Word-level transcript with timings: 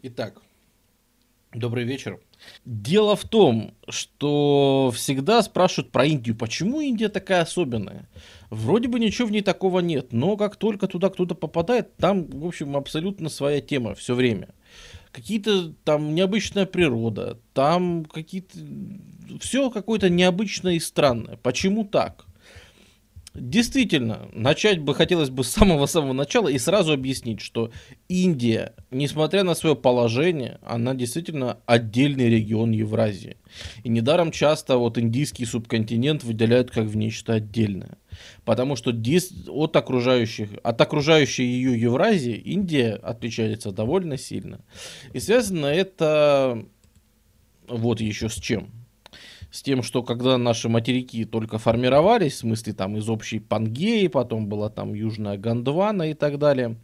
Итак, 0.00 0.40
добрый 1.52 1.82
вечер. 1.82 2.20
Дело 2.64 3.16
в 3.16 3.24
том, 3.24 3.74
что 3.88 4.92
всегда 4.94 5.42
спрашивают 5.42 5.90
про 5.90 6.06
Индию, 6.06 6.36
почему 6.36 6.80
Индия 6.80 7.08
такая 7.08 7.42
особенная. 7.42 8.08
Вроде 8.48 8.86
бы 8.86 9.00
ничего 9.00 9.26
в 9.26 9.32
ней 9.32 9.42
такого 9.42 9.80
нет, 9.80 10.12
но 10.12 10.36
как 10.36 10.54
только 10.54 10.86
туда 10.86 11.10
кто-то 11.10 11.34
попадает, 11.34 11.96
там, 11.96 12.26
в 12.26 12.46
общем, 12.46 12.76
абсолютно 12.76 13.28
своя 13.28 13.60
тема 13.60 13.96
все 13.96 14.14
время. 14.14 14.50
Какие-то 15.10 15.72
там 15.82 16.14
необычная 16.14 16.66
природа, 16.66 17.40
там 17.52 18.04
какие-то... 18.04 18.56
Все 19.40 19.68
какое-то 19.68 20.08
необычное 20.08 20.74
и 20.74 20.80
странное. 20.80 21.38
Почему 21.38 21.84
так? 21.84 22.27
Действительно, 23.40 24.28
начать 24.32 24.80
бы 24.80 24.94
хотелось 24.94 25.30
бы 25.30 25.44
с 25.44 25.48
самого-самого 25.48 26.12
начала 26.12 26.48
и 26.48 26.58
сразу 26.58 26.92
объяснить, 26.92 27.40
что 27.40 27.70
Индия, 28.08 28.74
несмотря 28.90 29.44
на 29.44 29.54
свое 29.54 29.76
положение, 29.76 30.58
она 30.62 30.94
действительно 30.94 31.58
отдельный 31.66 32.28
регион 32.28 32.72
Евразии. 32.72 33.36
И 33.84 33.88
недаром 33.88 34.30
часто 34.30 34.76
вот 34.76 34.98
индийский 34.98 35.44
субконтинент 35.44 36.24
выделяют 36.24 36.70
как 36.70 36.86
в 36.86 36.96
нечто 36.96 37.34
отдельное. 37.34 37.98
Потому 38.44 38.76
что 38.76 38.90
от 38.90 39.76
окружающих, 39.76 40.50
от 40.62 40.80
окружающей 40.80 41.44
ее 41.44 41.80
Евразии 41.80 42.34
Индия 42.34 42.94
отличается 42.94 43.70
довольно 43.72 44.18
сильно. 44.18 44.60
И 45.12 45.20
связано 45.20 45.66
это 45.66 46.64
вот 47.68 48.00
еще 48.00 48.28
с 48.28 48.34
чем 48.34 48.77
с 49.50 49.62
тем, 49.62 49.82
что 49.82 50.02
когда 50.02 50.36
наши 50.36 50.68
материки 50.68 51.24
только 51.24 51.58
формировались, 51.58 52.34
в 52.34 52.38
смысле 52.38 52.72
там 52.74 52.96
из 52.96 53.08
общей 53.08 53.38
Пангеи, 53.38 54.06
потом 54.08 54.46
была 54.46 54.68
там 54.68 54.92
Южная 54.92 55.38
Гондвана 55.38 56.10
и 56.10 56.14
так 56.14 56.38
далее, 56.38 56.76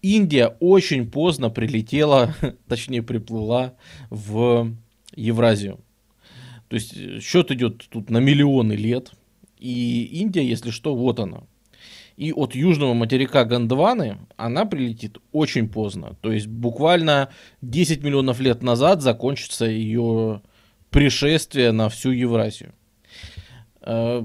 Индия 0.00 0.56
очень 0.60 1.10
поздно 1.10 1.50
прилетела, 1.50 2.34
точнее 2.68 3.02
приплыла 3.02 3.74
в 4.10 4.72
Евразию. 5.14 5.80
То 6.68 6.76
есть 6.76 6.96
э, 6.96 7.20
счет 7.20 7.50
идет 7.50 7.84
тут 7.88 8.10
на 8.10 8.18
миллионы 8.18 8.74
лет, 8.74 9.12
и 9.58 10.04
Индия, 10.12 10.46
если 10.46 10.70
что, 10.70 10.94
вот 10.94 11.18
она. 11.18 11.42
И 12.16 12.32
от 12.32 12.54
южного 12.54 12.94
материка 12.94 13.44
Гондваны 13.44 14.18
она 14.36 14.66
прилетит 14.66 15.18
очень 15.32 15.68
поздно. 15.68 16.16
То 16.20 16.30
есть 16.30 16.46
буквально 16.46 17.30
10 17.62 18.04
миллионов 18.04 18.38
лет 18.38 18.62
назад 18.62 19.02
закончится 19.02 19.64
ее 19.64 20.42
пришествие 20.94 21.72
на 21.72 21.88
всю 21.88 22.12
Евразию. 22.12 22.72
Э, 23.80 24.24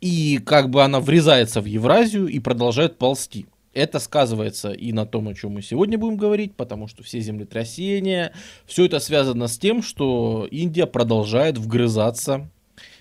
и 0.00 0.38
как 0.38 0.70
бы 0.70 0.82
она 0.82 0.98
врезается 0.98 1.60
в 1.60 1.66
Евразию 1.66 2.26
и 2.26 2.38
продолжает 2.38 2.96
ползти. 2.96 3.46
Это 3.74 3.98
сказывается 3.98 4.72
и 4.72 4.92
на 4.92 5.04
том, 5.04 5.28
о 5.28 5.34
чем 5.34 5.52
мы 5.52 5.62
сегодня 5.62 5.98
будем 5.98 6.16
говорить, 6.16 6.56
потому 6.56 6.88
что 6.88 7.02
все 7.02 7.20
землетрясения, 7.20 8.32
все 8.64 8.86
это 8.86 8.98
связано 8.98 9.46
с 9.46 9.58
тем, 9.58 9.82
что 9.82 10.48
Индия 10.50 10.86
продолжает 10.86 11.58
вгрызаться 11.58 12.50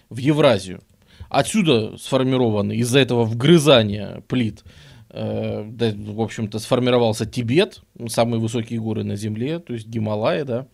в 0.10 0.18
Евразию. 0.18 0.82
Отсюда 1.30 1.96
сформированы 1.98 2.76
из-за 2.76 3.00
этого 3.00 3.24
вгрызания 3.24 4.22
плит, 4.28 4.66
э, 5.10 5.64
да, 5.66 5.94
в 5.96 6.20
общем-то, 6.20 6.60
сформировался 6.60 7.26
Тибет, 7.26 7.82
самые 8.10 8.42
высокие 8.42 8.82
горы 8.82 9.06
на 9.06 9.16
Земле, 9.16 9.60
то 9.60 9.72
есть 9.72 9.88
Гималаи, 9.88 10.44
да, 10.44 10.68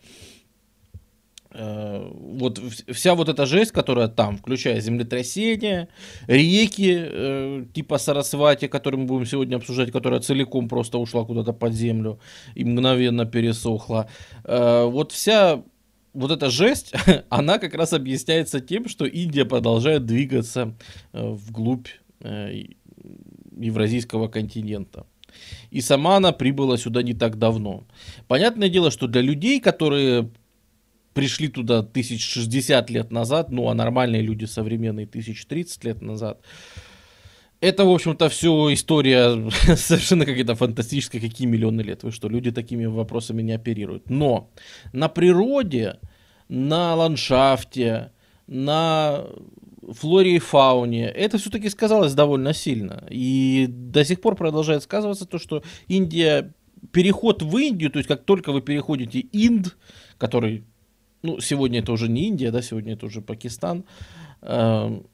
вот 1.54 2.58
вся 2.92 3.14
вот 3.14 3.28
эта 3.28 3.46
жесть, 3.46 3.70
которая 3.70 4.08
там, 4.08 4.38
включая 4.38 4.80
землетрясения, 4.80 5.88
реки 6.26 6.96
э, 6.96 7.64
типа 7.72 7.98
Сарасвати, 7.98 8.66
которые 8.66 9.00
мы 9.02 9.06
будем 9.06 9.26
сегодня 9.26 9.56
обсуждать, 9.56 9.92
которая 9.92 10.20
целиком 10.20 10.68
просто 10.68 10.98
ушла 10.98 11.24
куда-то 11.24 11.52
под 11.52 11.72
землю 11.72 12.18
и 12.56 12.64
мгновенно 12.64 13.24
пересохла. 13.24 14.08
Э, 14.44 14.84
вот 14.84 15.12
вся 15.12 15.62
вот 16.12 16.30
эта 16.30 16.50
жесть, 16.50 16.92
она 17.28 17.58
как 17.58 17.74
раз 17.74 17.92
объясняется 17.92 18.60
тем, 18.60 18.88
что 18.88 19.04
Индия 19.04 19.44
продолжает 19.44 20.06
двигаться 20.06 20.74
э, 21.12 21.24
вглубь 21.24 21.88
э, 22.20 22.64
евразийского 23.56 24.28
континента. 24.28 25.06
И 25.70 25.80
сама 25.80 26.16
она 26.16 26.32
прибыла 26.32 26.78
сюда 26.78 27.02
не 27.02 27.14
так 27.14 27.38
давно. 27.38 27.84
Понятное 28.28 28.68
дело, 28.68 28.90
что 28.90 29.08
для 29.08 29.20
людей, 29.20 29.60
которые 29.60 30.30
пришли 31.14 31.48
туда 31.48 31.82
тысяч 31.82 32.24
шестьдесят 32.24 32.90
лет 32.90 33.10
назад, 33.10 33.50
ну 33.50 33.68
а 33.68 33.74
нормальные 33.74 34.22
люди 34.22 34.44
современные 34.44 35.06
тысяч 35.06 35.46
тридцать 35.46 35.84
лет 35.84 36.02
назад. 36.02 36.40
Это, 37.60 37.86
в 37.86 37.90
общем-то, 37.90 38.28
все 38.28 38.74
история 38.74 39.50
совершенно 39.76 40.26
какая-то 40.26 40.54
фантастическая, 40.54 41.20
какие 41.20 41.46
миллионы 41.46 41.80
лет. 41.80 42.02
Вы 42.02 42.12
что, 42.12 42.28
люди 42.28 42.50
такими 42.50 42.84
вопросами 42.84 43.40
не 43.40 43.52
оперируют. 43.52 44.10
Но 44.10 44.50
на 44.92 45.08
природе, 45.08 45.98
на 46.48 46.94
ландшафте, 46.94 48.10
на 48.46 49.24
флоре 49.92 50.36
и 50.36 50.38
фауне, 50.38 51.06
это 51.06 51.38
все-таки 51.38 51.70
сказалось 51.70 52.12
довольно 52.12 52.52
сильно. 52.52 53.06
И 53.08 53.66
до 53.68 54.04
сих 54.04 54.20
пор 54.20 54.36
продолжает 54.36 54.82
сказываться 54.82 55.24
то, 55.24 55.38
что 55.38 55.62
Индия, 55.88 56.52
переход 56.92 57.42
в 57.42 57.56
Индию, 57.56 57.90
то 57.90 57.98
есть 57.98 58.08
как 58.08 58.24
только 58.24 58.52
вы 58.52 58.60
переходите 58.60 59.20
Инд, 59.32 59.76
который 60.18 60.64
ну, 61.24 61.40
сегодня 61.40 61.80
это 61.80 61.90
уже 61.90 62.08
не 62.08 62.28
Индия, 62.28 62.50
да, 62.50 62.60
сегодня 62.60 62.92
это 62.92 63.06
уже 63.06 63.22
Пакистан. 63.22 63.84
Эм, 64.42 65.06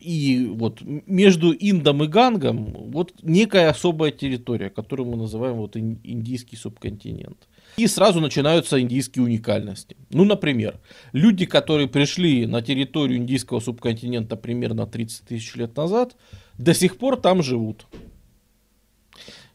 и 0.00 0.50
вот 0.52 0.80
между 0.82 1.52
Индом 1.52 2.02
и 2.02 2.08
Гангом 2.08 2.90
вот 2.90 3.12
некая 3.22 3.70
особая 3.70 4.10
территория, 4.10 4.68
которую 4.68 5.08
мы 5.10 5.16
называем 5.16 5.56
вот 5.56 5.76
индийский 5.76 6.56
субконтинент. 6.56 7.46
И 7.76 7.86
сразу 7.86 8.20
начинаются 8.20 8.80
индийские 8.80 9.24
уникальности. 9.24 9.96
Ну, 10.10 10.24
например, 10.24 10.80
люди, 11.12 11.46
которые 11.46 11.86
пришли 11.86 12.46
на 12.46 12.60
территорию 12.60 13.18
индийского 13.18 13.60
субконтинента 13.60 14.34
примерно 14.34 14.86
30 14.86 15.28
тысяч 15.28 15.54
лет 15.54 15.76
назад, 15.76 16.16
до 16.58 16.74
сих 16.74 16.98
пор 16.98 17.16
там 17.16 17.42
живут. 17.42 17.86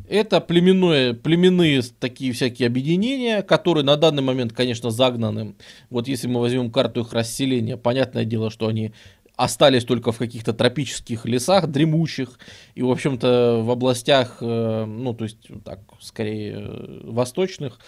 Это 0.08 0.42
племенное, 0.42 1.14
племенные 1.14 1.82
такие 2.00 2.32
всякие 2.32 2.68
объединения, 2.68 3.42
которые 3.42 3.84
на 3.84 3.98
данный 3.98 4.24
момент, 4.24 4.54
конечно, 4.54 4.92
загнаны. 4.92 5.56
Вот 5.90 6.08
если 6.08 6.28
мы 6.28 6.40
возьмем 6.40 6.72
карту 6.72 7.02
их 7.02 7.14
расселения, 7.14 7.78
понятное 7.78 8.26
дело, 8.26 8.50
что 8.50 8.68
они 8.68 8.94
остались 9.36 9.84
только 9.84 10.12
в 10.12 10.18
каких-то 10.18 10.54
тропических 10.54 11.26
лесах 11.26 11.68
дремучих 11.68 12.40
и, 12.74 12.82
в 12.82 12.90
общем-то, 12.90 13.62
в 13.64 13.72
областях, 13.72 14.38
э, 14.42 14.86
ну, 14.86 15.14
то 15.14 15.26
есть, 15.26 15.48
так, 15.64 15.80
скорее, 16.00 16.56
э, 16.58 17.02
восточных, 17.04 17.80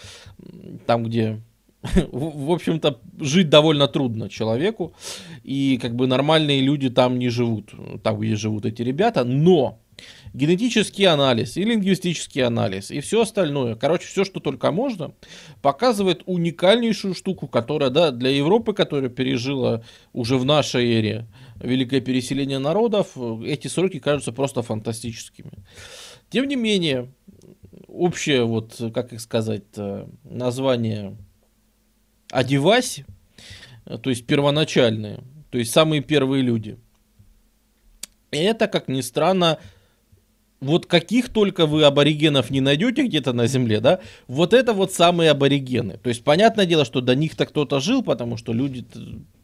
там, 0.86 1.04
где 1.04 1.40
в 2.12 2.50
общем-то, 2.50 3.00
жить 3.20 3.48
довольно 3.48 3.86
трудно 3.86 4.28
человеку, 4.28 4.94
и 5.44 5.78
как 5.80 5.94
бы 5.94 6.06
нормальные 6.06 6.60
люди 6.60 6.90
там 6.90 7.18
не 7.18 7.28
живут, 7.28 7.72
там, 8.02 8.18
где 8.18 8.34
живут 8.34 8.66
эти 8.66 8.82
ребята, 8.82 9.24
но 9.24 9.78
генетический 10.34 11.04
анализ 11.04 11.56
и 11.56 11.64
лингвистический 11.64 12.42
анализ 12.42 12.90
и 12.90 13.00
все 13.00 13.22
остальное, 13.22 13.74
короче, 13.74 14.06
все, 14.06 14.24
что 14.24 14.40
только 14.40 14.70
можно, 14.72 15.12
показывает 15.62 16.22
уникальнейшую 16.26 17.14
штуку, 17.14 17.48
которая, 17.48 17.90
да, 17.90 18.10
для 18.10 18.30
Европы, 18.30 18.72
которая 18.72 19.10
пережила 19.10 19.82
уже 20.12 20.36
в 20.38 20.44
нашей 20.44 20.86
эре 20.92 21.26
великое 21.60 22.00
переселение 22.00 22.58
народов, 22.58 23.16
эти 23.44 23.68
сроки 23.68 23.98
кажутся 23.98 24.32
просто 24.32 24.62
фантастическими. 24.62 25.52
Тем 26.30 26.46
не 26.46 26.56
менее, 26.56 27.12
общее, 27.86 28.44
вот, 28.44 28.80
как 28.94 29.12
их 29.12 29.20
сказать, 29.20 29.64
название 30.24 31.16
Адиваси, 32.30 33.06
то 33.84 34.10
есть 34.10 34.26
первоначальные, 34.26 35.20
то 35.50 35.58
есть 35.58 35.72
самые 35.72 36.02
первые 36.02 36.42
люди. 36.42 36.78
Это, 38.30 38.68
как 38.68 38.88
ни 38.88 39.00
странно, 39.00 39.58
вот 40.60 40.86
каких 40.86 41.28
только 41.28 41.66
вы 41.66 41.84
аборигенов 41.84 42.50
не 42.50 42.60
найдете 42.60 43.06
где-то 43.06 43.32
на 43.32 43.46
земле, 43.46 43.80
да, 43.80 44.00
вот 44.26 44.52
это 44.52 44.72
вот 44.72 44.92
самые 44.92 45.30
аборигены. 45.30 45.98
То 45.98 46.08
есть, 46.08 46.24
понятное 46.24 46.66
дело, 46.66 46.84
что 46.84 47.00
до 47.00 47.14
них-то 47.14 47.46
кто-то 47.46 47.80
жил, 47.80 48.02
потому 48.02 48.36
что 48.36 48.52
люди 48.52 48.84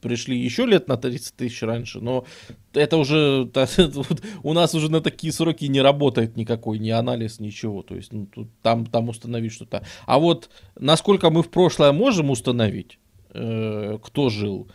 пришли 0.01 0.39
еще 0.39 0.67
лет 0.67 0.89
на 0.89 0.97
30 0.97 1.37
тысяч 1.37 1.63
раньше, 1.63 2.01
но 2.01 2.25
это 2.73 2.97
уже, 2.97 3.49
у 4.43 4.53
нас 4.53 4.75
уже 4.75 4.91
на 4.91 5.01
такие 5.01 5.33
сроки 5.33 5.67
не 5.67 5.81
работает 5.81 6.37
никакой, 6.37 6.79
ни 6.79 6.91
анализ, 6.91 7.41
ничего, 7.41 7.83
то 7.83 7.95
есть, 7.95 8.13
ну, 8.13 8.27
тут, 8.27 8.49
там, 8.63 8.87
там 8.87 9.09
установить 9.09 9.53
что-то. 9.53 9.85
А 10.07 10.19
вот 10.19 10.51
насколько 10.79 11.31
мы 11.31 11.43
в 11.43 11.51
прошлое 11.51 11.93
можем 11.93 12.31
установить, 12.31 12.99
э, 13.31 13.99
кто 14.03 14.31
жил, 14.31 14.69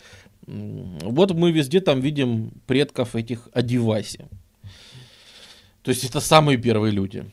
вот 0.46 1.32
мы 1.32 1.52
везде 1.52 1.80
там 1.80 2.00
видим 2.00 2.52
предков 2.66 3.14
этих 3.14 3.48
Адиваси. 3.52 4.26
То 5.82 5.90
есть 5.90 6.04
это 6.04 6.20
самые 6.20 6.58
первые 6.58 6.92
люди. 6.92 7.30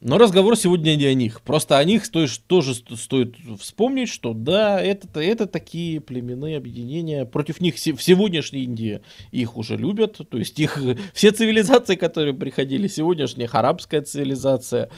Но 0.00 0.16
разговор 0.16 0.56
сегодня 0.56 0.94
не 0.94 1.06
о 1.06 1.14
них. 1.14 1.40
Просто 1.42 1.76
о 1.76 1.84
них 1.84 2.04
стоит, 2.04 2.30
тоже 2.46 2.74
стоит 2.74 3.34
вспомнить, 3.58 4.08
что 4.08 4.32
да, 4.32 4.80
это, 4.80 5.20
это 5.20 5.46
такие 5.46 6.00
племенные 6.00 6.56
объединения. 6.56 7.24
Против 7.24 7.60
них 7.60 7.74
в 7.74 7.78
сегодняшней 7.80 8.62
Индии 8.62 9.00
их 9.32 9.56
уже 9.56 9.76
любят. 9.76 10.20
То 10.30 10.38
есть 10.38 10.60
их 10.60 10.80
все 11.14 11.32
цивилизации, 11.32 11.96
которые 11.96 12.32
приходили, 12.32 12.86
сегодняшняя 12.86 13.48
арабская 13.50 14.00
цивилизация, 14.02 14.88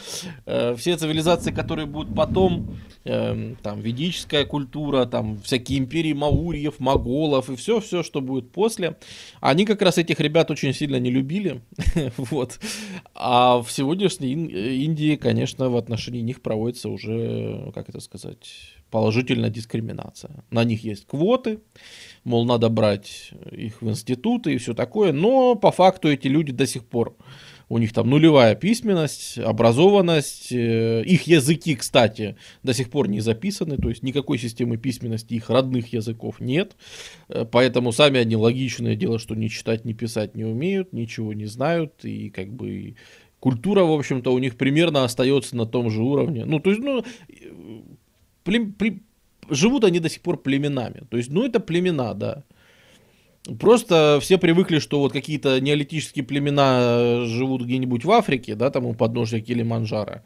э, 0.44 0.74
все 0.76 0.96
цивилизации, 0.98 1.50
которые 1.50 1.86
будут 1.86 2.14
потом, 2.14 2.76
э, 3.04 3.54
там, 3.62 3.80
ведическая 3.80 4.44
культура, 4.44 5.06
там, 5.06 5.40
всякие 5.40 5.78
империи 5.78 6.12
маурьев, 6.12 6.78
моголов 6.78 7.48
и 7.48 7.56
все-все, 7.56 8.02
что 8.02 8.20
будет 8.20 8.52
после, 8.52 8.98
они 9.40 9.64
как 9.64 9.80
раз 9.80 9.96
этих 9.96 10.20
ребят 10.20 10.50
очень 10.50 10.74
сильно 10.74 10.96
не 10.96 11.10
любили. 11.10 11.62
вот. 12.18 12.60
А 13.14 13.62
в 13.62 13.70
сегодняшней 13.70 14.32
Индии, 14.32 14.89
конечно, 15.16 15.68
в 15.70 15.76
отношении 15.76 16.20
них 16.20 16.42
проводится 16.42 16.88
уже, 16.88 17.70
как 17.74 17.88
это 17.88 18.00
сказать, 18.00 18.48
положительная 18.90 19.50
дискриминация. 19.50 20.44
На 20.50 20.64
них 20.64 20.84
есть 20.84 21.06
квоты, 21.06 21.60
мол, 22.24 22.44
надо 22.44 22.68
брать 22.68 23.30
их 23.52 23.82
в 23.82 23.88
институты 23.88 24.54
и 24.54 24.58
все 24.58 24.74
такое, 24.74 25.12
но 25.12 25.54
по 25.54 25.70
факту 25.70 26.08
эти 26.08 26.28
люди 26.28 26.52
до 26.52 26.66
сих 26.66 26.84
пор 26.84 27.16
у 27.70 27.78
них 27.78 27.92
там 27.92 28.10
нулевая 28.10 28.56
письменность, 28.56 29.38
образованность, 29.38 30.50
э, 30.50 31.04
их 31.04 31.28
языки, 31.28 31.76
кстати, 31.76 32.36
до 32.64 32.74
сих 32.74 32.90
пор 32.90 33.08
не 33.08 33.20
записаны, 33.20 33.76
то 33.76 33.88
есть 33.88 34.02
никакой 34.02 34.38
системы 34.38 34.76
письменности 34.76 35.34
их 35.34 35.48
родных 35.48 35.92
языков 35.92 36.40
нет, 36.40 36.76
э, 37.28 37.46
поэтому 37.50 37.92
сами 37.92 38.18
они 38.18 38.34
логичное 38.34 38.96
дело, 38.96 39.20
что 39.20 39.36
ни 39.36 39.46
читать, 39.46 39.84
ни 39.84 39.92
писать 39.92 40.34
не 40.34 40.44
умеют, 40.44 40.92
ничего 40.92 41.32
не 41.32 41.46
знают, 41.46 42.04
и 42.04 42.28
как 42.30 42.52
бы 42.52 42.96
культура, 43.40 43.82
в 43.82 43.92
общем-то, 43.92 44.32
у 44.32 44.38
них 44.38 44.56
примерно 44.56 45.04
остается 45.04 45.56
на 45.56 45.66
том 45.66 45.90
же 45.90 46.02
уровне. 46.02 46.44
Ну, 46.44 46.60
то 46.60 46.70
есть, 46.70 46.82
ну, 46.82 47.04
плем, 48.44 48.72
плем, 48.72 49.02
живут 49.48 49.84
они 49.84 49.98
до 49.98 50.08
сих 50.08 50.20
пор 50.20 50.36
племенами. 50.36 51.02
То 51.10 51.16
есть, 51.16 51.30
ну, 51.30 51.44
это 51.44 51.58
племена, 51.58 52.14
да. 52.14 52.44
Просто 53.58 54.18
все 54.20 54.36
привыкли, 54.36 54.78
что 54.78 55.00
вот 55.00 55.12
какие-то 55.12 55.60
неолитические 55.60 56.24
племена 56.24 57.24
живут 57.24 57.62
где-нибудь 57.62 58.04
в 58.04 58.10
Африке, 58.12 58.54
да, 58.54 58.70
там 58.70 58.84
у 58.84 58.94
подножия 58.94 59.40
Килиманджаро. 59.40 60.22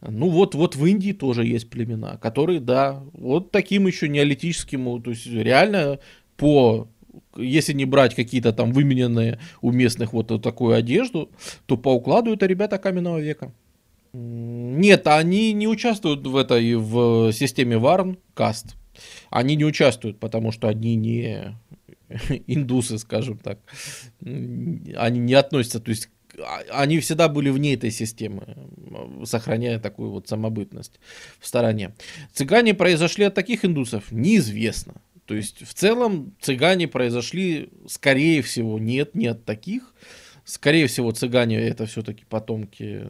Ну 0.00 0.28
вот, 0.30 0.54
вот 0.54 0.74
в 0.74 0.84
Индии 0.86 1.12
тоже 1.12 1.44
есть 1.44 1.68
племена, 1.68 2.16
которые, 2.16 2.60
да, 2.60 3.02
вот 3.12 3.50
таким 3.50 3.86
еще 3.86 4.08
неолитическим, 4.08 5.02
то 5.02 5.10
есть 5.10 5.26
реально 5.26 5.98
по 6.36 6.88
если 7.36 7.72
не 7.72 7.84
брать 7.84 8.14
какие-то 8.14 8.52
там 8.52 8.72
вымененные 8.72 9.38
у 9.60 9.70
местных 9.72 10.12
вот 10.12 10.42
такую 10.42 10.74
одежду, 10.74 11.30
то 11.66 11.76
по 11.76 11.94
укладу 11.94 12.32
это 12.32 12.46
ребята 12.46 12.78
каменного 12.78 13.18
века. 13.18 13.52
Нет, 14.12 15.06
они 15.06 15.52
не 15.52 15.68
участвуют 15.68 16.26
в 16.26 16.36
этой 16.36 16.74
в 16.74 17.32
системе 17.32 17.78
Варн 17.78 18.18
каст. 18.34 18.76
Они 19.30 19.56
не 19.56 19.64
участвуют, 19.64 20.18
потому 20.18 20.52
что 20.52 20.68
они 20.68 20.96
не 20.96 21.54
индусы, 22.46 22.98
скажем 22.98 23.38
так. 23.38 23.58
Они 24.22 25.18
не 25.18 25.34
относятся, 25.34 25.80
то 25.80 25.90
есть 25.90 26.08
а, 26.38 26.62
они 26.82 27.00
всегда 27.00 27.28
были 27.28 27.50
вне 27.50 27.74
этой 27.74 27.90
системы, 27.90 28.56
сохраняя 29.24 29.78
такую 29.78 30.10
вот 30.10 30.28
самобытность 30.28 31.00
в 31.40 31.46
стороне. 31.46 31.94
Цыгане 32.32 32.74
произошли 32.74 33.24
от 33.24 33.34
таких 33.34 33.64
индусов? 33.64 34.10
Неизвестно. 34.10 34.94
То 35.26 35.34
есть 35.34 35.66
в 35.66 35.74
целом 35.74 36.34
цыгане 36.40 36.88
произошли, 36.88 37.70
скорее 37.88 38.42
всего, 38.42 38.78
нет, 38.78 39.14
нет 39.14 39.44
таких. 39.44 39.94
Скорее 40.44 40.86
всего, 40.86 41.10
цыгане 41.10 41.58
это 41.58 41.86
все-таки 41.86 42.24
потомки 42.24 43.08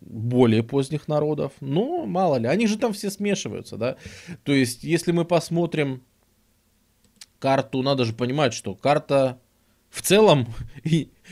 более 0.00 0.62
поздних 0.62 1.08
народов. 1.08 1.52
Но 1.60 2.06
мало 2.06 2.36
ли, 2.36 2.46
они 2.46 2.66
же 2.66 2.78
там 2.78 2.92
все 2.94 3.10
смешиваются, 3.10 3.76
да. 3.76 3.96
То 4.42 4.52
есть, 4.52 4.84
если 4.84 5.12
мы 5.12 5.24
посмотрим 5.24 6.02
карту, 7.38 7.82
надо 7.82 8.04
же 8.04 8.14
понимать, 8.14 8.54
что 8.54 8.74
карта 8.74 9.38
в 9.90 10.00
целом 10.00 10.48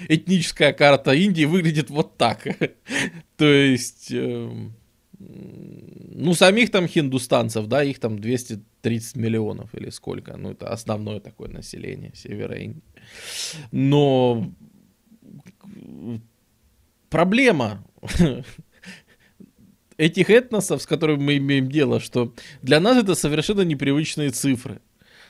этническая 0.08 0.74
карта 0.74 1.12
Индии 1.12 1.44
выглядит 1.44 1.88
вот 1.88 2.18
так. 2.18 2.46
То 3.36 3.46
есть 3.46 4.12
эм, 4.12 4.74
ну, 5.20 6.34
самих 6.34 6.70
там 6.70 6.86
хиндустанцев, 6.86 7.66
да, 7.66 7.84
их 7.84 7.98
там 7.98 8.18
230 8.18 9.16
миллионов 9.16 9.74
или 9.74 9.90
сколько. 9.90 10.36
Ну, 10.36 10.52
это 10.52 10.72
основное 10.72 11.20
такое 11.20 11.48
население 11.48 12.12
Севера 12.14 12.56
Индии. 12.56 12.82
Но 13.70 14.50
проблема 17.10 17.84
этих 19.98 20.30
этносов, 20.30 20.82
с 20.82 20.86
которыми 20.86 21.22
мы 21.22 21.36
имеем 21.36 21.70
дело, 21.70 22.00
что 22.00 22.34
для 22.62 22.80
нас 22.80 22.96
это 22.96 23.14
совершенно 23.14 23.62
непривычные 23.62 24.30
цифры. 24.30 24.80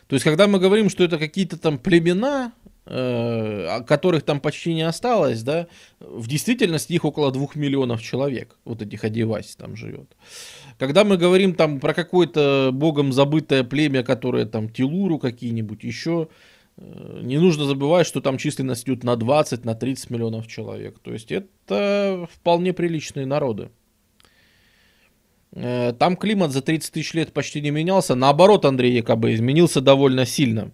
То 0.06 0.14
есть, 0.14 0.24
когда 0.24 0.46
мы 0.46 0.60
говорим, 0.60 0.88
что 0.88 1.04
это 1.04 1.18
какие-то 1.18 1.56
там 1.56 1.78
племена, 1.78 2.52
которых 2.84 4.22
там 4.24 4.40
почти 4.40 4.74
не 4.74 4.82
осталось, 4.82 5.42
да, 5.42 5.68
в 6.00 6.26
действительности 6.26 6.92
их 6.94 7.04
около 7.04 7.30
двух 7.30 7.54
миллионов 7.54 8.02
человек, 8.02 8.56
вот 8.64 8.82
этих 8.82 9.04
Адиваси 9.04 9.56
там 9.56 9.76
живет. 9.76 10.16
Когда 10.78 11.04
мы 11.04 11.18
говорим 11.18 11.54
там 11.54 11.78
про 11.78 11.92
какое-то 11.92 12.70
богом 12.72 13.12
забытое 13.12 13.64
племя, 13.64 14.02
которое 14.02 14.46
там 14.46 14.70
Тилуру 14.70 15.18
какие-нибудь 15.18 15.84
еще, 15.84 16.28
э, 16.78 17.20
не 17.22 17.36
нужно 17.36 17.66
забывать, 17.66 18.06
что 18.06 18.22
там 18.22 18.38
численность 18.38 18.84
идет 18.84 19.04
на 19.04 19.16
20, 19.16 19.64
на 19.66 19.74
30 19.74 20.08
миллионов 20.08 20.46
человек. 20.46 20.98
То 21.00 21.12
есть 21.12 21.30
это 21.30 22.26
вполне 22.32 22.72
приличные 22.72 23.26
народы. 23.26 23.70
Э, 25.52 25.92
там 25.98 26.16
климат 26.16 26.52
за 26.52 26.62
30 26.62 26.92
тысяч 26.92 27.14
лет 27.14 27.32
почти 27.32 27.60
не 27.60 27.70
менялся. 27.70 28.14
Наоборот, 28.14 28.64
Андрей 28.64 28.92
якобы 28.92 29.34
изменился 29.34 29.80
довольно 29.80 30.26
сильно. 30.26 30.72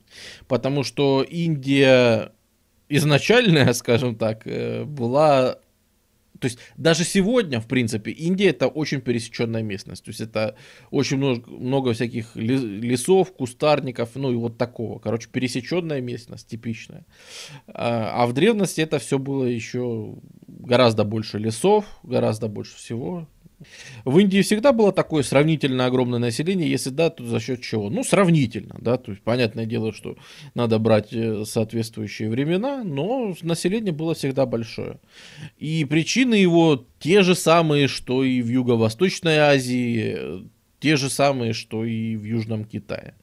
Потому 0.49 0.83
что 0.83 1.23
Индия 1.23 2.33
изначальная, 2.89 3.73
скажем 3.75 4.17
так, 4.17 4.47
э, 4.47 4.85
была... 4.85 5.59
То 6.39 6.49
есть 6.49 6.59
даже 6.77 7.05
сегодня, 7.05 7.63
в 7.63 7.67
принципе, 7.67 8.11
Индия 8.11 8.51
это 8.51 8.69
очень 8.69 9.01
пересеченная 9.01 9.63
местность. 9.63 10.05
То 10.05 10.11
есть 10.11 10.21
это 10.21 10.55
очень 10.91 11.17
много, 11.17 11.51
много 11.51 11.95
всяких 11.95 12.37
лесов, 12.37 13.33
кустарников, 13.33 14.11
ну 14.17 14.31
и 14.31 14.37
вот 14.37 14.59
такого. 14.59 14.99
Короче, 14.99 15.31
пересеченная 15.33 16.03
местность, 16.03 16.47
типичная. 16.47 17.07
А, 17.69 18.23
а 18.23 18.27
в 18.27 18.35
древности 18.35 18.83
это 18.83 18.99
все 18.99 19.19
было 19.19 19.45
еще 19.45 20.17
гораздо 20.47 21.05
больше 21.05 21.39
лесов, 21.39 21.87
гораздо 22.03 22.49
больше 22.49 22.77
всего. 22.77 23.27
В 24.05 24.19
Индии 24.19 24.43
всегда 24.43 24.73
было 24.73 24.93
такое 24.93 25.23
сравнительно 25.23 25.87
огромное 25.87 26.19
население, 26.19 26.71
если 26.71 26.91
да, 26.91 27.09
то 27.09 27.25
за 27.25 27.41
счет 27.41 27.63
чего? 27.63 27.89
Ну, 27.89 28.05
сравнительно, 28.05 28.77
да, 28.79 28.99
то 28.99 29.13
есть 29.13 29.23
понятное 29.23 29.65
дело, 29.65 29.93
что 29.93 30.17
надо 30.55 30.79
брать 30.79 31.13
э, 31.13 31.45
соответствующие 31.47 32.29
времена, 32.29 32.85
но 32.85 33.35
население 33.41 33.93
было 33.93 34.15
всегда 34.15 34.45
большое. 34.45 34.99
И 35.59 35.87
причины 35.87 36.35
его 36.35 36.85
те 36.99 37.23
же 37.23 37.35
самые, 37.35 37.89
что 37.89 38.23
и 38.23 38.43
в 38.43 38.49
Юго-Восточной 38.49 39.39
Азии, 39.39 40.49
те 40.79 40.97
же 40.97 41.09
самые, 41.09 41.55
что 41.55 41.85
и 41.85 42.17
в 42.17 42.25
Южном 42.25 42.65
Китае. 42.65 43.15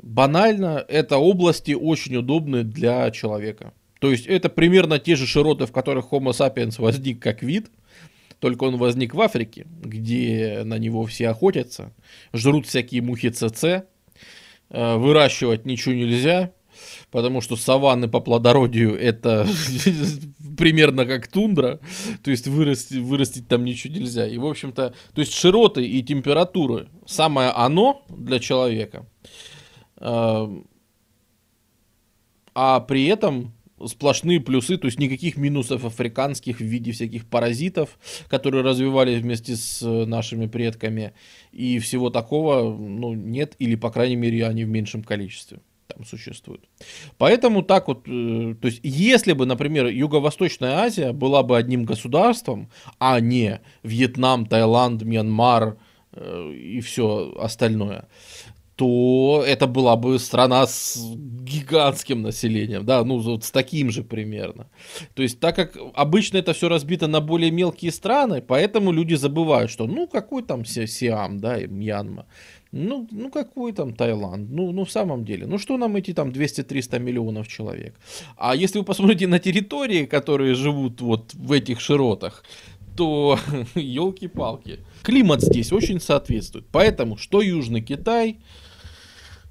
Банально, 0.00 0.84
это 0.86 1.16
области 1.16 1.72
очень 1.72 2.16
удобны 2.16 2.62
для 2.62 3.10
человека. 3.10 3.72
То 3.98 4.12
есть 4.12 4.26
это 4.26 4.48
примерно 4.48 5.00
те 5.00 5.16
же 5.16 5.26
широты, 5.26 5.66
в 5.66 5.72
которых 5.72 6.12
Homo 6.12 6.30
sapiens 6.30 6.76
возник 6.78 7.20
как 7.20 7.42
вид– 7.42 7.66
только 8.40 8.64
он 8.64 8.76
возник 8.76 9.14
в 9.14 9.20
Африке, 9.20 9.66
где 9.82 10.62
на 10.64 10.78
него 10.78 11.04
все 11.06 11.28
охотятся, 11.28 11.92
жрут 12.32 12.66
всякие 12.66 13.02
мухи 13.02 13.30
ЦЦ, 13.30 13.64
э, 13.64 13.84
выращивать 14.96 15.64
ничего 15.64 15.94
нельзя, 15.94 16.52
потому 17.10 17.40
что 17.40 17.56
саванны 17.56 18.08
по 18.08 18.20
плодородию 18.20 18.98
это 18.98 19.46
примерно 20.58 21.06
как 21.06 21.28
тундра, 21.28 21.80
то 22.22 22.30
есть 22.30 22.46
вырастить, 22.46 22.98
вырастить 22.98 23.48
там 23.48 23.64
ничего 23.64 23.94
нельзя. 23.94 24.26
И, 24.26 24.38
в 24.38 24.46
общем-то, 24.46 24.94
то 25.14 25.20
есть 25.20 25.32
широты 25.32 25.86
и 25.86 26.02
температуры 26.02 26.88
самое 27.06 27.50
оно 27.50 28.04
для 28.08 28.38
человека, 28.38 29.06
э, 29.98 30.48
а 32.54 32.80
при 32.80 33.06
этом 33.06 33.55
сплошные 33.84 34.40
плюсы, 34.40 34.78
то 34.78 34.86
есть 34.86 34.98
никаких 34.98 35.36
минусов 35.36 35.84
африканских 35.84 36.58
в 36.58 36.64
виде 36.64 36.92
всяких 36.92 37.26
паразитов, 37.26 37.98
которые 38.28 38.64
развивались 38.64 39.20
вместе 39.20 39.56
с 39.56 39.82
э, 39.82 40.04
нашими 40.06 40.46
предками, 40.46 41.12
и 41.52 41.78
всего 41.78 42.10
такого, 42.10 42.76
ну, 42.76 43.14
нет, 43.14 43.54
или, 43.58 43.74
по 43.74 43.90
крайней 43.90 44.16
мере, 44.16 44.46
они 44.46 44.64
в 44.64 44.68
меньшем 44.68 45.02
количестве 45.02 45.60
там 45.86 46.04
существуют. 46.04 46.64
Поэтому 47.18 47.62
так 47.62 47.88
вот, 47.88 48.06
э, 48.08 48.54
то 48.60 48.66
есть, 48.66 48.80
если 48.82 49.32
бы, 49.32 49.46
например, 49.46 49.86
Юго-Восточная 49.86 50.78
Азия 50.78 51.12
была 51.12 51.42
бы 51.42 51.56
одним 51.56 51.84
государством, 51.84 52.70
а 52.98 53.20
не 53.20 53.60
Вьетнам, 53.82 54.46
Таиланд, 54.46 55.02
Мьянмар 55.02 55.76
э, 56.12 56.52
и 56.52 56.80
все 56.80 57.34
остальное, 57.38 58.08
то 58.76 59.42
это 59.46 59.66
была 59.66 59.96
бы 59.96 60.18
страна 60.18 60.66
с 60.66 60.98
гигантским 61.16 62.20
населением, 62.22 62.84
да, 62.84 63.02
ну 63.04 63.18
вот 63.18 63.44
с 63.44 63.50
таким 63.50 63.90
же 63.90 64.04
примерно. 64.04 64.68
То 65.14 65.22
есть 65.22 65.40
так 65.40 65.56
как 65.56 65.78
обычно 65.94 66.38
это 66.38 66.52
все 66.52 66.68
разбито 66.68 67.06
на 67.06 67.22
более 67.22 67.50
мелкие 67.50 67.90
страны, 67.90 68.42
поэтому 68.42 68.92
люди 68.92 69.14
забывают, 69.14 69.70
что 69.70 69.86
ну 69.86 70.06
какой 70.06 70.42
там 70.42 70.64
Сиам, 70.66 71.38
да, 71.38 71.58
и 71.58 71.66
Мьянма, 71.66 72.26
ну, 72.70 73.08
ну 73.10 73.30
какой 73.30 73.72
там 73.72 73.94
Таиланд, 73.94 74.50
ну, 74.50 74.72
ну 74.72 74.84
в 74.84 74.90
самом 74.90 75.24
деле, 75.24 75.46
ну 75.46 75.56
что 75.56 75.78
нам 75.78 75.96
эти 75.96 76.12
там 76.12 76.28
200-300 76.28 76.98
миллионов 76.98 77.48
человек. 77.48 77.94
А 78.36 78.54
если 78.54 78.78
вы 78.78 78.84
посмотрите 78.84 79.26
на 79.26 79.38
территории, 79.38 80.04
которые 80.04 80.54
живут 80.54 81.00
вот 81.00 81.32
в 81.32 81.52
этих 81.52 81.80
широтах, 81.80 82.44
то 82.96 83.38
елки-палки. 83.74 84.80
Климат 85.02 85.42
здесь 85.42 85.72
очень 85.72 86.00
соответствует. 86.00 86.66
Поэтому 86.72 87.16
что 87.16 87.40
Южный 87.40 87.80
Китай, 87.80 88.38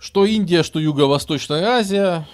что 0.05 0.23
Индия, 0.23 0.61
что 0.61 0.79
Юго-Восточная 0.79 1.65
Азия, 1.65 2.27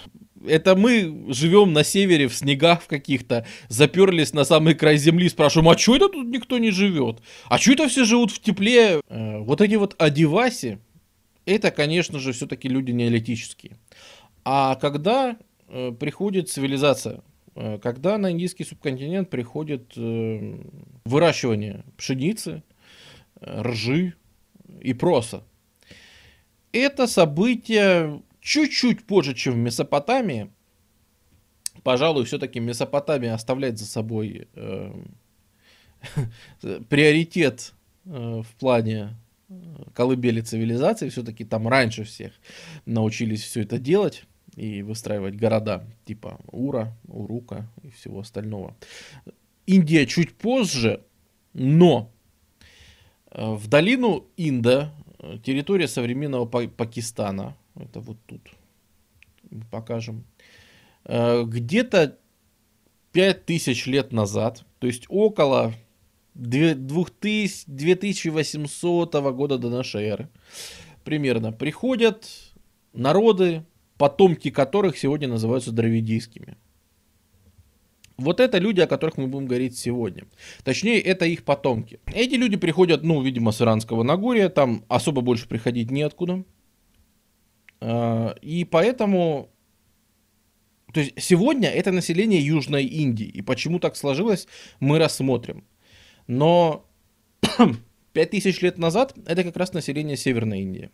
это 0.45 0.75
мы 0.75 1.31
живем 1.33 1.71
на 1.71 1.85
севере 1.85 2.27
в 2.27 2.35
снегах 2.35 2.81
в 2.81 2.87
каких-то, 2.87 3.45
заперлись 3.69 4.33
на 4.33 4.43
самый 4.43 4.73
край 4.73 4.97
земли, 4.97 5.29
спрашиваем, 5.29 5.69
а 5.69 5.77
что 5.77 5.95
это 5.95 6.09
тут 6.09 6.27
никто 6.27 6.57
не 6.57 6.71
живет? 6.71 7.21
А 7.47 7.57
что 7.57 7.71
это 7.71 7.87
все 7.87 8.03
живут 8.03 8.31
в 8.31 8.41
тепле? 8.41 8.99
Э, 9.07 9.39
вот 9.39 9.61
эти 9.61 9.75
вот 9.75 9.95
адиваси, 10.01 10.79
это, 11.45 11.71
конечно 11.71 12.19
же, 12.19 12.33
все-таки 12.33 12.67
люди 12.67 12.91
неолитические. 12.91 13.77
А 14.43 14.75
когда 14.75 15.37
э, 15.69 15.93
приходит 15.97 16.49
цивилизация, 16.49 17.21
э, 17.55 17.79
когда 17.81 18.17
на 18.17 18.31
индийский 18.31 18.65
субконтинент 18.65 19.29
приходит 19.29 19.93
выращивание 21.05 21.85
пшеницы, 21.95 22.63
ржи 23.41 24.13
и 24.81 24.93
проса, 24.93 25.45
это 26.71 27.07
событие 27.07 28.21
чуть-чуть 28.39 29.05
позже, 29.05 29.33
чем 29.33 29.53
в 29.53 29.57
Месопотамии. 29.57 30.51
Пожалуй, 31.83 32.25
все-таки 32.25 32.59
Месопотамия 32.59 33.33
оставляет 33.33 33.77
за 33.77 33.85
собой 33.85 34.47
э, 34.53 34.93
приоритет 36.89 37.73
э, 38.05 38.41
в 38.41 38.55
плане 38.59 39.15
э, 39.49 39.53
колыбели 39.93 40.41
цивилизации. 40.41 41.09
Все-таки 41.09 41.45
там 41.45 41.67
раньше 41.67 42.03
всех 42.03 42.33
научились 42.85 43.43
все 43.43 43.61
это 43.61 43.77
делать 43.77 44.25
и 44.55 44.81
выстраивать 44.83 45.35
города 45.35 45.87
типа 46.05 46.39
Ура, 46.47 46.95
Урука 47.07 47.69
и 47.83 47.89
всего 47.89 48.19
остального. 48.19 48.75
Индия 49.65 50.05
чуть 50.05 50.33
позже, 50.33 51.01
но 51.53 52.11
э, 53.31 53.53
в 53.53 53.67
долину 53.67 54.27
Инда 54.37 54.93
территория 55.43 55.87
современного 55.87 56.45
Пакистана. 56.45 57.55
Это 57.75 57.99
вот 57.99 58.17
тут. 58.25 58.41
Покажем. 59.69 60.25
Э, 61.05 61.43
где-то 61.43 62.17
5000 63.11 63.87
лет 63.87 64.11
назад, 64.13 64.63
то 64.79 64.87
есть 64.87 65.05
около 65.09 65.73
2000, 66.33 67.65
2800 67.67 69.15
года 69.33 69.57
до 69.57 69.69
нашей 69.69 70.03
эры, 70.05 70.29
примерно, 71.03 71.51
приходят 71.51 72.29
народы, 72.93 73.65
потомки 73.97 74.49
которых 74.49 74.97
сегодня 74.97 75.27
называются 75.27 75.71
дравидийскими. 75.71 76.57
Вот 78.17 78.39
это 78.39 78.57
люди, 78.57 78.81
о 78.81 78.87
которых 78.87 79.17
мы 79.17 79.27
будем 79.27 79.47
говорить 79.47 79.77
сегодня. 79.77 80.25
Точнее, 80.63 80.99
это 80.99 81.25
их 81.25 81.43
потомки. 81.43 81.99
Эти 82.13 82.35
люди 82.35 82.57
приходят, 82.57 83.03
ну, 83.03 83.21
видимо, 83.21 83.51
с 83.51 83.61
Иранского 83.61 84.03
Нагорья, 84.03 84.49
там 84.49 84.83
особо 84.87 85.21
больше 85.21 85.47
приходить 85.47 85.91
неоткуда. 85.91 86.43
А, 87.79 88.35
и 88.41 88.65
поэтому... 88.65 89.49
То 90.93 90.99
есть 90.99 91.13
сегодня 91.17 91.69
это 91.69 91.91
население 91.91 92.45
Южной 92.45 92.85
Индии. 92.85 93.25
И 93.25 93.41
почему 93.41 93.79
так 93.79 93.95
сложилось, 93.95 94.47
мы 94.79 94.99
рассмотрим. 94.99 95.63
Но 96.27 96.85
5000 98.13 98.61
лет 98.61 98.77
назад 98.77 99.15
это 99.25 99.43
как 99.43 99.55
раз 99.55 99.73
население 99.73 100.17
Северной 100.17 100.61
Индии. 100.61 100.91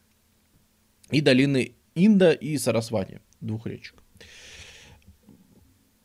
И 1.10 1.22
долины 1.22 1.74
Инда 1.96 2.32
и 2.32 2.58
Сарасвати, 2.58 3.22
двух 3.42 3.66
речек. 3.66 4.04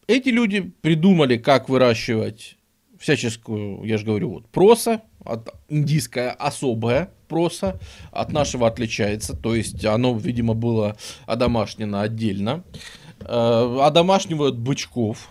Эти 0.07 0.31
люди 0.31 0.61
придумали, 0.81 1.37
как 1.37 1.69
выращивать 1.69 2.57
всяческую, 2.99 3.85
я 3.85 3.99
же 3.99 4.05
говорю, 4.05 4.31
вот 4.31 4.49
проса, 4.49 5.03
от, 5.25 5.51
индийская 5.69 6.31
особая 6.31 7.11
проса, 7.29 7.81
от 8.11 8.33
нашего 8.33 8.67
отличается, 8.67 9.37
то 9.37 9.55
есть 9.55 9.85
оно, 9.85 10.17
видимо, 10.17 10.55
было 10.55 10.97
одомашнено 11.27 12.03
отдельно. 12.03 12.65
Э, 13.21 13.79
одомашнивают 13.83 14.57
бычков 14.57 15.31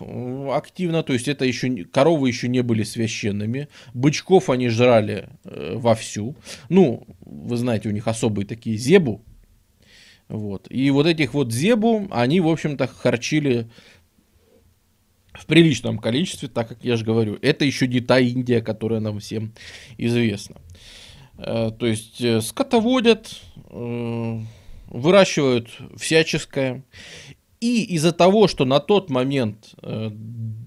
активно, 0.50 1.02
то 1.02 1.12
есть 1.12 1.28
это 1.28 1.44
еще 1.44 1.84
коровы 1.84 2.28
еще 2.28 2.48
не 2.48 2.62
были 2.62 2.82
священными, 2.82 3.68
бычков 3.94 4.50
они 4.50 4.68
жрали 4.68 5.28
э, 5.44 5.74
вовсю. 5.76 6.36
Ну, 6.68 7.06
вы 7.20 7.56
знаете, 7.56 7.88
у 7.88 7.92
них 7.92 8.08
особые 8.08 8.46
такие 8.46 8.76
зебу, 8.76 9.22
вот. 10.28 10.66
И 10.70 10.90
вот 10.90 11.06
этих 11.06 11.34
вот 11.34 11.52
зебу 11.52 12.08
они, 12.10 12.40
в 12.40 12.48
общем-то, 12.48 12.86
харчили 12.86 13.68
в 15.34 15.46
приличном 15.46 15.98
количестве, 15.98 16.48
так 16.48 16.68
как 16.68 16.84
я 16.84 16.96
же 16.96 17.04
говорю, 17.04 17.38
это 17.42 17.64
еще 17.64 17.88
не 17.88 18.00
та 18.00 18.18
Индия, 18.18 18.60
которая 18.60 19.00
нам 19.00 19.18
всем 19.18 19.52
известна. 19.98 20.56
Э, 21.38 21.70
то 21.76 21.86
есть 21.86 22.20
э, 22.20 22.40
скотоводят, 22.40 23.40
э, 23.70 24.40
выращивают 24.88 25.68
всяческое. 25.96 26.84
И 27.60 27.82
из-за 27.94 28.12
того, 28.12 28.48
что 28.48 28.64
на 28.64 28.80
тот 28.80 29.08
момент 29.08 29.76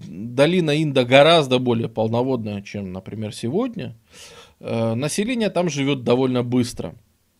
долина 0.08 0.82
Инда 0.82 1.04
гораздо 1.04 1.58
более 1.58 1.90
полноводная, 1.90 2.62
чем, 2.62 2.90
например, 2.90 3.34
сегодня, 3.34 3.94
население 4.60 5.50
там 5.50 5.68
живет 5.68 6.04
довольно 6.04 6.42
быстро. 6.42 6.94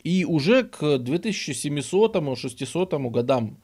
И 0.05 0.27
уже 0.27 0.65
к 0.65 0.83
2700-600 0.83 3.11
годам 3.11 3.57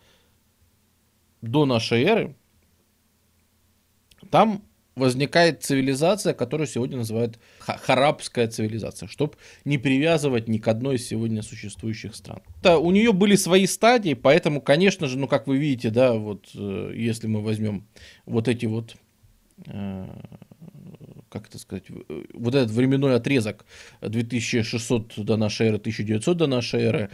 до 1.43 1.67
нашей 1.67 2.05
эры 2.05 2.37
там 4.33 4.63
возникает 4.97 5.63
цивилизация, 5.63 6.33
которую 6.33 6.67
сегодня 6.67 6.97
называют 6.97 7.39
харабская 7.61 8.49
цивилизация, 8.49 9.07
чтобы 9.07 9.35
не 9.65 9.79
привязывать 9.79 10.49
ни 10.49 10.59
к 10.59 10.69
одной 10.69 10.97
из 10.97 11.07
сегодня 11.07 11.43
существующих 11.43 12.15
стран. 12.17 12.41
Это, 12.61 12.79
у 12.79 12.91
нее 12.91 13.13
были 13.13 13.37
свои 13.37 13.67
стадии, 13.67 14.15
поэтому, 14.15 14.61
конечно 14.61 15.07
же, 15.07 15.19
ну 15.19 15.29
как 15.29 15.47
вы 15.47 15.59
видите, 15.59 15.91
да, 15.91 16.15
вот 16.15 16.49
э, 16.55 16.93
если 16.97 17.27
мы 17.27 17.43
возьмем 17.43 17.87
вот 18.25 18.49
эти 18.49 18.67
вот 18.67 18.97
э, 19.67 20.07
как 21.29 21.49
это 21.49 21.59
сказать, 21.59 21.85
вот 22.35 22.55
этот 22.55 22.71
временной 22.71 23.15
отрезок 23.15 23.67
2600 24.01 25.25
до 25.25 25.37
нашей 25.37 25.69
эры, 25.69 25.77
1900 25.77 26.37
до 26.37 26.47
нашей 26.47 26.81
эры, 26.81 27.11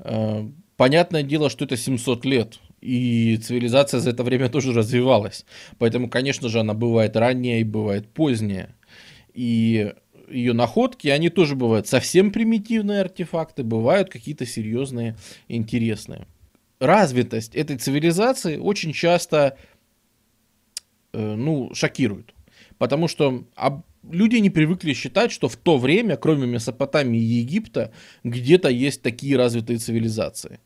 э, 0.00 0.48
понятное 0.76 1.22
дело, 1.22 1.48
что 1.48 1.64
это 1.64 1.78
700 1.78 2.24
лет 2.26 2.58
и 2.80 3.36
цивилизация 3.38 4.00
за 4.00 4.10
это 4.10 4.22
время 4.22 4.48
тоже 4.48 4.72
развивалась. 4.72 5.44
Поэтому, 5.78 6.08
конечно 6.08 6.48
же, 6.48 6.60
она 6.60 6.74
бывает 6.74 7.16
ранняя 7.16 7.60
и 7.60 7.64
бывает 7.64 8.08
поздняя. 8.08 8.74
И 9.34 9.92
ее 10.30 10.52
находки, 10.52 11.08
они 11.08 11.30
тоже 11.30 11.56
бывают 11.56 11.88
совсем 11.88 12.30
примитивные 12.30 13.00
артефакты, 13.00 13.62
бывают 13.62 14.10
какие-то 14.10 14.46
серьезные, 14.46 15.16
интересные. 15.48 16.26
Развитость 16.80 17.56
этой 17.56 17.76
цивилизации 17.76 18.56
очень 18.56 18.92
часто 18.92 19.56
э, 21.12 21.34
ну, 21.34 21.74
шокирует. 21.74 22.34
Потому 22.78 23.08
что 23.08 23.44
люди 24.08 24.36
не 24.36 24.50
привыкли 24.50 24.92
считать, 24.92 25.32
что 25.32 25.48
в 25.48 25.56
то 25.56 25.78
время, 25.78 26.16
кроме 26.16 26.46
Месопотамии 26.46 27.20
и 27.20 27.40
Египта, 27.40 27.92
где-то 28.22 28.68
есть 28.68 29.02
такие 29.02 29.36
развитые 29.36 29.78
цивилизации. 29.78 30.60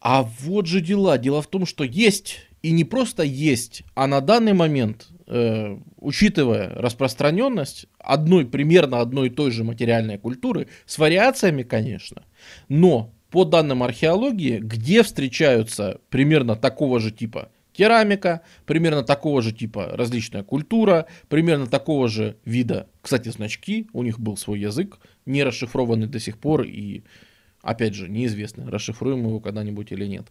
А 0.00 0.22
вот 0.22 0.66
же 0.66 0.80
дела. 0.80 1.18
Дело 1.18 1.42
в 1.42 1.48
том, 1.48 1.66
что 1.66 1.84
есть, 1.84 2.40
и 2.62 2.70
не 2.70 2.84
просто 2.84 3.22
есть, 3.22 3.82
а 3.94 4.06
на 4.06 4.20
данный 4.20 4.52
момент, 4.52 5.08
э, 5.26 5.76
учитывая 5.96 6.70
распространенность 6.70 7.86
одной, 7.98 8.46
примерно 8.46 9.00
одной 9.00 9.28
и 9.28 9.30
той 9.30 9.50
же 9.50 9.64
материальной 9.64 10.18
культуры, 10.18 10.68
с 10.86 10.98
вариациями, 10.98 11.62
конечно, 11.62 12.24
но 12.68 13.12
по 13.30 13.44
данным 13.44 13.82
археологии, 13.82 14.58
где 14.58 15.02
встречаются 15.02 16.00
примерно 16.10 16.56
такого 16.56 16.98
же 16.98 17.10
типа 17.10 17.50
керамика, 17.72 18.40
примерно 18.66 19.04
такого 19.04 19.40
же 19.40 19.52
типа 19.52 19.90
различная 19.92 20.42
культура, 20.42 21.06
примерно 21.28 21.66
такого 21.66 22.08
же 22.08 22.36
вида, 22.44 22.88
кстати, 23.02 23.28
значки, 23.28 23.88
у 23.92 24.02
них 24.02 24.18
был 24.18 24.36
свой 24.36 24.58
язык, 24.58 24.98
не 25.26 25.44
расшифрованный 25.44 26.08
до 26.08 26.18
сих 26.18 26.38
пор 26.38 26.62
и 26.62 27.02
Опять 27.62 27.94
же, 27.94 28.08
неизвестно, 28.08 28.70
расшифруем 28.70 29.26
его 29.26 29.40
когда-нибудь 29.40 29.92
или 29.92 30.06
нет. 30.06 30.28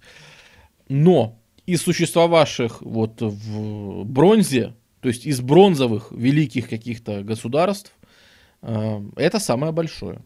Но 0.87 1.39
из 1.65 1.81
существовавших 1.81 2.81
вот 2.81 3.21
в 3.21 4.05
бронзе, 4.05 4.73
то 5.01 5.09
есть 5.09 5.25
из 5.25 5.41
бронзовых 5.41 6.11
великих 6.11 6.69
каких-то 6.69 7.23
государств, 7.23 7.93
э, 8.61 9.01
это 9.17 9.39
самое 9.39 9.73
большое. 9.73 10.21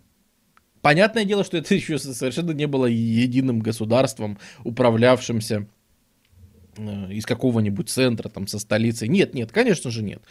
Понятное 0.82 1.26
дело, 1.26 1.44
что 1.44 1.58
это 1.58 1.74
еще 1.76 1.98
совершенно 1.98 2.52
не 2.52 2.68
было 2.68 2.86
единым 2.86 3.60
государством, 3.60 4.38
управлявшимся 4.64 5.68
э, 6.78 7.12
из 7.12 7.26
какого-нибудь 7.26 7.90
центра, 7.90 8.30
там, 8.30 8.46
со 8.46 8.60
столицей. 8.60 9.08
Нет, 9.08 9.34
нет, 9.34 9.52
конечно 9.52 9.90
же 9.90 10.04
нет. 10.04 10.22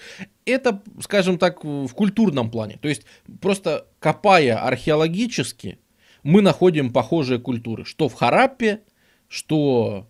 Это, 0.45 0.81
скажем 1.01 1.39
так, 1.39 1.65
в 1.65 1.89
культурном 1.89 2.53
плане. 2.53 2.79
То 2.81 2.89
есть, 2.89 3.03
просто 3.41 3.89
копая 3.99 4.65
археологически, 4.65 5.81
мы 6.23 6.43
находим 6.43 6.93
похожие 6.93 7.39
культуры. 7.39 7.85
Что 7.85 8.09
в 8.09 8.15
Хараппе, 8.15 8.81
что 9.29 10.09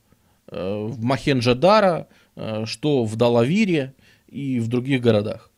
э, 0.49 0.87
в 0.87 1.02
Махенджадара, 1.02 2.09
э, 2.37 2.64
что 2.67 3.05
в 3.05 3.17
Далавире 3.17 3.95
и 4.29 4.61
в 4.61 4.69
других 4.69 5.00
городах. 5.00 5.50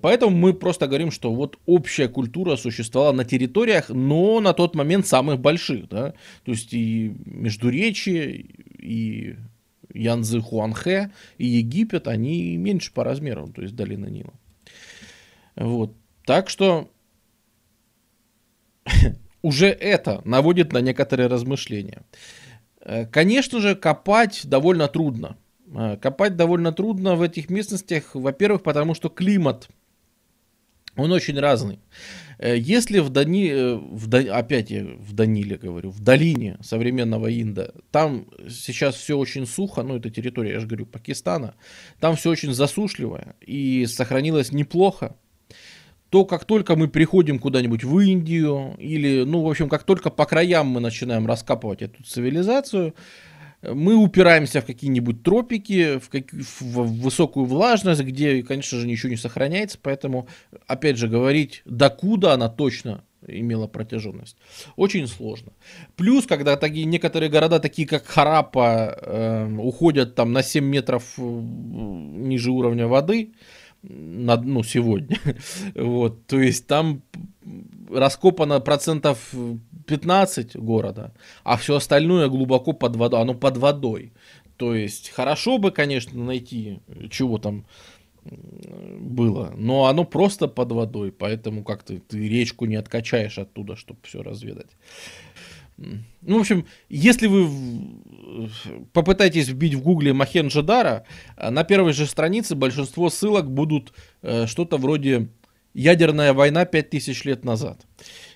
Поэтому 0.00 0.36
мы 0.36 0.54
просто 0.54 0.86
говорим, 0.86 1.10
что 1.10 1.34
вот 1.34 1.58
общая 1.66 2.08
культура 2.08 2.54
существовала 2.56 3.12
на 3.12 3.24
территориях, 3.24 3.88
но 3.88 4.40
на 4.40 4.52
тот 4.52 4.76
момент 4.76 5.08
самых 5.08 5.40
больших, 5.40 5.88
да, 5.88 6.14
то 6.44 6.52
есть 6.52 6.72
и 6.72 7.12
Междуречие, 7.24 8.46
и 8.78 9.36
Янзы 9.92 10.40
Хуанхэ, 10.40 11.10
и 11.38 11.46
Египет, 11.46 12.06
они 12.06 12.56
меньше 12.56 12.92
по 12.92 13.02
размеру, 13.02 13.48
то 13.48 13.62
есть 13.62 13.74
долина 13.74 14.06
Нила. 14.06 14.34
Вот, 15.56 15.96
так 16.24 16.48
что 16.48 16.88
уже 19.46 19.68
это 19.68 20.22
наводит 20.24 20.72
на 20.72 20.80
некоторые 20.80 21.28
размышления. 21.28 22.02
Э, 22.80 23.06
конечно 23.06 23.60
же, 23.60 23.76
копать 23.76 24.40
довольно 24.44 24.88
трудно. 24.88 25.36
А, 25.72 25.96
копать 25.96 26.36
довольно 26.36 26.72
трудно 26.72 27.14
в 27.14 27.22
этих 27.22 27.48
местностях, 27.48 28.14
во-первых, 28.14 28.64
потому 28.64 28.94
что 28.94 29.08
климат, 29.08 29.68
он 30.96 31.12
очень 31.12 31.38
разный. 31.38 31.78
Э, 32.38 32.56
если 32.58 32.98
в 32.98 33.10
Дани, 33.10 33.50
э, 33.50 33.74
в 33.76 34.08
Дани, 34.08 34.26
опять 34.26 34.70
я 34.70 34.84
в 34.84 35.12
Даниле 35.12 35.56
говорю, 35.56 35.90
в 35.90 36.00
долине 36.00 36.58
современного 36.60 37.28
Инда, 37.30 37.70
там 37.92 38.26
сейчас 38.48 38.96
все 38.96 39.16
очень 39.16 39.46
сухо, 39.46 39.84
ну 39.84 39.96
это 39.96 40.10
территория, 40.10 40.54
я 40.54 40.60
же 40.60 40.66
говорю, 40.66 40.86
Пакистана, 40.86 41.54
там 42.00 42.16
все 42.16 42.30
очень 42.30 42.52
засушливое 42.52 43.36
и 43.40 43.86
сохранилось 43.86 44.50
неплохо, 44.50 45.14
то 46.10 46.24
как 46.24 46.44
только 46.44 46.76
мы 46.76 46.88
приходим 46.88 47.38
куда-нибудь 47.38 47.84
в 47.84 47.98
Индию 47.98 48.74
или, 48.78 49.24
ну, 49.24 49.42
в 49.42 49.50
общем, 49.50 49.68
как 49.68 49.82
только 49.84 50.10
по 50.10 50.24
краям 50.24 50.68
мы 50.68 50.80
начинаем 50.80 51.26
раскапывать 51.26 51.82
эту 51.82 52.02
цивилизацию, 52.04 52.94
мы 53.62 53.96
упираемся 53.96 54.60
в 54.60 54.66
какие-нибудь 54.66 55.22
тропики, 55.22 55.98
в, 55.98 56.08
как, 56.08 56.32
в 56.32 57.02
высокую 57.02 57.46
влажность, 57.46 58.02
где, 58.02 58.42
конечно 58.42 58.78
же, 58.78 58.86
ничего 58.86 59.10
не 59.10 59.16
сохраняется, 59.16 59.78
поэтому, 59.80 60.28
опять 60.66 60.98
же, 60.98 61.08
говорить, 61.08 61.62
докуда 61.64 62.34
она 62.34 62.48
точно 62.48 63.02
имела 63.26 63.66
протяженность. 63.66 64.36
Очень 64.76 65.08
сложно. 65.08 65.52
Плюс, 65.96 66.26
когда 66.26 66.56
такие, 66.56 66.84
некоторые 66.84 67.28
города, 67.28 67.58
такие 67.58 67.88
как 67.88 68.06
Харапа, 68.06 68.96
э, 69.00 69.56
уходят 69.58 70.14
там 70.14 70.32
на 70.32 70.42
7 70.42 70.64
метров 70.64 71.14
э, 71.18 71.22
ниже 71.22 72.50
уровня 72.50 72.86
воды, 72.86 73.32
на, 73.88 74.36
ну, 74.36 74.62
сегодня, 74.62 75.18
вот, 75.74 76.26
то 76.26 76.40
есть 76.40 76.66
там 76.66 77.02
раскопано 77.90 78.60
процентов 78.60 79.32
15 79.86 80.56
города, 80.56 81.12
а 81.44 81.56
все 81.56 81.76
остальное 81.76 82.28
глубоко 82.28 82.72
под 82.72 82.96
водой, 82.96 83.20
оно 83.20 83.34
под 83.34 83.56
водой. 83.56 84.12
То 84.56 84.74
есть 84.74 85.10
хорошо 85.10 85.58
бы, 85.58 85.70
конечно, 85.70 86.22
найти, 86.22 86.80
чего 87.10 87.38
там 87.38 87.66
было, 88.24 89.52
но 89.56 89.86
оно 89.86 90.04
просто 90.04 90.48
под 90.48 90.72
водой, 90.72 91.12
поэтому 91.12 91.62
как-то 91.62 91.98
ты 91.98 92.28
речку 92.28 92.64
не 92.64 92.76
откачаешь 92.76 93.38
оттуда, 93.38 93.76
чтобы 93.76 94.00
все 94.02 94.22
разведать. 94.22 94.70
Ну, 95.76 96.38
в 96.38 96.40
общем, 96.40 96.66
если 96.88 97.26
вы 97.26 98.50
попытаетесь 98.92 99.48
вбить 99.48 99.74
в 99.74 99.82
гугле 99.82 100.12
Махенджадара, 100.12 101.04
на 101.36 101.64
первой 101.64 101.92
же 101.92 102.06
странице 102.06 102.54
большинство 102.54 103.10
ссылок 103.10 103.50
будут 103.50 103.92
э, 104.22 104.46
что-то 104.46 104.78
вроде 104.78 105.28
«Ядерная 105.74 106.32
война 106.32 106.64
5000 106.64 107.24
лет 107.24 107.44
назад» 107.44 107.86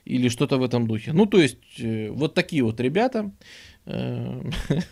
или 0.05 0.29
что-то 0.29 0.59
в 0.59 0.63
этом 0.63 0.87
духе. 0.87 1.13
Ну, 1.13 1.27
то 1.27 1.39
есть, 1.39 1.59
э, 1.79 2.11
вот 2.11 2.35
такие 2.35 2.63
вот 2.63 2.81
ребята, 2.81 3.31
э, 3.87 4.43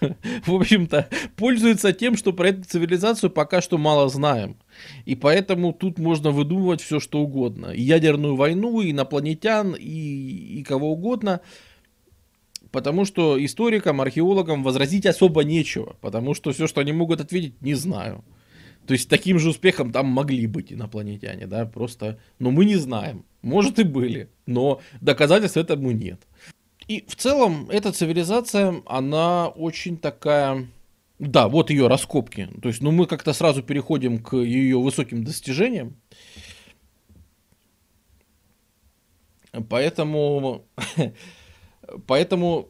в 0.46 0.54
общем-то, 0.54 1.08
пользуются 1.36 1.92
тем, 1.92 2.16
что 2.16 2.32
про 2.32 2.48
эту 2.48 2.64
цивилизацию 2.64 3.30
пока 3.30 3.60
что 3.60 3.78
мало 3.78 4.08
знаем. 4.08 4.56
И 5.06 5.14
поэтому 5.14 5.72
тут 5.72 5.98
можно 5.98 6.30
выдумывать 6.30 6.80
все, 6.80 7.00
что 7.00 7.20
угодно. 7.20 7.66
И 7.66 7.82
ядерную 7.82 8.36
войну, 8.36 8.80
и 8.80 8.90
инопланетян, 8.90 9.74
и, 9.78 10.58
и 10.58 10.62
кого 10.62 10.92
угодно. 10.92 11.40
Потому 12.70 13.04
что 13.04 13.42
историкам, 13.42 14.00
археологам 14.00 14.62
возразить 14.62 15.06
особо 15.06 15.42
нечего. 15.42 15.96
Потому 16.00 16.34
что 16.34 16.52
все, 16.52 16.66
что 16.66 16.80
они 16.80 16.92
могут 16.92 17.20
ответить, 17.20 17.60
не 17.62 17.74
знаю. 17.74 18.24
То 18.86 18.92
есть 18.92 19.08
таким 19.08 19.38
же 19.38 19.50
успехом 19.50 19.92
там 19.92 20.06
могли 20.06 20.46
быть 20.46 20.72
инопланетяне, 20.72 21.46
да, 21.46 21.66
просто, 21.66 22.18
но 22.38 22.50
мы 22.50 22.64
не 22.64 22.76
знаем. 22.76 23.26
Может 23.42 23.78
и 23.78 23.84
были, 23.84 24.30
но 24.46 24.80
доказательств 25.02 25.58
этому 25.58 25.90
нет. 25.90 26.26
И 26.88 27.04
в 27.06 27.14
целом 27.14 27.68
эта 27.68 27.92
цивилизация, 27.92 28.82
она 28.86 29.48
очень 29.48 29.98
такая... 29.98 30.66
Да, 31.18 31.48
вот 31.48 31.68
ее 31.68 31.86
раскопки. 31.88 32.48
То 32.62 32.68
есть, 32.68 32.80
ну, 32.80 32.90
мы 32.90 33.06
как-то 33.06 33.34
сразу 33.34 33.62
переходим 33.62 34.18
к 34.22 34.36
ее 34.36 34.78
высоким 34.78 35.22
достижениям. 35.22 35.96
Поэтому, 39.68 40.64
поэтому 42.06 42.68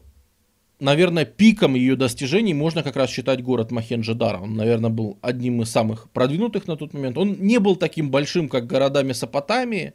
наверное, 0.79 1.25
пиком 1.25 1.75
ее 1.75 1.95
достижений 1.95 2.53
можно 2.53 2.83
как 2.83 2.95
раз 2.95 3.09
считать 3.09 3.43
город 3.43 3.71
Махенджадара. 3.71 4.39
Он, 4.39 4.55
наверное, 4.55 4.89
был 4.89 5.17
одним 5.21 5.61
из 5.61 5.69
самых 5.69 6.09
продвинутых 6.11 6.67
на 6.67 6.77
тот 6.77 6.93
момент. 6.93 7.17
Он 7.17 7.35
не 7.39 7.59
был 7.59 7.75
таким 7.75 8.09
большим, 8.09 8.49
как 8.49 8.67
города 8.67 9.03
Месопотамии. 9.03 9.93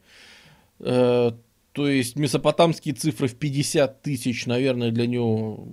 Э, 0.81 1.33
то 1.73 1.89
есть 1.89 2.17
месопотамские 2.17 2.95
цифры 2.95 3.27
в 3.27 3.35
50 3.35 4.03
тысяч, 4.03 4.47
наверное, 4.47 4.93
для 4.93 5.09
него 5.09 5.67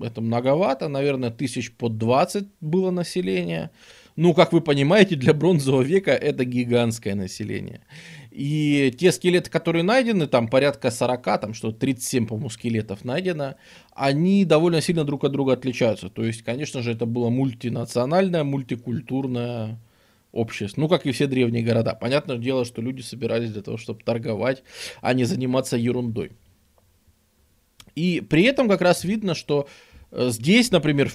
это 0.00 0.20
многовато. 0.20 0.88
Наверное, 0.88 1.30
тысяч 1.30 1.72
под 1.72 1.98
20 1.98 2.46
было 2.60 2.90
население. 2.92 3.70
Ну, 4.14 4.34
как 4.34 4.52
вы 4.52 4.60
понимаете, 4.60 5.16
для 5.16 5.34
бронзового 5.34 5.82
века 5.82 6.12
это 6.12 6.44
гигантское 6.44 7.14
население. 7.14 7.80
И 8.38 8.94
те 8.96 9.10
скелеты, 9.10 9.50
которые 9.50 9.82
найдены, 9.82 10.28
там 10.28 10.46
порядка 10.46 10.92
40, 10.92 11.40
там 11.40 11.54
что 11.54 11.72
37, 11.72 12.28
по-моему, 12.28 12.50
скелетов 12.50 13.04
найдено, 13.04 13.56
они 13.92 14.44
довольно 14.44 14.80
сильно 14.80 15.02
друг 15.02 15.24
от 15.24 15.32
друга 15.32 15.54
отличаются. 15.54 16.08
То 16.08 16.22
есть, 16.24 16.42
конечно 16.42 16.80
же, 16.80 16.92
это 16.92 17.04
было 17.04 17.30
мультинациональное, 17.30 18.44
мультикультурное 18.44 19.80
общество. 20.30 20.82
Ну, 20.82 20.88
как 20.88 21.04
и 21.04 21.10
все 21.10 21.26
древние 21.26 21.64
города. 21.64 21.94
Понятное 21.94 22.38
дело, 22.38 22.64
что 22.64 22.80
люди 22.80 23.00
собирались 23.00 23.50
для 23.50 23.62
того, 23.62 23.76
чтобы 23.76 24.04
торговать, 24.04 24.62
а 25.00 25.14
не 25.14 25.24
заниматься 25.24 25.76
ерундой. 25.76 26.30
И 27.96 28.20
при 28.20 28.44
этом 28.44 28.68
как 28.68 28.82
раз 28.82 29.02
видно, 29.02 29.34
что 29.34 29.66
э, 30.12 30.30
здесь, 30.30 30.70
например, 30.70 31.10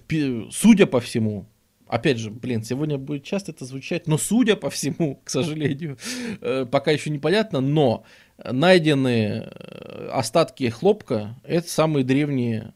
судя 0.52 0.88
по 0.88 1.00
всему, 1.00 1.46
опять 1.94 2.18
же, 2.18 2.32
блин, 2.32 2.64
сегодня 2.64 2.98
будет 2.98 3.24
часто 3.24 3.52
это 3.52 3.66
звучать, 3.66 4.08
но 4.08 4.18
судя 4.18 4.56
по 4.56 4.72
всему, 4.72 5.22
к 5.24 5.30
сожалению, 5.30 5.98
э, 6.42 6.66
пока 6.70 6.90
еще 6.92 7.12
непонятно, 7.12 7.62
но 7.62 8.04
найденные 8.44 9.52
э, 9.52 10.10
остатки 10.12 10.70
хлопка 10.70 11.40
это 11.44 11.70
самые 11.70 12.04
древние 12.04 12.74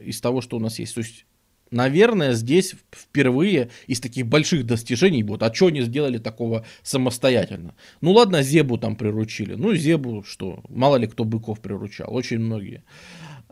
из 0.00 0.20
того, 0.20 0.40
что 0.40 0.56
у 0.56 0.60
нас 0.60 0.78
есть. 0.78 0.94
То 0.94 1.00
есть, 1.00 1.26
наверное, 1.72 2.32
здесь 2.34 2.76
впервые 2.92 3.70
из 3.88 3.98
таких 3.98 4.28
больших 4.28 4.64
достижений, 4.66 5.24
вот, 5.24 5.42
а 5.42 5.52
что 5.52 5.66
они 5.66 5.82
сделали 5.82 6.18
такого 6.18 6.64
самостоятельно? 6.84 7.74
Ну 8.00 8.12
ладно, 8.12 8.42
Зебу 8.42 8.78
там 8.78 8.94
приручили. 8.94 9.54
Ну, 9.54 9.74
Зебу 9.74 10.22
что, 10.22 10.62
мало 10.68 10.94
ли 10.94 11.08
кто 11.08 11.24
быков 11.24 11.60
приручал, 11.60 12.14
очень 12.14 12.38
многие. 12.38 12.84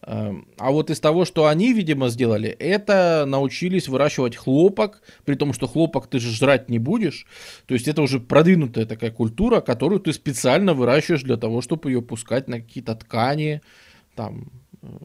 Эм, 0.02 0.48
а 0.58 0.70
вот 0.70 0.90
из 0.90 1.00
того, 1.00 1.24
что 1.24 1.46
они, 1.46 1.72
видимо, 1.72 2.08
сделали, 2.08 2.48
это 2.48 3.24
научились 3.26 3.88
выращивать 3.88 4.36
хлопок, 4.36 5.02
при 5.24 5.34
том, 5.34 5.52
что 5.52 5.66
хлопок 5.66 6.06
ты 6.06 6.20
же 6.20 6.30
жрать 6.30 6.68
не 6.68 6.78
будешь. 6.78 7.26
То 7.66 7.74
есть 7.74 7.88
это 7.88 8.02
уже 8.02 8.20
продвинутая 8.20 8.86
такая 8.86 9.10
культура, 9.10 9.60
которую 9.60 10.00
ты 10.00 10.12
специально 10.12 10.72
выращиваешь 10.72 11.22
для 11.22 11.36
того, 11.36 11.62
чтобы 11.62 11.90
ее 11.90 12.00
пускать 12.00 12.48
на 12.48 12.60
какие-то 12.60 12.94
ткани, 12.94 13.60
там 14.14 14.52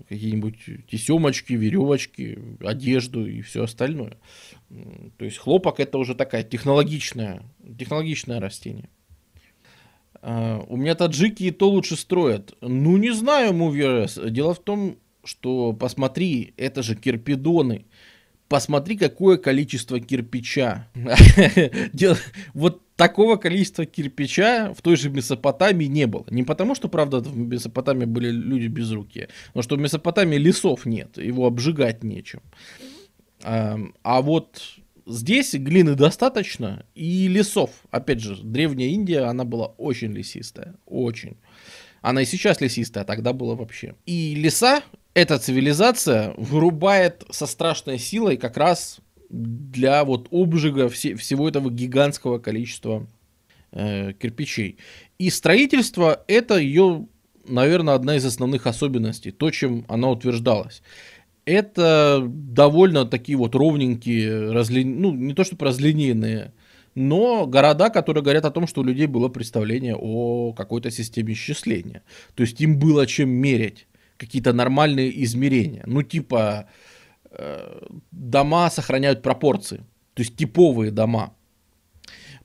какие-нибудь 0.07 0.87
тесемочки, 0.87 1.53
веревочки, 1.53 2.37
одежду 2.61 3.25
и 3.25 3.41
все 3.41 3.63
остальное. 3.63 4.17
То 5.17 5.25
есть 5.25 5.37
хлопок 5.37 5.79
это 5.79 5.97
уже 5.97 6.13
такая 6.13 6.43
технологичная, 6.43 7.43
технологичное 7.79 8.39
растение. 8.39 8.89
А, 10.25 10.63
у 10.69 10.77
меня 10.77 10.95
таджики 10.95 11.43
и 11.43 11.51
то 11.51 11.69
лучше 11.69 11.97
строят. 11.97 12.55
Ну, 12.61 12.95
не 12.95 13.11
знаю, 13.11 13.53
Мувиарес. 13.53 14.17
Дело 14.29 14.53
в 14.53 14.59
том, 14.59 14.95
что 15.25 15.73
посмотри, 15.73 16.53
это 16.55 16.81
же 16.81 16.95
кирпидоны. 16.95 17.85
Посмотри, 18.47 18.97
какое 18.97 19.37
количество 19.37 19.99
кирпича. 19.99 20.87
Вот 22.53 22.81
такого 22.95 23.35
количества 23.35 23.85
кирпича 23.85 24.73
в 24.73 24.81
той 24.81 24.95
же 24.95 25.09
Месопотамии 25.09 25.87
не 25.87 26.07
было. 26.07 26.25
Не 26.29 26.43
потому, 26.43 26.73
что, 26.75 26.87
правда, 26.87 27.19
в 27.19 27.35
Месопотамии 27.35 28.05
были 28.05 28.29
люди 28.29 28.67
без 28.67 28.91
руки, 28.91 29.27
но 29.53 29.61
что 29.61 29.75
в 29.75 29.79
Месопотамии 29.79 30.37
лесов 30.37 30.85
нет, 30.85 31.17
его 31.17 31.47
обжигать 31.47 32.03
нечем. 32.03 32.41
А, 33.43 33.77
а 34.03 34.21
вот 34.21 34.61
здесь 35.05 35.53
глины 35.53 35.95
достаточно 35.95 36.85
и 36.95 37.27
лесов. 37.27 37.71
Опять 37.91 38.21
же, 38.21 38.37
древняя 38.41 38.89
Индия, 38.89 39.21
она 39.21 39.43
была 39.43 39.67
очень 39.77 40.11
лесистая, 40.11 40.75
очень. 40.85 41.37
Она 42.01 42.21
и 42.21 42.25
сейчас 42.25 42.59
лесистая, 42.61 43.03
а 43.03 43.07
тогда 43.07 43.33
была 43.33 43.55
вообще. 43.55 43.95
И 44.05 44.35
леса, 44.35 44.83
эта 45.13 45.39
цивилизация 45.39 46.33
вырубает 46.37 47.23
со 47.29 47.45
страшной 47.45 47.97
силой 47.97 48.37
как 48.37 48.57
раз 48.57 48.99
для 49.29 50.03
вот 50.03 50.27
обжига 50.31 50.89
все, 50.89 51.15
всего 51.15 51.47
этого 51.47 51.71
гигантского 51.71 52.39
количества 52.39 53.07
э, 53.71 54.13
кирпичей. 54.13 54.77
И 55.17 55.29
строительство 55.29 56.23
это 56.27 56.57
ее, 56.57 57.07
наверное, 57.47 57.95
одна 57.95 58.17
из 58.17 58.25
основных 58.25 58.67
особенностей, 58.67 59.31
то, 59.31 59.49
чем 59.49 59.85
она 59.87 60.09
утверждалась. 60.09 60.83
Это 61.45 62.23
довольно 62.25 63.05
такие 63.05 63.37
вот 63.37 63.55
ровненькие, 63.55 64.51
разли... 64.51 64.83
ну 64.83 65.13
не 65.13 65.33
то 65.33 65.43
чтобы 65.43 65.65
разлинейные, 65.65 66.53
но 66.95 67.47
города, 67.47 67.89
которые 67.89 68.23
говорят 68.23 68.45
о 68.45 68.51
том, 68.51 68.67
что 68.67 68.81
у 68.81 68.83
людей 68.83 69.07
было 69.07 69.27
представление 69.27 69.95
о 69.95 70.53
какой-то 70.53 70.91
системе 70.91 71.33
исчисления. 71.33 72.03
То 72.35 72.43
есть 72.43 72.61
им 72.61 72.79
было 72.79 73.05
чем 73.05 73.29
мерить 73.29 73.87
какие-то 74.17 74.53
нормальные 74.53 75.23
измерения. 75.23 75.83
Ну 75.85 76.01
типа 76.01 76.67
Э, 77.35 77.79
дома 78.11 78.69
сохраняют 78.69 79.23
пропорции, 79.23 79.77
то 80.13 80.21
есть 80.21 80.35
типовые 80.35 80.91
дома. 80.91 81.33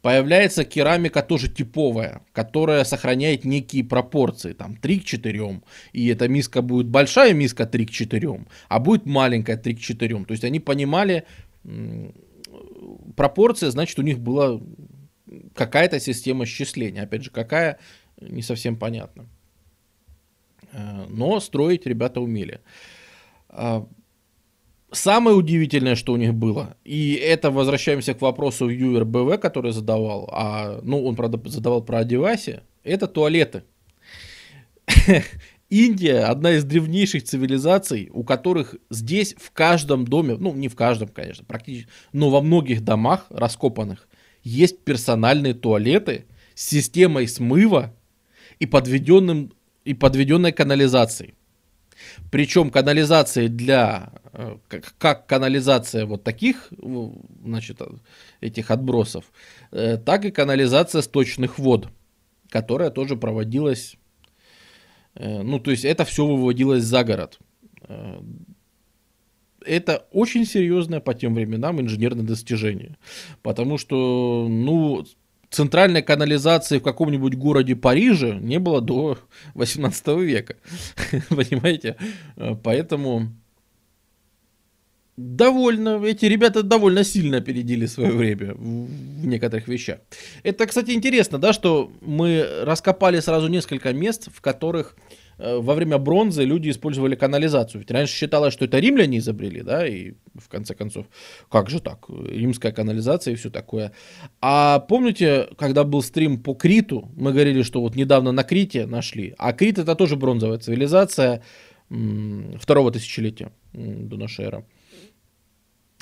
Появляется 0.02 0.64
керамика 0.64 1.22
тоже 1.22 1.48
типовая, 1.48 2.22
которая 2.32 2.84
сохраняет 2.84 3.44
некие 3.44 3.82
пропорции, 3.82 4.52
там 4.52 4.76
3 4.76 5.00
к 5.00 5.04
4, 5.04 5.60
и 5.92 6.08
эта 6.08 6.28
миска 6.28 6.62
будет 6.62 6.86
большая 6.86 7.34
миска 7.34 7.66
3 7.66 7.86
к 7.86 7.90
4, 7.90 8.46
а 8.68 8.78
будет 8.78 9.06
маленькая 9.06 9.56
3 9.56 9.74
к 9.74 9.80
4. 9.80 10.24
То 10.24 10.32
есть 10.32 10.44
они 10.44 10.60
понимали 10.60 11.24
пропорции, 13.16 13.68
значит 13.68 13.98
у 13.98 14.02
них 14.02 14.20
была 14.20 14.60
какая-то 15.54 16.00
система 16.00 16.46
счисления. 16.46 17.02
Опять 17.02 17.24
же, 17.24 17.30
какая, 17.30 17.78
не 18.20 18.42
совсем 18.42 18.76
понятно. 18.76 19.26
Э, 20.72 21.06
но 21.08 21.40
строить 21.40 21.86
ребята 21.86 22.20
умели. 22.20 22.60
Самое 24.90 25.36
удивительное, 25.36 25.96
что 25.96 26.14
у 26.14 26.16
них 26.16 26.32
было, 26.32 26.76
и 26.82 27.12
это 27.12 27.50
возвращаемся 27.50 28.14
к 28.14 28.22
вопросу 28.22 28.68
Ювер 28.68 29.04
БВ, 29.04 29.38
который 29.38 29.72
задавал, 29.72 30.30
а, 30.32 30.80
ну, 30.82 31.04
он, 31.04 31.14
правда, 31.14 31.38
задавал 31.50 31.82
про 31.82 31.98
Одевасе, 31.98 32.62
это 32.84 33.06
туалеты. 33.06 33.64
Индия 35.68 36.20
одна 36.20 36.52
из 36.52 36.64
древнейших 36.64 37.22
цивилизаций, 37.22 38.08
у 38.14 38.24
которых 38.24 38.76
здесь 38.88 39.34
в 39.38 39.50
каждом 39.50 40.06
доме, 40.06 40.36
ну, 40.38 40.54
не 40.54 40.68
в 40.68 40.74
каждом, 40.74 41.08
конечно, 41.08 41.44
практически, 41.44 41.90
но 42.14 42.30
во 42.30 42.40
многих 42.40 42.82
домах 42.82 43.26
раскопанных 43.28 44.08
есть 44.42 44.84
персональные 44.84 45.52
туалеты 45.52 46.24
с 46.54 46.66
системой 46.66 47.28
смыва 47.28 47.94
и, 48.58 48.64
подведенным, 48.64 49.52
и 49.84 49.92
подведенной 49.92 50.52
канализацией. 50.52 51.34
Причем 52.30 52.70
канализация 52.70 53.48
для, 53.48 54.12
э, 54.32 54.56
как 54.98 55.26
канализация 55.26 56.06
вот 56.06 56.24
таких, 56.24 56.70
значит, 57.44 57.80
этих 58.40 58.70
отбросов, 58.70 59.24
э, 59.72 59.96
так 59.96 60.24
и 60.24 60.30
канализация 60.30 61.02
сточных 61.02 61.58
вод, 61.58 61.88
которая 62.50 62.90
тоже 62.90 63.16
проводилась, 63.16 63.96
э, 65.14 65.42
ну, 65.42 65.58
то 65.58 65.70
есть 65.70 65.84
это 65.84 66.04
все 66.04 66.26
выводилось 66.26 66.84
за 66.84 67.04
город. 67.04 67.38
Это 69.64 70.06
очень 70.12 70.46
серьезное 70.46 71.00
по 71.00 71.14
тем 71.14 71.34
временам 71.34 71.80
инженерное 71.80 72.24
достижение, 72.24 72.96
потому 73.42 73.76
что, 73.76 74.46
ну, 74.48 75.04
центральной 75.50 76.02
канализации 76.02 76.78
в 76.78 76.82
каком-нибудь 76.82 77.34
городе 77.34 77.74
Париже 77.74 78.38
не 78.40 78.58
было 78.58 78.80
до 78.80 79.18
18 79.54 80.06
века. 80.18 80.56
Понимаете? 81.28 81.96
Поэтому 82.62 83.32
довольно, 85.16 86.04
эти 86.04 86.26
ребята 86.26 86.62
довольно 86.62 87.04
сильно 87.04 87.38
опередили 87.38 87.86
свое 87.86 88.12
время 88.12 88.54
в 88.54 89.26
некоторых 89.26 89.68
вещах. 89.68 89.98
Это, 90.42 90.66
кстати, 90.66 90.92
интересно, 90.92 91.38
да, 91.38 91.52
что 91.52 91.90
мы 92.00 92.46
раскопали 92.62 93.20
сразу 93.20 93.48
несколько 93.48 93.92
мест, 93.92 94.28
в 94.32 94.40
которых 94.40 94.94
Э, 94.96 95.27
во 95.38 95.74
время 95.74 95.98
бронзы 95.98 96.44
люди 96.44 96.68
использовали 96.70 97.14
канализацию. 97.14 97.80
Ведь 97.80 97.90
раньше 97.90 98.14
считалось, 98.14 98.52
что 98.52 98.64
это 98.64 98.78
римляне 98.78 99.18
изобрели, 99.18 99.62
да, 99.62 99.86
и 99.86 100.14
в 100.34 100.48
конце 100.48 100.74
концов, 100.74 101.06
как 101.48 101.70
же 101.70 101.80
так, 101.80 102.06
римская 102.08 102.72
канализация 102.72 103.32
и 103.32 103.36
все 103.36 103.50
такое. 103.50 103.92
А 104.40 104.80
помните, 104.80 105.48
когда 105.56 105.84
был 105.84 106.02
стрим 106.02 106.42
по 106.42 106.54
Криту, 106.54 107.10
мы 107.16 107.32
говорили, 107.32 107.62
что 107.62 107.80
вот 107.80 107.94
недавно 107.94 108.32
на 108.32 108.42
Крите 108.42 108.86
нашли, 108.86 109.34
а 109.38 109.52
Крит 109.52 109.78
это 109.78 109.94
тоже 109.94 110.16
бронзовая 110.16 110.58
цивилизация 110.58 111.42
второго 112.58 112.90
тысячелетия 112.92 113.52
до 113.72 114.16
нашей 114.16 114.46
эры. 114.46 114.64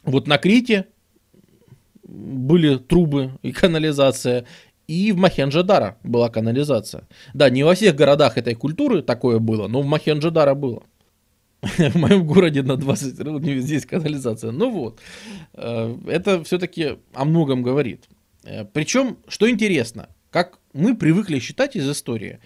Вот 0.03 0.27
на 0.27 0.39
Крите 0.39 0.87
были 2.03 2.77
трубы 2.77 3.33
и 3.43 3.53
канализация, 3.53 4.47
и 4.89 5.13
в 5.13 5.17
Махенджадара 5.17 5.97
была 6.03 6.29
канализация. 6.29 7.09
Да, 7.35 7.51
не 7.51 7.65
во 7.65 7.75
всех 7.75 7.95
городах 7.95 8.39
этой 8.39 8.55
культуры 8.55 9.03
такое 9.03 9.39
было, 9.39 9.69
но 9.69 9.83
в 9.83 9.87
Махенджадара 9.87 10.55
было. 10.55 10.83
В 11.63 11.97
моем 11.97 12.27
городе 12.27 12.63
на 12.63 12.77
20 12.77 13.19
не 13.41 13.55
везде 13.55 13.75
есть 13.75 13.87
канализация. 13.87 14.53
Ну 14.53 14.71
вот, 14.71 15.01
э, 15.55 15.97
это 16.07 16.45
все-таки 16.45 16.99
о 17.13 17.25
многом 17.25 17.63
говорит. 17.63 18.05
Э, 18.45 18.65
Причем, 18.65 19.17
что 19.27 19.51
интересно, 19.51 20.09
как 20.31 20.59
мы 20.73 20.97
привыкли 20.97 21.39
считать 21.39 21.75
из 21.75 21.91
истории, 21.91 22.41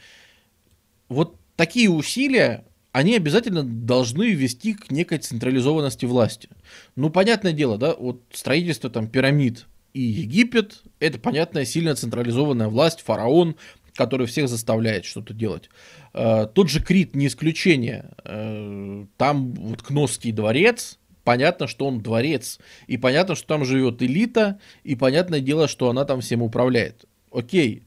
вот 1.08 1.36
такие 1.56 1.90
усилия, 1.90 2.64
они 2.92 3.16
обязательно 3.16 3.62
должны 3.62 4.30
вести 4.30 4.74
к 4.74 4.90
некой 4.90 5.18
централизованности 5.18 6.06
власти. 6.06 6.48
Ну, 6.96 7.10
понятное 7.10 7.52
дело, 7.52 7.78
да, 7.78 7.94
вот 7.94 8.22
строительство 8.32 8.90
там 8.90 9.08
пирамид, 9.08 9.66
и 9.92 10.00
Египет– 10.00 10.82
это, 11.00 11.18
понятная, 11.18 11.64
сильно 11.64 11.94
централизованная 11.94 12.68
власть, 12.68 13.00
фараон, 13.00 13.56
который 13.94 14.26
всех 14.26 14.48
заставляет 14.48 15.04
что-то 15.04 15.34
делать. 15.34 15.68
Э, 16.14 16.46
тот 16.52 16.70
же 16.70 16.82
Крит 16.82 17.14
не 17.14 17.26
исключение. 17.26 18.10
Э, 18.24 19.04
там 19.16 19.52
вот 19.54 19.82
Кносский 19.82 20.32
дворец, 20.32 20.98
понятно, 21.24 21.66
что 21.66 21.86
он 21.86 22.00
дворец, 22.00 22.58
и 22.86 22.96
понятно, 22.96 23.34
что 23.34 23.46
там 23.46 23.64
живет 23.64 24.02
элита, 24.02 24.58
и 24.84 24.94
понятное 24.94 25.40
дело, 25.40 25.68
что 25.68 25.90
она 25.90 26.04
там 26.04 26.20
всем 26.20 26.42
управляет. 26.42 27.04
Окей. 27.32 27.82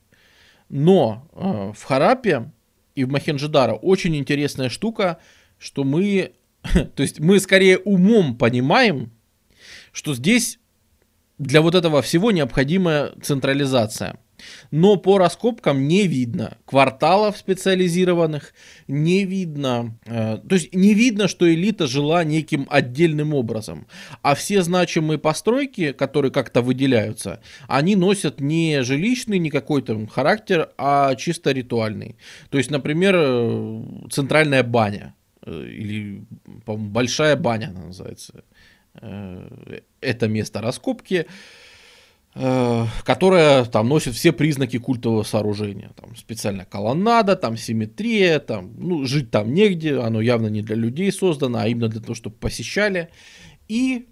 Но 0.69 1.27
э, 1.33 1.73
в 1.75 1.83
Харапе 1.83 2.51
и 2.95 3.03
в 3.03 3.09
Махенджидара 3.09 3.73
очень 3.73 4.15
интересная 4.15 4.69
штука, 4.69 5.17
что 5.57 5.83
мы, 5.83 6.33
то 6.63 7.03
есть 7.03 7.19
мы 7.19 7.39
скорее 7.39 7.77
умом 7.79 8.37
понимаем, 8.37 9.11
что 9.91 10.13
здесь 10.13 10.59
для 11.37 11.61
вот 11.61 11.75
этого 11.75 12.01
всего 12.01 12.31
необходима 12.31 13.11
централизация. 13.21 14.17
Но 14.71 14.97
по 14.97 15.17
раскопкам 15.17 15.87
не 15.87 16.07
видно 16.07 16.57
кварталов 16.65 17.37
специализированных, 17.37 18.53
не 18.87 19.25
видно, 19.25 19.97
э, 20.05 20.37
то 20.37 20.55
есть 20.55 20.73
не 20.75 20.93
видно, 20.93 21.27
что 21.27 21.51
элита 21.51 21.87
жила 21.87 22.23
неким 22.23 22.67
отдельным 22.69 23.33
образом. 23.33 23.87
А 24.21 24.35
все 24.35 24.61
значимые 24.61 25.17
постройки, 25.17 25.91
которые 25.91 26.31
как-то 26.31 26.61
выделяются, 26.61 27.41
они 27.67 27.95
носят 27.95 28.41
не 28.41 28.83
жилищный, 28.83 29.39
не 29.39 29.49
какой-то 29.49 30.05
характер, 30.07 30.69
а 30.77 31.15
чисто 31.15 31.51
ритуальный. 31.51 32.17
То 32.49 32.57
есть, 32.57 32.71
например, 32.71 33.15
э, 33.17 33.83
центральная 34.11 34.63
баня 34.63 35.15
э, 35.45 35.67
или 35.67 36.25
большая 36.65 37.35
баня 37.35 37.67
она 37.67 37.85
называется 37.85 38.43
это 39.01 40.27
место 40.27 40.61
раскопки, 40.61 41.25
э, 42.35 42.85
которое 43.03 43.65
там 43.65 43.89
носит 43.89 44.13
все 44.13 44.31
признаки 44.31 44.77
культового 44.77 45.23
сооружения. 45.23 45.91
Там 45.99 46.15
специально 46.15 46.65
колоннада, 46.65 47.35
там 47.35 47.57
симметрия, 47.57 48.39
там, 48.39 48.73
ну, 48.77 49.05
жить 49.05 49.31
там 49.31 49.53
негде, 49.53 49.99
оно 49.99 50.21
явно 50.21 50.47
не 50.47 50.61
для 50.61 50.75
людей 50.75 51.11
создано, 51.11 51.59
а 51.59 51.67
именно 51.67 51.87
для 51.87 52.01
того, 52.01 52.13
чтобы 52.13 52.35
посещали. 52.35 53.09
И 53.67 54.07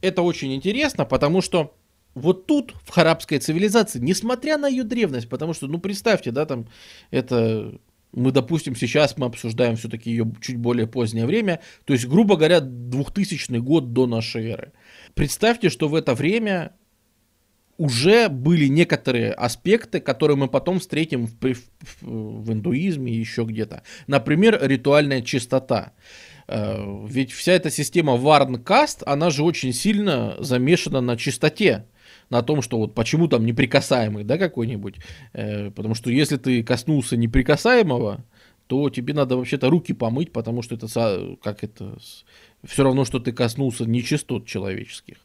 это 0.00 0.22
очень 0.22 0.54
интересно, 0.54 1.04
потому 1.04 1.40
что 1.40 1.74
вот 2.14 2.46
тут, 2.46 2.74
в 2.84 2.90
харабской 2.90 3.38
цивилизации, 3.38 3.98
несмотря 4.00 4.58
на 4.58 4.66
ее 4.66 4.82
древность, 4.82 5.28
потому 5.28 5.54
что, 5.54 5.68
ну, 5.68 5.78
представьте, 5.78 6.30
да, 6.30 6.46
там, 6.46 6.66
это 7.10 7.78
мы, 8.12 8.32
допустим, 8.32 8.74
сейчас 8.74 9.16
мы 9.16 9.26
обсуждаем 9.26 9.76
все-таки 9.76 10.10
ее 10.10 10.30
чуть 10.40 10.56
более 10.56 10.86
позднее 10.86 11.26
время, 11.26 11.60
то 11.84 11.92
есть, 11.92 12.06
грубо 12.06 12.36
говоря, 12.36 12.60
2000 12.60 13.58
год 13.58 13.92
до 13.92 14.06
нашей 14.06 14.48
эры. 14.48 14.72
Представьте, 15.14 15.68
что 15.68 15.88
в 15.88 15.94
это 15.94 16.14
время 16.14 16.72
уже 17.76 18.28
были 18.28 18.66
некоторые 18.66 19.32
аспекты, 19.32 20.00
которые 20.00 20.36
мы 20.36 20.48
потом 20.48 20.80
встретим 20.80 21.26
в, 21.26 21.34
в, 21.40 22.42
в 22.42 22.52
индуизме 22.52 23.12
и 23.12 23.20
еще 23.20 23.44
где-то. 23.44 23.82
Например, 24.08 24.58
ритуальная 24.60 25.22
чистота. 25.22 25.92
Э, 26.48 26.76
ведь 27.06 27.30
вся 27.32 27.52
эта 27.52 27.70
система 27.70 28.16
Варн-Каст, 28.16 29.04
она 29.06 29.30
же 29.30 29.44
очень 29.44 29.72
сильно 29.72 30.34
замешана 30.40 31.00
на 31.00 31.16
чистоте 31.16 31.84
на 32.30 32.42
том, 32.42 32.62
что 32.62 32.78
вот 32.78 32.94
почему 32.94 33.28
там 33.28 33.46
неприкасаемый, 33.46 34.24
да, 34.24 34.38
какой-нибудь. 34.38 34.96
Э, 35.32 35.70
потому 35.70 35.94
что 35.94 36.10
если 36.10 36.36
ты 36.36 36.62
коснулся 36.62 37.16
неприкасаемого, 37.16 38.24
то 38.68 38.90
тебе 38.90 39.14
надо 39.14 39.36
вообще-то 39.36 39.70
руки 39.70 39.94
помыть, 39.94 40.30
потому 40.30 40.62
что 40.62 40.74
это 40.74 41.36
как 41.42 41.64
это 41.64 41.96
все 42.64 42.84
равно, 42.84 43.04
что 43.04 43.18
ты 43.18 43.32
коснулся 43.32 43.86
нечистот 43.86 44.46
человеческих. 44.46 45.16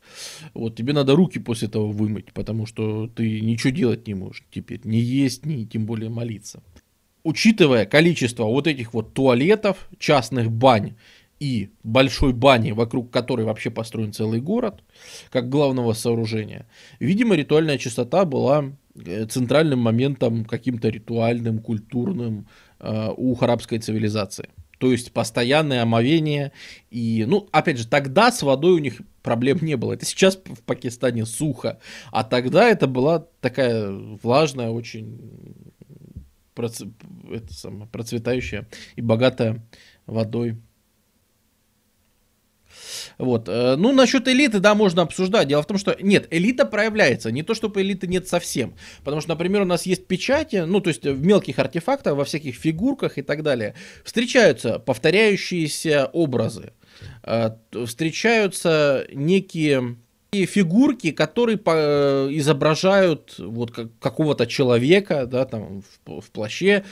Вот 0.53 0.75
тебе 0.75 0.93
надо 0.93 1.15
руки 1.15 1.39
после 1.39 1.67
этого 1.67 1.87
вымыть, 1.87 2.31
потому 2.33 2.65
что 2.65 3.07
ты 3.07 3.41
ничего 3.41 3.71
делать 3.71 4.07
не 4.07 4.13
можешь 4.13 4.43
теперь, 4.49 4.79
не 4.85 4.99
есть, 4.99 5.45
ни 5.45 5.65
тем 5.65 5.85
более 5.85 6.09
молиться. 6.09 6.63
Учитывая 7.23 7.85
количество 7.85 8.45
вот 8.45 8.67
этих 8.67 8.93
вот 8.93 9.13
туалетов, 9.13 9.89
частных 9.97 10.51
бань 10.51 10.95
и 11.43 11.71
большой 11.83 12.31
бани, 12.31 12.71
вокруг 12.71 13.11
которой 13.11 13.45
вообще 13.45 13.69
построен 13.69 14.13
целый 14.13 14.39
город, 14.39 14.81
как 15.29 15.49
главного 15.49 15.91
сооружения, 15.91 16.67
видимо, 16.99 17.35
ритуальная 17.35 17.77
чистота 17.77 18.23
была 18.23 18.71
э, 18.95 19.25
центральным 19.25 19.79
моментом 19.79 20.45
каким-то 20.45 20.87
ритуальным, 20.87 21.59
культурным 21.59 22.47
э, 22.79 23.09
у 23.17 23.37
арабской 23.41 23.79
цивилизации. 23.79 24.47
То 24.77 24.91
есть 24.91 25.11
постоянное 25.11 25.81
омовение. 25.81 26.53
И, 26.91 27.25
ну, 27.27 27.49
опять 27.51 27.77
же, 27.77 27.87
тогда 27.87 28.31
с 28.31 28.41
водой 28.41 28.73
у 28.73 28.79
них 28.79 29.01
проблем 29.21 29.59
не 29.61 29.75
было. 29.75 29.93
Это 29.93 30.05
сейчас 30.05 30.37
в 30.37 30.61
Пакистане 30.63 31.25
сухо. 31.25 31.79
А 32.11 32.23
тогда 32.23 32.69
это 32.69 32.87
была 32.87 33.25
такая 33.41 33.91
влажная, 33.91 34.69
очень 34.69 35.19
проц... 36.53 36.81
это 37.31 37.53
самое, 37.53 37.87
процветающая 37.91 38.67
и 38.95 39.01
богатая 39.01 39.61
водой 40.05 40.57
вот. 43.17 43.47
Э, 43.47 43.75
ну, 43.75 43.91
насчет 43.91 44.27
элиты, 44.27 44.59
да, 44.59 44.75
можно 44.75 45.01
обсуждать. 45.01 45.47
Дело 45.47 45.61
в 45.61 45.67
том, 45.67 45.77
что 45.77 45.95
нет, 45.99 46.27
элита 46.31 46.65
проявляется. 46.65 47.31
Не 47.31 47.43
то, 47.43 47.53
чтобы 47.53 47.81
элиты 47.81 48.07
нет 48.07 48.27
совсем. 48.27 48.75
Потому 49.03 49.21
что, 49.21 49.29
например, 49.29 49.61
у 49.61 49.65
нас 49.65 49.85
есть 49.85 50.07
печати, 50.07 50.57
ну, 50.65 50.79
то 50.79 50.89
есть 50.89 51.03
в 51.05 51.25
мелких 51.25 51.59
артефактах, 51.59 52.15
во 52.15 52.25
всяких 52.25 52.55
фигурках 52.55 53.17
и 53.17 53.21
так 53.21 53.43
далее, 53.43 53.75
встречаются 54.03 54.79
повторяющиеся 54.79 56.09
образы. 56.13 56.73
Э, 57.23 57.51
встречаются 57.85 59.05
некие 59.11 59.97
фигурки, 60.33 61.11
которые 61.11 61.57
по, 61.57 62.27
изображают 62.31 63.35
вот 63.37 63.71
какого-то 63.99 64.47
человека, 64.47 65.25
да, 65.27 65.45
там 65.45 65.83
в, 66.05 66.21
в 66.21 66.31
плаще, 66.31 66.83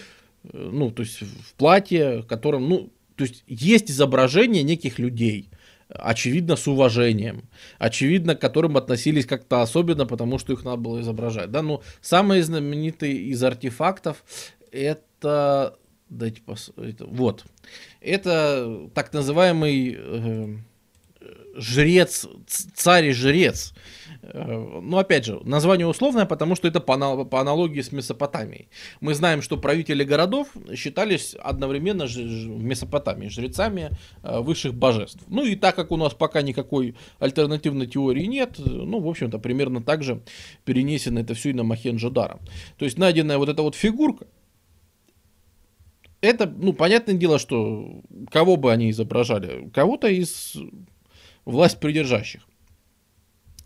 э, 0.43 0.69
ну, 0.71 0.91
то 0.91 1.03
есть 1.03 1.21
в 1.21 1.53
платье, 1.55 2.23
которым, 2.27 2.69
ну, 2.69 2.91
то 3.15 3.23
есть 3.23 3.43
есть 3.47 3.91
изображение 3.91 4.63
неких 4.63 4.99
людей 4.99 5.49
очевидно, 5.93 6.55
с 6.55 6.67
уважением, 6.67 7.49
очевидно, 7.79 8.35
к 8.35 8.41
которым 8.41 8.77
относились 8.77 9.25
как-то 9.25 9.61
особенно, 9.61 10.05
потому 10.05 10.39
что 10.39 10.53
их 10.53 10.63
надо 10.63 10.77
было 10.77 11.01
изображать. 11.01 11.51
Да, 11.51 11.61
ну, 11.61 11.81
самые 12.01 12.43
знаменитые 12.43 13.13
из 13.13 13.43
артефактов 13.43 14.23
это, 14.71 15.77
дайте 16.09 16.41
пос... 16.41 16.71
это, 16.77 17.05
вот, 17.05 17.45
это 17.99 18.89
так 18.93 19.13
называемый 19.13 19.95
э, 19.97 20.57
жрец, 21.55 22.27
царь 22.47 23.07
и 23.07 23.11
жрец. 23.11 23.73
Э, 24.21 24.79
ну, 24.81 24.97
опять 24.97 25.25
же, 25.25 25.39
название 25.43 25.87
условное, 25.87 26.25
потому 26.25 26.55
что 26.55 26.67
это 26.67 26.79
по, 26.79 27.25
по 27.25 27.41
аналогии 27.41 27.81
с 27.81 27.91
Месопотамией. 27.91 28.69
Мы 28.99 29.13
знаем, 29.13 29.41
что 29.41 29.57
правители 29.57 30.03
городов 30.03 30.49
считались 30.75 31.35
одновременно 31.39 32.05
в 32.05 32.63
Месопотамии 32.63 33.29
жрецами 33.29 33.91
э, 34.23 34.39
высших 34.39 34.73
божеств. 34.73 35.19
Ну 35.27 35.43
и 35.43 35.55
так 35.55 35.75
как 35.75 35.91
у 35.91 35.97
нас 35.97 36.13
пока 36.13 36.41
никакой 36.41 36.95
альтернативной 37.19 37.87
теории 37.87 38.25
нет, 38.25 38.55
ну, 38.57 38.99
в 38.99 39.07
общем-то, 39.07 39.39
примерно 39.39 39.81
так 39.81 40.03
же 40.03 40.21
перенесено 40.65 41.21
это 41.21 41.33
все 41.33 41.49
и 41.49 41.53
на 41.53 41.63
Махенджо-Дара. 41.63 42.39
То 42.77 42.85
есть 42.85 42.97
найденная 42.97 43.37
вот 43.37 43.49
эта 43.49 43.61
вот 43.61 43.75
фигурка, 43.75 44.27
это, 46.21 46.45
ну, 46.45 46.73
понятное 46.73 47.15
дело, 47.15 47.39
что 47.39 48.01
кого 48.29 48.55
бы 48.55 48.71
они 48.71 48.91
изображали? 48.91 49.69
Кого-то 49.73 50.07
из 50.07 50.55
власть 51.45 51.79
придержащих. 51.79 52.47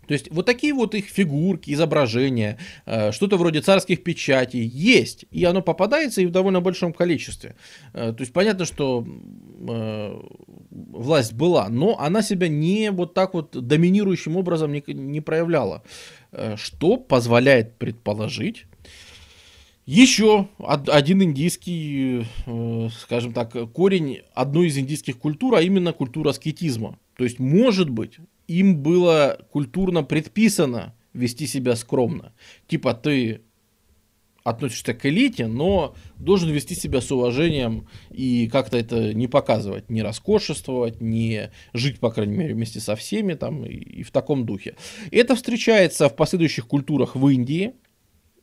То 0.06 0.14
есть 0.14 0.30
вот 0.30 0.46
такие 0.46 0.72
вот 0.72 0.94
их 0.94 1.06
фигурки, 1.06 1.72
изображения, 1.72 2.58
э, 2.86 3.12
что-то 3.12 3.36
вроде 3.36 3.60
царских 3.60 4.02
печатей 4.04 4.64
есть, 4.64 5.24
и 5.30 5.44
оно 5.44 5.62
попадается 5.62 6.22
и 6.22 6.26
в 6.26 6.30
довольно 6.30 6.60
большом 6.60 6.92
количестве. 6.92 7.56
Э, 7.92 8.12
то 8.12 8.20
есть 8.20 8.32
понятно, 8.32 8.64
что 8.64 9.04
э, 9.68 10.20
власть 10.70 11.32
была, 11.32 11.68
но 11.68 11.98
она 11.98 12.22
себя 12.22 12.48
не 12.48 12.90
вот 12.90 13.14
так 13.14 13.34
вот 13.34 13.50
доминирующим 13.50 14.36
образом 14.36 14.72
не, 14.72 14.82
не 14.86 15.20
проявляла, 15.20 15.82
что 16.56 16.96
позволяет 16.96 17.76
предположить, 17.76 18.66
еще 19.86 20.48
один 20.58 21.22
индийский, 21.22 22.26
скажем 23.02 23.32
так, 23.32 23.52
корень 23.72 24.22
одной 24.34 24.66
из 24.66 24.76
индийских 24.76 25.16
культур, 25.16 25.54
а 25.54 25.62
именно 25.62 25.92
культура 25.92 26.30
аскетизма. 26.30 26.98
То 27.16 27.24
есть, 27.24 27.38
может 27.38 27.90
быть, 27.90 28.18
им 28.46 28.82
было 28.82 29.38
культурно 29.50 30.02
предписано 30.02 30.94
вести 31.12 31.46
себя 31.46 31.76
скромно. 31.76 32.32
Типа 32.68 32.94
ты 32.94 33.40
относишься 34.44 34.94
к 34.94 35.04
элите, 35.06 35.48
но 35.48 35.96
должен 36.18 36.50
вести 36.50 36.76
себя 36.76 37.00
с 37.00 37.10
уважением 37.10 37.88
и 38.10 38.48
как-то 38.48 38.78
это 38.78 39.12
не 39.12 39.26
показывать, 39.26 39.90
не 39.90 40.02
роскошествовать, 40.02 41.00
не 41.00 41.50
жить, 41.72 41.98
по 41.98 42.10
крайней 42.10 42.36
мере, 42.36 42.54
вместе 42.54 42.78
со 42.78 42.94
всеми 42.94 43.34
там 43.34 43.64
и, 43.64 43.72
и 43.72 44.02
в 44.04 44.12
таком 44.12 44.46
духе. 44.46 44.76
Это 45.10 45.34
встречается 45.34 46.08
в 46.08 46.14
последующих 46.14 46.68
культурах 46.68 47.16
в 47.16 47.28
Индии. 47.28 47.72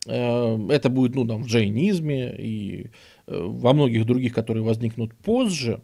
Э, 0.06 0.60
это 0.70 0.90
будет, 0.90 1.16
ну, 1.16 1.26
там, 1.26 1.44
в 1.44 1.48
джайнизме 1.48 2.36
и 2.38 2.90
э, 3.28 3.42
во 3.42 3.72
многих 3.72 4.06
других, 4.06 4.34
которые 4.34 4.64
возникнут 4.64 5.16
позже. 5.16 5.82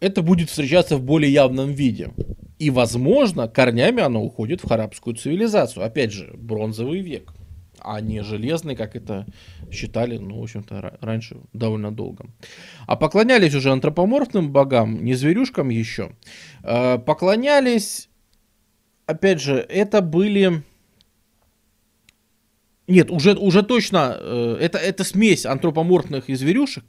Это 0.00 0.22
будет 0.22 0.48
встречаться 0.48 0.96
в 0.96 1.02
более 1.02 1.32
явном 1.32 1.72
виде. 1.72 2.10
И, 2.58 2.70
возможно, 2.70 3.48
корнями 3.48 4.02
оно 4.02 4.22
уходит 4.22 4.62
в 4.62 4.68
харабскую 4.68 5.16
цивилизацию. 5.16 5.84
Опять 5.84 6.12
же, 6.12 6.32
бронзовый 6.36 7.00
век, 7.00 7.32
а 7.80 8.00
не 8.00 8.22
железный, 8.22 8.76
как 8.76 8.96
это 8.96 9.26
считали, 9.70 10.18
ну, 10.18 10.40
в 10.40 10.42
общем-то, 10.42 10.98
раньше 11.00 11.38
довольно 11.52 11.92
долго. 11.92 12.26
А 12.86 12.96
поклонялись 12.96 13.54
уже 13.54 13.70
антропоморфным 13.70 14.52
богам, 14.52 15.04
не 15.04 15.14
зверюшкам 15.14 15.68
еще. 15.68 16.12
Э, 16.62 16.98
поклонялись, 16.98 18.08
опять 19.06 19.40
же, 19.40 19.54
это 19.54 20.00
были 20.00 20.62
нет, 22.88 23.10
уже, 23.10 23.34
уже 23.34 23.62
точно, 23.62 24.16
э, 24.18 24.56
это, 24.60 24.78
это 24.78 25.04
смесь 25.04 25.44
антропоморфных 25.44 26.30
и 26.30 26.34
зверюшек, 26.34 26.84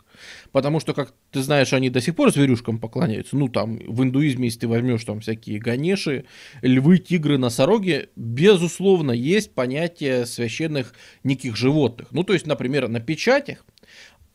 потому 0.51 0.79
что, 0.79 0.93
как 0.93 1.13
ты 1.31 1.41
знаешь, 1.41 1.73
они 1.73 1.89
до 1.89 2.01
сих 2.01 2.15
пор 2.15 2.31
зверюшкам 2.31 2.79
поклоняются. 2.79 3.37
Ну, 3.37 3.47
там, 3.47 3.77
в 3.77 4.03
индуизме, 4.03 4.45
если 4.47 4.61
ты 4.61 4.67
возьмешь 4.67 5.03
там 5.03 5.19
всякие 5.19 5.59
ганеши, 5.59 6.25
львы, 6.61 6.97
тигры, 6.97 7.37
носороги, 7.37 8.09
безусловно, 8.15 9.11
есть 9.11 9.53
понятие 9.53 10.25
священных 10.25 10.93
неких 11.23 11.55
животных. 11.55 12.09
Ну, 12.11 12.23
то 12.23 12.33
есть, 12.33 12.47
например, 12.47 12.87
на 12.87 12.99
печатях, 12.99 13.65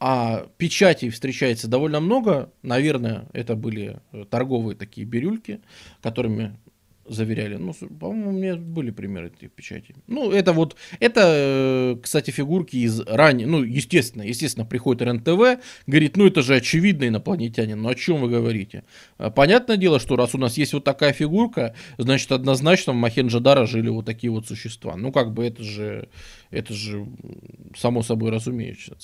а 0.01 0.49
печатей 0.59 1.09
встречается 1.09 1.69
довольно 1.69 2.01
много, 2.01 2.53
наверное, 2.63 3.27
это 3.33 3.55
были 3.55 4.01
торговые 4.29 4.77
такие 4.77 5.07
бирюльки, 5.07 5.61
которыми 6.03 6.57
заверяли. 7.07 7.57
Ну, 7.57 7.73
по-моему, 7.73 8.31
у 8.31 8.33
меня 8.33 8.57
были 8.57 8.91
примеры 8.91 9.29
этих 9.29 9.53
печатей. 9.53 9.95
Ну, 10.07 10.31
это 10.31 10.53
вот, 10.53 10.77
это, 11.01 11.21
э, 11.25 11.97
кстати, 12.03 12.31
фигурки 12.31 12.77
из 12.77 13.01
ранее, 13.01 13.47
ну, 13.47 13.63
естественно, 13.63 14.23
естественно, 14.23 14.65
приходит 14.65 15.03
РНТВ, 15.03 15.63
говорит, 15.87 16.17
ну, 16.17 16.27
это 16.27 16.43
же 16.43 16.57
очевидно 16.57 17.09
инопланетянин, 17.09 17.81
ну, 17.81 17.89
о 17.89 17.95
чем 17.95 18.21
вы 18.21 18.29
говорите? 18.29 18.85
А, 19.19 19.31
понятное 19.31 19.77
дело, 19.77 19.99
что 19.99 20.17
раз 20.17 20.35
у 20.35 20.39
нас 20.39 20.57
есть 20.57 20.73
вот 20.73 20.85
такая 20.85 21.13
фигурка, 21.13 21.75
значит, 21.99 22.33
однозначно 22.33 22.93
в 22.93 22.97
Махенджадара 22.97 23.67
жили 23.67 23.89
вот 23.89 24.07
такие 24.07 24.31
вот 24.31 24.47
существа. 24.47 24.97
Ну, 24.97 25.13
как 25.13 25.33
бы 25.33 25.45
это 25.45 25.63
же, 25.63 26.09
это 26.51 26.73
же 26.73 27.07
само 27.77 28.03
собой 28.03 28.31
разумеется. 28.31 28.97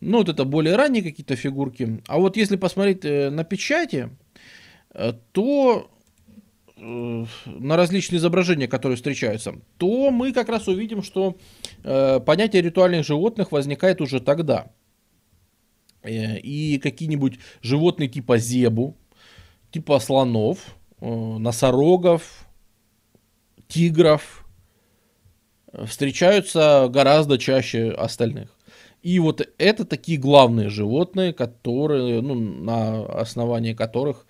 Ну, 0.00 0.18
вот 0.18 0.28
это 0.28 0.44
более 0.44 0.76
ранние 0.76 1.02
какие-то 1.02 1.36
фигурки. 1.36 2.00
А 2.06 2.18
вот 2.18 2.36
если 2.36 2.56
посмотреть 2.56 3.04
э, 3.04 3.30
на 3.30 3.44
печати, 3.44 4.10
э, 4.94 5.12
то 5.32 5.90
на 6.84 7.76
различные 7.76 8.18
изображения, 8.18 8.68
которые 8.68 8.96
встречаются, 8.96 9.54
то 9.78 10.10
мы 10.10 10.32
как 10.32 10.48
раз 10.48 10.68
увидим, 10.68 11.02
что 11.02 11.36
э, 11.82 12.20
понятие 12.20 12.62
ритуальных 12.62 13.06
животных 13.06 13.52
возникает 13.52 14.00
уже 14.00 14.20
тогда. 14.20 14.70
Э, 16.02 16.38
и 16.38 16.78
какие-нибудь 16.78 17.38
животные 17.62 18.08
типа 18.08 18.38
зебу, 18.38 18.96
типа 19.70 19.98
слонов, 19.98 20.76
э, 21.00 21.06
носорогов, 21.08 22.46
тигров, 23.66 24.44
встречаются 25.86 26.88
гораздо 26.90 27.38
чаще 27.38 27.90
остальных. 27.90 28.50
И 29.02 29.18
вот 29.18 29.46
это 29.58 29.84
такие 29.84 30.18
главные 30.18 30.68
животные, 30.68 31.32
которые, 31.32 32.22
ну, 32.22 32.34
на 32.34 33.04
основании 33.04 33.74
которых, 33.74 34.26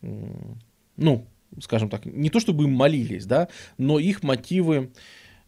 ну, 0.00 1.26
скажем 1.60 1.88
так, 1.88 2.04
не 2.04 2.30
то 2.30 2.40
чтобы 2.40 2.64
им 2.64 2.72
молились, 2.72 3.26
да, 3.26 3.48
но 3.76 3.98
их 3.98 4.22
мотивы 4.22 4.90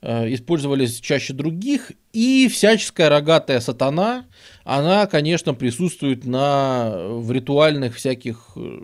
э, 0.02 0.32
использовались 0.32 1.00
чаще 1.00 1.32
других, 1.32 1.92
и 2.12 2.48
всяческая 2.48 3.08
рогатая 3.08 3.60
сатана, 3.60 4.26
она, 4.64 5.06
конечно, 5.06 5.54
присутствует 5.54 6.24
на, 6.24 6.92
в 7.08 7.30
ритуальных 7.32 7.96
всяких 7.96 8.52
э, 8.56 8.80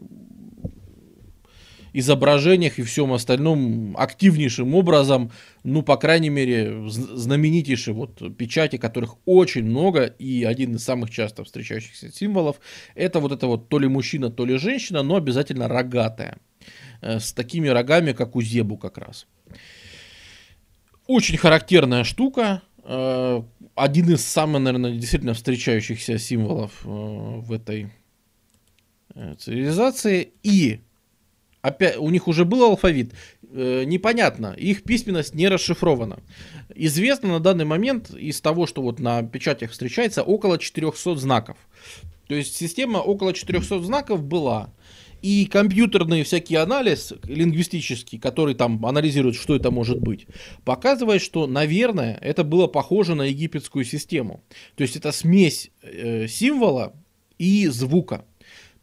изображениях 1.96 2.78
и 2.78 2.82
всем 2.82 3.14
остальном 3.14 3.96
активнейшим 3.96 4.74
образом, 4.74 5.32
ну, 5.64 5.82
по 5.82 5.96
крайней 5.96 6.28
мере, 6.28 6.90
знаменитейшие 6.90 7.94
вот 7.94 8.36
печати, 8.36 8.76
которых 8.76 9.16
очень 9.24 9.64
много, 9.64 10.04
и 10.04 10.44
один 10.44 10.74
из 10.74 10.84
самых 10.84 11.10
часто 11.10 11.42
встречающихся 11.42 12.12
символов, 12.12 12.60
это 12.94 13.18
вот 13.18 13.32
это 13.32 13.46
вот 13.46 13.70
то 13.70 13.78
ли 13.78 13.88
мужчина, 13.88 14.30
то 14.30 14.44
ли 14.44 14.58
женщина, 14.58 15.02
но 15.02 15.16
обязательно 15.16 15.68
рогатая, 15.68 16.36
э, 16.36 16.45
с 17.06 17.32
такими 17.32 17.68
рогами, 17.68 18.12
как 18.12 18.36
у 18.36 18.42
зебу 18.42 18.76
как 18.76 18.98
раз. 18.98 19.26
Очень 21.06 21.36
характерная 21.36 22.04
штука, 22.04 22.62
э, 22.82 23.42
один 23.74 24.10
из 24.10 24.24
самых, 24.24 24.62
наверное, 24.62 24.92
действительно 24.92 25.34
встречающихся 25.34 26.18
символов 26.18 26.72
э, 26.84 26.88
в 26.88 27.52
этой 27.52 27.92
цивилизации, 29.38 30.32
и 30.42 30.80
опять, 31.62 31.96
у 31.96 32.10
них 32.10 32.28
уже 32.28 32.44
был 32.44 32.64
алфавит, 32.64 33.12
э, 33.50 33.84
непонятно, 33.84 34.54
их 34.56 34.82
письменность 34.82 35.34
не 35.34 35.48
расшифрована. 35.48 36.18
Известно 36.74 37.28
на 37.28 37.40
данный 37.40 37.64
момент 37.64 38.10
из 38.10 38.40
того, 38.40 38.66
что 38.66 38.82
вот 38.82 39.00
на 39.00 39.22
печатях 39.22 39.70
встречается, 39.70 40.22
около 40.22 40.58
400 40.58 41.16
знаков. 41.16 41.56
То 42.28 42.34
есть 42.34 42.56
система 42.56 42.98
около 42.98 43.32
400 43.32 43.80
знаков 43.80 44.22
была. 44.22 44.72
И 45.22 45.46
компьютерный 45.46 46.22
всякий 46.22 46.56
анализ 46.56 47.12
лингвистический, 47.24 48.18
который 48.18 48.54
там 48.54 48.84
анализирует, 48.84 49.36
что 49.36 49.56
это 49.56 49.70
может 49.70 50.00
быть, 50.00 50.26
показывает, 50.64 51.22
что, 51.22 51.46
наверное, 51.46 52.18
это 52.20 52.44
было 52.44 52.66
похоже 52.66 53.14
на 53.14 53.22
египетскую 53.22 53.84
систему. 53.84 54.42
То 54.76 54.82
есть 54.82 54.96
это 54.96 55.12
смесь 55.12 55.70
э, 55.82 56.28
символа 56.28 56.94
и 57.38 57.66
звука. 57.68 58.24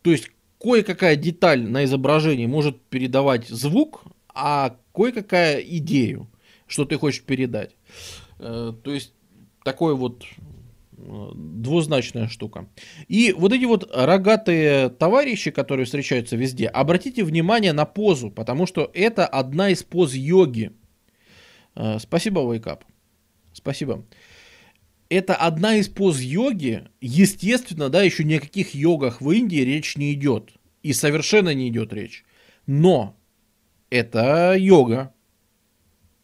То 0.02 0.12
есть 0.12 0.30
кое-какая 0.60 1.16
деталь 1.16 1.64
на 1.64 1.86
изображении 1.86 2.46
может 2.46 2.82
передавать 2.82 3.48
звук, 3.48 4.04
а 4.34 4.76
кое-какая 4.94 5.60
идею, 5.62 6.30
что 6.68 6.86
ты 6.86 6.98
хочешь 6.98 7.22
передать. 7.22 7.76
Э, 8.40 8.74
то 8.84 8.94
есть 8.94 9.14
такой 9.64 9.96
вот 9.96 10.24
двузначная 11.36 12.28
штука. 12.28 12.68
И 13.08 13.34
вот 13.38 13.54
эти 13.54 13.66
вот 13.66 13.90
рогатые 13.94 14.90
товарищи, 14.90 15.52
которые 15.52 15.86
встречаются 15.86 16.36
везде, 16.36 16.68
обратите 16.68 17.24
внимание 17.24 17.74
на 17.74 17.86
позу, 17.86 18.32
потому 18.32 18.66
что 18.66 18.90
это 18.94 19.26
одна 19.26 19.70
из 19.70 19.84
поз 19.84 20.14
йоги. 20.14 20.72
Э, 21.76 22.00
спасибо, 22.00 22.42
Wake 22.42 22.80
Спасибо 23.54 24.04
это 25.18 25.36
одна 25.36 25.76
из 25.76 25.90
поз 25.90 26.20
йоги. 26.20 26.88
Естественно, 27.00 27.90
да, 27.90 28.04
еще 28.04 28.24
ни 28.24 28.34
о 28.34 28.40
каких 28.40 28.74
йогах 28.74 29.22
в 29.22 29.30
Индии 29.32 29.62
речь 29.62 29.96
не 29.96 30.14
идет. 30.14 30.52
И 30.82 30.94
совершенно 30.94 31.54
не 31.54 31.70
идет 31.70 31.94
речь. 31.94 32.26
Но 32.66 33.16
это 33.90 34.56
йога. 34.58 35.14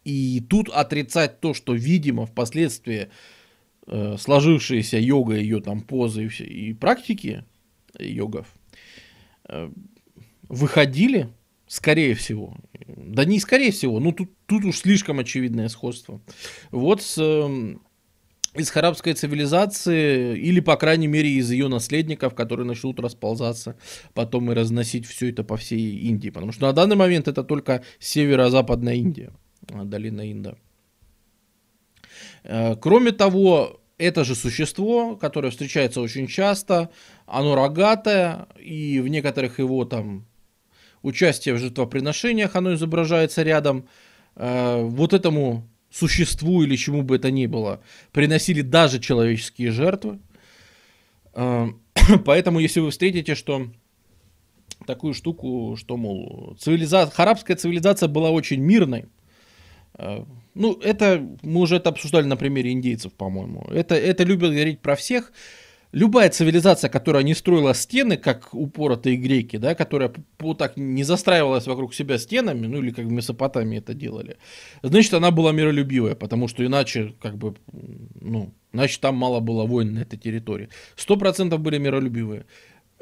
И 0.04 0.42
тут 0.48 0.68
отрицать 0.70 1.40
то, 1.40 1.54
что, 1.54 1.74
видимо, 1.74 2.26
впоследствии 2.26 3.10
э, 3.86 4.16
сложившаяся 4.18 4.98
йога, 4.98 5.36
ее 5.36 5.60
там 5.60 5.82
позы 5.82 6.24
и, 6.24 6.28
все, 6.28 6.44
и 6.44 6.72
практики 6.72 7.44
йогов 7.98 8.46
э, 9.48 9.70
выходили, 10.48 11.28
скорее 11.66 12.14
всего, 12.14 12.56
да 12.86 13.24
не 13.24 13.40
скорее 13.40 13.72
всего, 13.72 14.00
ну 14.00 14.12
тут, 14.12 14.30
тут 14.46 14.64
уж 14.64 14.78
слишком 14.78 15.18
очевидное 15.18 15.68
сходство. 15.68 16.20
Вот 16.70 17.02
с 17.02 17.16
э, 17.18 17.76
из 18.54 18.76
арабской 18.76 19.14
цивилизации, 19.14 20.36
или, 20.36 20.60
по 20.60 20.76
крайней 20.76 21.06
мере, 21.06 21.30
из 21.30 21.50
ее 21.50 21.68
наследников, 21.68 22.34
которые 22.34 22.66
начнут 22.66 22.98
расползаться 22.98 23.76
потом 24.12 24.50
и 24.50 24.54
разносить 24.54 25.06
все 25.06 25.30
это 25.30 25.44
по 25.44 25.56
всей 25.56 25.98
Индии. 25.98 26.30
Потому 26.30 26.52
что 26.52 26.66
на 26.66 26.72
данный 26.72 26.96
момент 26.96 27.28
это 27.28 27.44
только 27.44 27.84
северо-западная 28.00 28.94
Индия, 28.94 29.32
а, 29.72 29.84
долина 29.84 30.30
Инда. 30.30 30.56
Э, 32.44 32.76
кроме 32.76 33.12
того, 33.12 33.80
это 33.98 34.24
же 34.24 34.34
существо, 34.34 35.16
которое 35.16 35.50
встречается 35.50 36.00
очень 36.00 36.26
часто, 36.26 36.90
оно 37.26 37.54
рогатое, 37.54 38.46
и 38.58 39.00
в 39.00 39.08
некоторых 39.08 39.58
его 39.58 39.84
там 39.84 40.26
участие 41.02 41.54
в 41.54 41.58
жертвоприношениях 41.58 42.56
оно 42.56 42.74
изображается 42.74 43.42
рядом. 43.42 43.86
Э, 44.36 44.82
вот 44.82 45.12
этому 45.12 45.68
существу 45.90 46.62
или 46.62 46.76
чему 46.76 47.02
бы 47.02 47.16
это 47.16 47.30
ни 47.30 47.46
было, 47.46 47.82
приносили 48.12 48.62
даже 48.62 49.00
человеческие 49.00 49.72
жертвы. 49.72 50.20
А, 51.32 51.68
поэтому, 52.24 52.60
если 52.60 52.80
вы 52.80 52.90
встретите, 52.90 53.34
что 53.34 53.68
такую 54.86 55.14
штуку, 55.14 55.76
что, 55.76 55.96
мол, 55.96 56.56
цивилизация, 56.58 57.14
харабская 57.14 57.56
цивилизация 57.56 58.08
была 58.08 58.30
очень 58.30 58.60
мирной, 58.60 59.06
ну, 60.60 60.78
это, 60.82 61.26
мы 61.42 61.60
уже 61.60 61.76
это 61.76 61.88
обсуждали 61.88 62.26
на 62.26 62.36
примере 62.36 62.72
индейцев, 62.72 63.14
по-моему. 63.14 63.66
Это, 63.70 63.94
это 63.94 64.24
любят 64.24 64.50
говорить 64.50 64.80
про 64.80 64.94
всех 64.94 65.32
любая 65.92 66.28
цивилизация, 66.28 66.90
которая 66.90 67.22
не 67.22 67.34
строила 67.34 67.74
стены, 67.74 68.18
как 68.18 68.52
упоротые 68.52 69.16
греки, 69.16 69.56
да, 69.56 69.74
которая 69.74 70.12
вот 70.38 70.58
так 70.58 70.76
не 70.76 71.02
застраивалась 71.02 71.66
вокруг 71.66 71.94
себя 71.94 72.18
стенами, 72.18 72.66
ну 72.66 72.82
или 72.82 72.90
как 72.90 73.06
в 73.06 73.10
Месопотамии 73.10 73.78
это 73.78 73.94
делали, 73.94 74.36
значит, 74.82 75.14
она 75.14 75.30
была 75.30 75.52
миролюбивая, 75.52 76.14
потому 76.14 76.46
что 76.46 76.64
иначе, 76.64 77.14
как 77.22 77.38
бы, 77.38 77.54
ну, 78.20 78.52
значит, 78.74 79.00
там 79.00 79.16
мало 79.16 79.40
было 79.40 79.64
войн 79.64 79.94
на 79.94 80.00
этой 80.00 80.18
территории. 80.18 80.68
Сто 80.94 81.16
процентов 81.16 81.60
были 81.60 81.78
миролюбивые. 81.78 82.44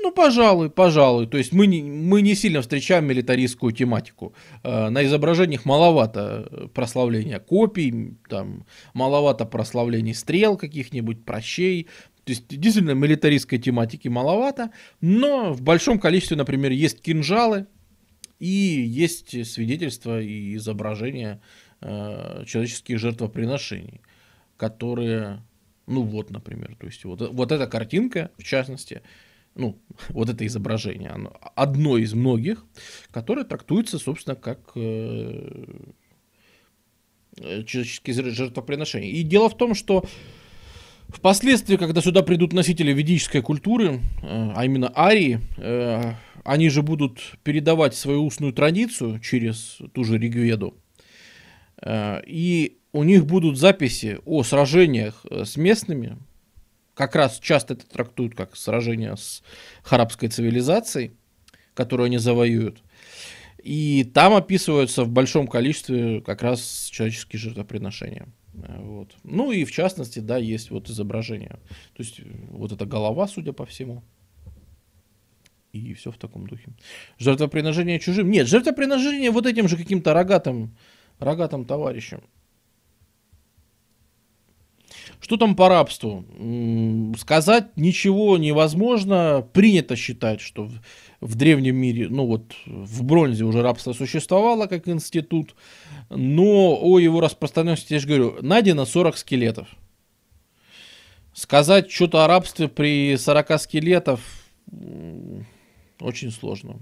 Ну, 0.00 0.12
пожалуй, 0.12 0.70
пожалуй. 0.70 1.26
То 1.26 1.38
есть 1.38 1.52
мы 1.52 1.66
не, 1.66 1.82
мы 1.82 2.22
не 2.22 2.34
сильно 2.34 2.60
встречаем 2.62 3.06
милитаристскую 3.06 3.72
тематику. 3.72 4.32
Э, 4.62 4.90
на 4.90 5.04
изображениях 5.04 5.64
маловато 5.64 6.70
прославления 6.72 7.40
копий, 7.40 8.14
там, 8.28 8.64
маловато 8.94 9.44
прославлений 9.44 10.14
стрел 10.14 10.56
каких-нибудь, 10.56 11.24
прощей. 11.24 11.88
То 12.24 12.32
есть 12.32 12.46
действительно 12.48 12.92
милитаристской 12.92 13.58
тематики 13.58 14.08
маловато, 14.08 14.70
но 15.00 15.52
в 15.52 15.62
большом 15.62 15.98
количестве, 15.98 16.36
например, 16.36 16.72
есть 16.72 17.00
кинжалы 17.02 17.66
и 18.38 18.46
есть 18.46 19.46
свидетельства 19.50 20.20
и 20.20 20.54
изображения 20.56 21.40
э, 21.80 22.44
человеческих 22.46 22.98
жертвоприношений, 22.98 24.00
которые, 24.56 25.42
ну 25.86 26.02
вот, 26.02 26.30
например, 26.30 26.76
то 26.78 26.86
есть 26.86 27.04
вот, 27.04 27.20
вот 27.32 27.50
эта 27.50 27.66
картинка, 27.66 28.30
в 28.38 28.44
частности, 28.44 29.02
ну, 29.58 29.78
вот 30.10 30.30
это 30.30 30.46
изображение, 30.46 31.10
оно 31.10 31.36
одно 31.54 31.98
из 31.98 32.14
многих, 32.14 32.64
которое 33.10 33.44
трактуется, 33.44 33.98
собственно, 33.98 34.36
как 34.36 34.60
э, 34.74 35.74
человеческие 37.36 38.30
жертвоприношения. 38.30 39.10
И 39.10 39.22
дело 39.22 39.48
в 39.48 39.56
том, 39.56 39.74
что 39.74 40.04
Впоследствии, 41.08 41.76
когда 41.76 42.02
сюда 42.02 42.22
придут 42.22 42.52
носители 42.52 42.92
ведической 42.92 43.40
культуры, 43.40 44.00
э, 44.22 44.52
а 44.54 44.64
именно 44.64 44.92
арии, 44.94 45.40
э, 45.56 46.12
они 46.44 46.68
же 46.68 46.82
будут 46.82 47.20
передавать 47.42 47.94
свою 47.94 48.26
устную 48.26 48.52
традицию 48.52 49.18
через 49.20 49.78
ту 49.94 50.04
же 50.04 50.18
Ригведу. 50.18 50.74
Э, 51.82 52.20
и 52.26 52.78
у 52.92 53.04
них 53.04 53.24
будут 53.24 53.56
записи 53.56 54.18
о 54.26 54.42
сражениях 54.42 55.24
с 55.30 55.56
местными. 55.56 56.18
Как 56.98 57.14
раз 57.14 57.38
часто 57.38 57.74
это 57.74 57.86
трактуют 57.86 58.34
как 58.34 58.56
сражения 58.56 59.14
с 59.14 59.44
харабской 59.84 60.28
цивилизацией, 60.28 61.12
которую 61.74 62.06
они 62.06 62.18
завоюют. 62.18 62.82
И 63.62 64.02
там 64.02 64.34
описываются 64.34 65.04
в 65.04 65.08
большом 65.08 65.46
количестве 65.46 66.20
как 66.22 66.42
раз 66.42 66.88
человеческие 66.90 67.38
жертвоприношения. 67.38 68.26
Вот. 68.52 69.14
Ну 69.22 69.52
и 69.52 69.64
в 69.64 69.70
частности, 69.70 70.18
да, 70.18 70.38
есть 70.38 70.72
вот 70.72 70.90
изображение. 70.90 71.60
То 71.94 72.02
есть 72.02 72.20
вот 72.50 72.72
эта 72.72 72.84
голова, 72.84 73.28
судя 73.28 73.52
по 73.52 73.64
всему. 73.64 74.02
И 75.72 75.94
все 75.94 76.10
в 76.10 76.18
таком 76.18 76.48
духе. 76.48 76.72
Жертвоприношение 77.20 78.00
чужим. 78.00 78.28
Нет, 78.28 78.48
жертвоприношение 78.48 79.30
вот 79.30 79.46
этим 79.46 79.68
же 79.68 79.76
каким-то 79.76 80.14
рогатым, 80.14 80.76
рогатым 81.20 81.64
товарищем. 81.64 82.22
Что 85.20 85.36
там 85.36 85.56
по 85.56 85.68
рабству? 85.68 86.24
Сказать 87.18 87.76
ничего 87.76 88.38
невозможно. 88.38 89.46
Принято 89.52 89.96
считать, 89.96 90.40
что 90.40 90.64
в, 90.64 90.80
в 91.20 91.34
древнем 91.34 91.76
мире, 91.76 92.08
ну 92.08 92.26
вот 92.26 92.54
в 92.66 93.02
бронзе 93.02 93.44
уже 93.44 93.62
рабство 93.62 93.92
существовало 93.92 94.66
как 94.66 94.88
институт, 94.88 95.54
но 96.08 96.78
о 96.80 96.98
его 96.98 97.20
распространенности, 97.20 97.94
я 97.94 97.98
же 97.98 98.06
говорю, 98.06 98.36
найдено 98.42 98.84
40 98.84 99.16
скелетов. 99.16 99.68
Сказать 101.32 101.90
что-то 101.90 102.24
о 102.24 102.28
рабстве 102.28 102.68
при 102.68 103.16
40 103.16 103.60
скелетов 103.60 104.20
очень 106.00 106.30
сложно. 106.30 106.78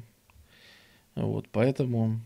Вот, 1.14 1.48
поэтому... 1.50 2.20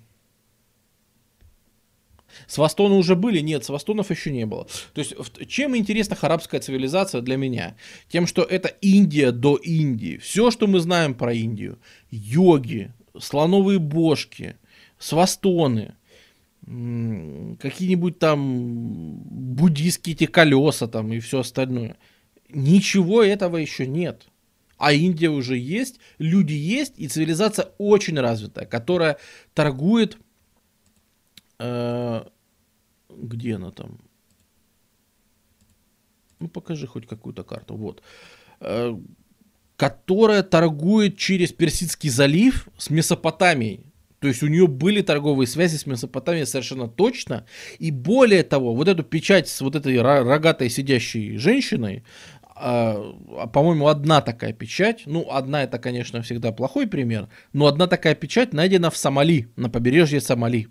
Свастоны 2.46 2.94
уже 2.94 3.16
были? 3.16 3.40
Нет, 3.40 3.64
свастонов 3.64 4.10
еще 4.10 4.30
не 4.30 4.46
было. 4.46 4.66
То 4.94 5.00
есть, 5.00 5.14
чем 5.48 5.76
интересна 5.76 6.16
арабская 6.20 6.60
цивилизация 6.60 7.20
для 7.20 7.36
меня? 7.36 7.76
Тем, 8.08 8.26
что 8.26 8.42
это 8.42 8.68
Индия 8.80 9.32
до 9.32 9.56
Индии. 9.56 10.16
Все, 10.18 10.50
что 10.50 10.66
мы 10.66 10.80
знаем 10.80 11.14
про 11.14 11.32
Индию. 11.32 11.78
Йоги, 12.10 12.92
слоновые 13.18 13.78
бошки, 13.78 14.56
свастоны, 14.98 15.94
какие-нибудь 16.66 18.18
там 18.18 19.22
буддийские 19.24 20.14
эти 20.14 20.26
колеса 20.26 20.86
там 20.86 21.12
и 21.12 21.18
все 21.20 21.40
остальное. 21.40 21.96
Ничего 22.48 23.22
этого 23.22 23.56
еще 23.56 23.86
нет. 23.86 24.26
А 24.76 24.92
Индия 24.92 25.28
уже 25.28 25.58
есть, 25.58 26.00
люди 26.18 26.54
есть, 26.54 26.94
и 26.96 27.06
цивилизация 27.06 27.68
очень 27.76 28.18
развитая, 28.18 28.64
которая 28.64 29.18
торгует 29.52 30.16
Э, 31.60 32.24
где 33.10 33.56
она 33.56 33.70
там? 33.70 33.98
Ну, 36.38 36.48
покажи 36.48 36.86
хоть 36.86 37.06
какую-то 37.06 37.44
карту. 37.44 37.76
Вот. 37.76 38.02
Э, 38.60 38.96
которая 39.76 40.42
торгует 40.42 41.16
через 41.16 41.52
Персидский 41.52 42.10
залив 42.10 42.68
с 42.78 42.90
Месопотамией. 42.90 43.86
То 44.20 44.28
есть 44.28 44.42
у 44.42 44.48
нее 44.48 44.66
были 44.66 45.00
торговые 45.00 45.46
связи 45.46 45.76
с 45.76 45.86
Месопотамией 45.86 46.46
совершенно 46.46 46.88
точно. 46.88 47.46
И 47.78 47.90
более 47.90 48.42
того, 48.42 48.74
вот 48.74 48.88
эту 48.88 49.02
печать 49.02 49.48
с 49.48 49.60
вот 49.62 49.76
этой 49.76 50.00
рогатой 50.00 50.68
сидящей 50.68 51.38
женщиной, 51.38 52.04
а, 52.54 53.46
по-моему, 53.52 53.88
одна 53.88 54.20
такая 54.20 54.52
печать, 54.52 55.04
ну, 55.06 55.26
одна 55.30 55.62
это, 55.62 55.78
конечно, 55.78 56.20
всегда 56.20 56.52
плохой 56.52 56.86
пример, 56.86 57.28
но 57.54 57.66
одна 57.66 57.86
такая 57.86 58.14
печать 58.14 58.52
найдена 58.52 58.90
в 58.90 58.96
Сомали, 58.98 59.48
на 59.56 59.70
побережье 59.70 60.20
Сомали. 60.20 60.68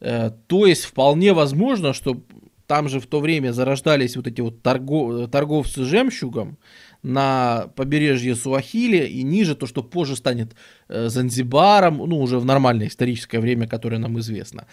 Э, 0.00 0.30
то 0.46 0.66
есть 0.66 0.84
вполне 0.84 1.32
возможно, 1.32 1.92
что 1.92 2.22
там 2.66 2.88
же 2.88 3.00
в 3.00 3.06
то 3.06 3.20
время 3.20 3.52
зарождались 3.52 4.16
вот 4.16 4.26
эти 4.26 4.40
вот 4.40 4.62
торгов, 4.62 5.30
торговцы 5.30 5.84
жемчугом 5.84 6.58
на 7.02 7.68
побережье 7.76 8.34
Суахили 8.34 9.06
и 9.06 9.22
ниже, 9.22 9.54
то, 9.54 9.66
что 9.66 9.82
позже 9.82 10.16
станет 10.16 10.54
э, 10.88 11.08
Занзибаром, 11.08 11.98
ну, 11.98 12.20
уже 12.20 12.38
в 12.38 12.44
нормальное 12.44 12.88
историческое 12.88 13.40
время, 13.40 13.68
которое 13.68 13.98
нам 13.98 14.18
известно. 14.18 14.66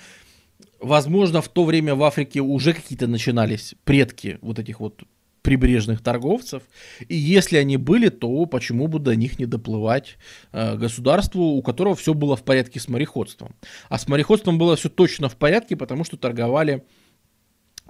Возможно, 0.80 1.41
в 1.41 1.49
то 1.49 1.66
время 1.66 1.93
в 1.93 2.03
Африке 2.03 2.41
уже 2.41 2.74
какие-то 2.74 3.07
начинались 3.07 3.76
предки 3.84 4.39
вот 4.41 4.57
этих 4.59 4.80
вот 4.80 5.03
прибрежных 5.42 6.02
торговцев. 6.02 6.64
И 7.08 7.16
если 7.16 7.58
они 7.58 7.78
были, 7.78 8.10
то 8.10 8.46
почему 8.46 8.88
бы 8.88 9.00
до 9.00 9.16
них 9.16 9.39
не 9.39 9.46
доплывать 9.46 10.18
э, 10.52 10.76
государству, 10.78 11.44
у 11.44 11.62
которого 11.62 11.96
все 11.96 12.14
было 12.14 12.36
в 12.36 12.44
порядке 12.44 12.80
с 12.80 12.88
мореходством. 12.88 13.56
А 13.89 13.98
с 13.98 14.08
мореходством 14.08 14.58
было 14.58 14.76
все 14.76 14.89
точно 14.89 15.30
в 15.30 15.36
порядке, 15.36 15.76
потому 15.76 16.04
что 16.04 16.18
торговали 16.18 16.84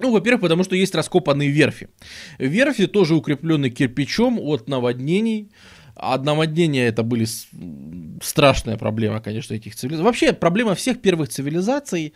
ну, 0.00 0.10
во-первых, 0.10 0.40
потому 0.40 0.64
что 0.64 0.74
есть 0.74 0.94
раскопанные 0.94 1.50
верфи. 1.50 1.88
Верфи 2.38 2.86
тоже 2.86 3.14
укреплены 3.14 3.70
кирпичом 3.70 4.38
от 4.40 4.68
наводнений. 4.68 5.52
А 5.94 6.18
наводнения 6.18 6.86
это 6.86 7.02
были 7.02 7.26
страшная 8.22 8.76
проблема, 8.78 9.20
конечно, 9.20 9.54
этих 9.54 9.76
цивилизаций. 9.76 10.04
Вообще, 10.04 10.32
проблема 10.32 10.74
всех 10.74 11.00
первых 11.00 11.28
цивилизаций 11.28 12.14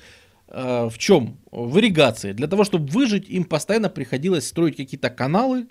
в 0.49 0.95
чем? 0.99 1.39
В 1.51 1.79
ирригации. 1.79 2.33
Для 2.33 2.47
того, 2.47 2.65
чтобы 2.65 2.87
выжить, 2.87 3.29
им 3.29 3.45
постоянно 3.45 3.89
приходилось 3.89 4.47
строить 4.47 4.77
какие-то 4.77 5.11
каналы, 5.11 5.67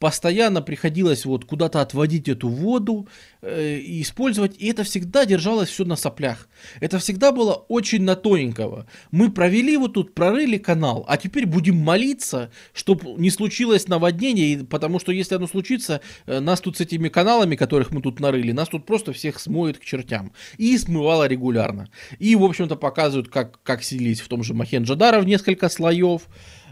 постоянно 0.00 0.62
приходилось 0.62 1.26
вот 1.26 1.44
куда-то 1.44 1.82
отводить 1.82 2.28
эту 2.28 2.48
воду 2.48 3.06
э, 3.42 3.76
и 3.76 4.00
использовать, 4.00 4.56
и 4.58 4.68
это 4.68 4.82
всегда 4.82 5.26
держалось 5.26 5.68
все 5.68 5.84
на 5.84 5.94
соплях. 5.94 6.48
Это 6.80 6.98
всегда 6.98 7.32
было 7.32 7.52
очень 7.68 8.02
на 8.02 8.16
тоненького. 8.16 8.86
Мы 9.10 9.30
провели 9.30 9.76
вот 9.76 9.92
тут, 9.92 10.14
прорыли 10.14 10.56
канал, 10.56 11.04
а 11.06 11.18
теперь 11.18 11.46
будем 11.46 11.76
молиться, 11.76 12.50
чтобы 12.72 13.12
не 13.20 13.30
случилось 13.30 13.88
наводнение, 13.88 14.64
потому 14.64 14.98
что 15.00 15.12
если 15.12 15.34
оно 15.34 15.46
случится, 15.46 16.00
э, 16.26 16.40
нас 16.40 16.62
тут 16.62 16.78
с 16.78 16.80
этими 16.80 17.10
каналами, 17.10 17.54
которых 17.54 17.90
мы 17.90 18.00
тут 18.00 18.20
нарыли, 18.20 18.52
нас 18.52 18.70
тут 18.70 18.86
просто 18.86 19.12
всех 19.12 19.38
смоет 19.38 19.78
к 19.78 19.84
чертям. 19.84 20.32
И 20.56 20.78
смывало 20.78 21.28
регулярно. 21.28 21.90
И, 22.18 22.34
в 22.36 22.44
общем-то, 22.44 22.76
показывают, 22.76 23.28
как, 23.28 23.62
как 23.62 23.82
селись 23.82 24.22
в 24.22 24.28
том 24.28 24.42
же 24.42 24.54
Махенджадара 24.54 25.20
в 25.20 25.26
несколько 25.26 25.68
слоев, 25.68 26.22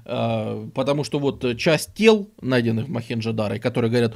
потому 0.09 1.05
что 1.05 1.19
вот 1.19 1.59
часть 1.59 1.95
тел, 1.95 2.31
найденных 2.41 2.87
в 2.87 2.91
Махенджадаре, 2.91 3.61
которые 3.61 3.91
говорят, 3.91 4.15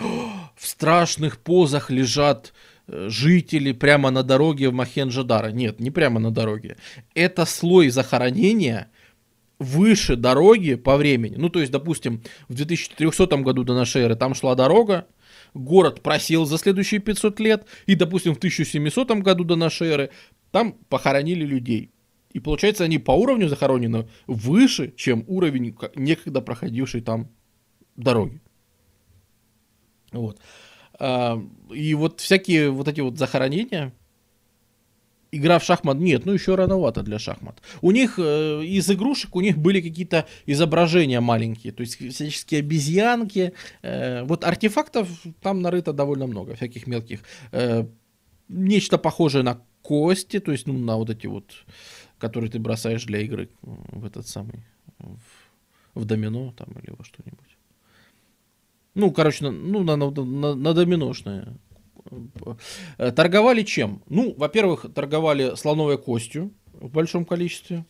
в 0.56 0.66
страшных 0.66 1.38
позах 1.38 1.90
лежат 1.90 2.54
э, 2.86 3.08
жители 3.10 3.72
прямо 3.72 4.10
на 4.10 4.22
дороге 4.22 4.70
в 4.70 4.72
Махенджадара. 4.72 5.48
Нет, 5.48 5.80
не 5.80 5.90
прямо 5.90 6.18
на 6.18 6.30
дороге. 6.30 6.76
Это 7.14 7.44
слой 7.44 7.90
захоронения 7.90 8.90
выше 9.58 10.16
дороги 10.16 10.76
по 10.76 10.96
времени. 10.96 11.36
Ну, 11.36 11.50
то 11.50 11.60
есть, 11.60 11.70
допустим, 11.70 12.22
в 12.48 12.54
2300 12.54 13.36
году 13.38 13.62
до 13.62 13.74
нашей 13.74 14.02
эры 14.02 14.16
там 14.16 14.34
шла 14.34 14.54
дорога, 14.54 15.06
город 15.52 16.02
просел 16.02 16.46
за 16.46 16.58
следующие 16.58 17.00
500 17.00 17.40
лет, 17.40 17.66
и, 17.86 17.94
допустим, 17.94 18.34
в 18.34 18.38
1700 18.38 19.10
году 19.22 19.44
до 19.44 19.56
нашей 19.56 19.88
эры 19.88 20.10
там 20.50 20.72
похоронили 20.88 21.44
людей. 21.44 21.90
И 22.32 22.40
получается, 22.40 22.84
они 22.84 22.98
по 22.98 23.12
уровню 23.12 23.48
захоронены 23.48 24.08
выше, 24.26 24.92
чем 24.96 25.24
уровень 25.26 25.76
некогда 25.94 26.40
проходившей 26.40 27.00
там 27.00 27.28
дороги. 27.96 28.40
Вот. 30.12 30.38
А, 30.98 31.42
и 31.74 31.94
вот 31.94 32.20
всякие 32.20 32.70
вот 32.70 32.88
эти 32.88 33.00
вот 33.00 33.18
захоронения, 33.18 33.92
игра 35.32 35.58
в 35.58 35.64
шахмат, 35.64 35.96
нет, 35.96 36.26
ну 36.26 36.32
еще 36.32 36.54
рановато 36.54 37.02
для 37.02 37.18
шахмат. 37.18 37.60
У 37.80 37.90
них 37.90 38.18
э, 38.18 38.62
из 38.64 38.90
игрушек 38.90 39.34
у 39.34 39.40
них 39.40 39.56
были 39.58 39.80
какие-то 39.80 40.26
изображения 40.46 41.20
маленькие, 41.20 41.72
то 41.72 41.80
есть 41.80 41.96
всяческие 41.96 42.60
обезьянки. 42.60 43.54
Э, 43.82 44.22
вот 44.24 44.44
артефактов 44.44 45.08
там 45.40 45.62
нарыто 45.62 45.92
довольно 45.92 46.26
много, 46.26 46.54
всяких 46.54 46.86
мелких. 46.86 47.20
Э, 47.50 47.86
нечто 48.48 48.98
похожее 48.98 49.42
на 49.42 49.62
кости, 49.80 50.38
то 50.38 50.52
есть 50.52 50.66
ну, 50.66 50.78
на 50.78 50.96
вот 50.96 51.10
эти 51.10 51.26
вот 51.26 51.52
который 52.22 52.48
ты 52.48 52.60
бросаешь 52.60 53.04
для 53.04 53.18
игры 53.18 53.48
в 53.62 54.04
этот 54.06 54.28
самый, 54.28 54.62
в, 54.98 56.00
в 56.00 56.04
домино 56.04 56.54
там 56.56 56.68
или 56.80 56.94
во 56.96 57.04
что-нибудь. 57.04 57.56
Ну, 58.94 59.10
короче, 59.10 59.44
на, 59.44 59.50
ну, 59.50 59.82
на, 59.82 59.96
на, 59.96 60.54
на, 60.54 60.72
доминошное. 60.72 61.56
Э, 62.98 63.10
торговали 63.10 63.64
чем? 63.64 64.02
Ну, 64.08 64.34
во-первых, 64.38 64.86
торговали 64.94 65.56
слоновой 65.56 65.98
костью 65.98 66.52
в 66.74 66.90
большом 66.90 67.24
количестве, 67.24 67.84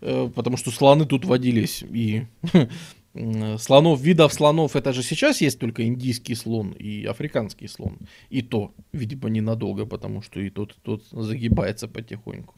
э, 0.00 0.28
потому 0.34 0.56
что 0.56 0.72
слоны 0.72 1.06
тут 1.06 1.24
водились 1.24 1.84
и 1.84 2.26
слонов, 3.58 4.00
видов 4.00 4.32
слонов, 4.32 4.74
это 4.74 4.92
же 4.92 5.02
сейчас 5.02 5.40
есть 5.40 5.58
только 5.58 5.82
индийский 5.84 6.34
слон 6.34 6.72
и 6.72 7.04
африканский 7.04 7.68
слон. 7.68 7.98
И 8.30 8.42
то, 8.42 8.72
видимо, 8.92 9.28
ненадолго, 9.28 9.86
потому 9.86 10.22
что 10.22 10.40
и 10.40 10.50
тот, 10.50 10.72
и 10.72 10.80
тот 10.82 11.04
загибается 11.10 11.88
потихоньку. 11.88 12.54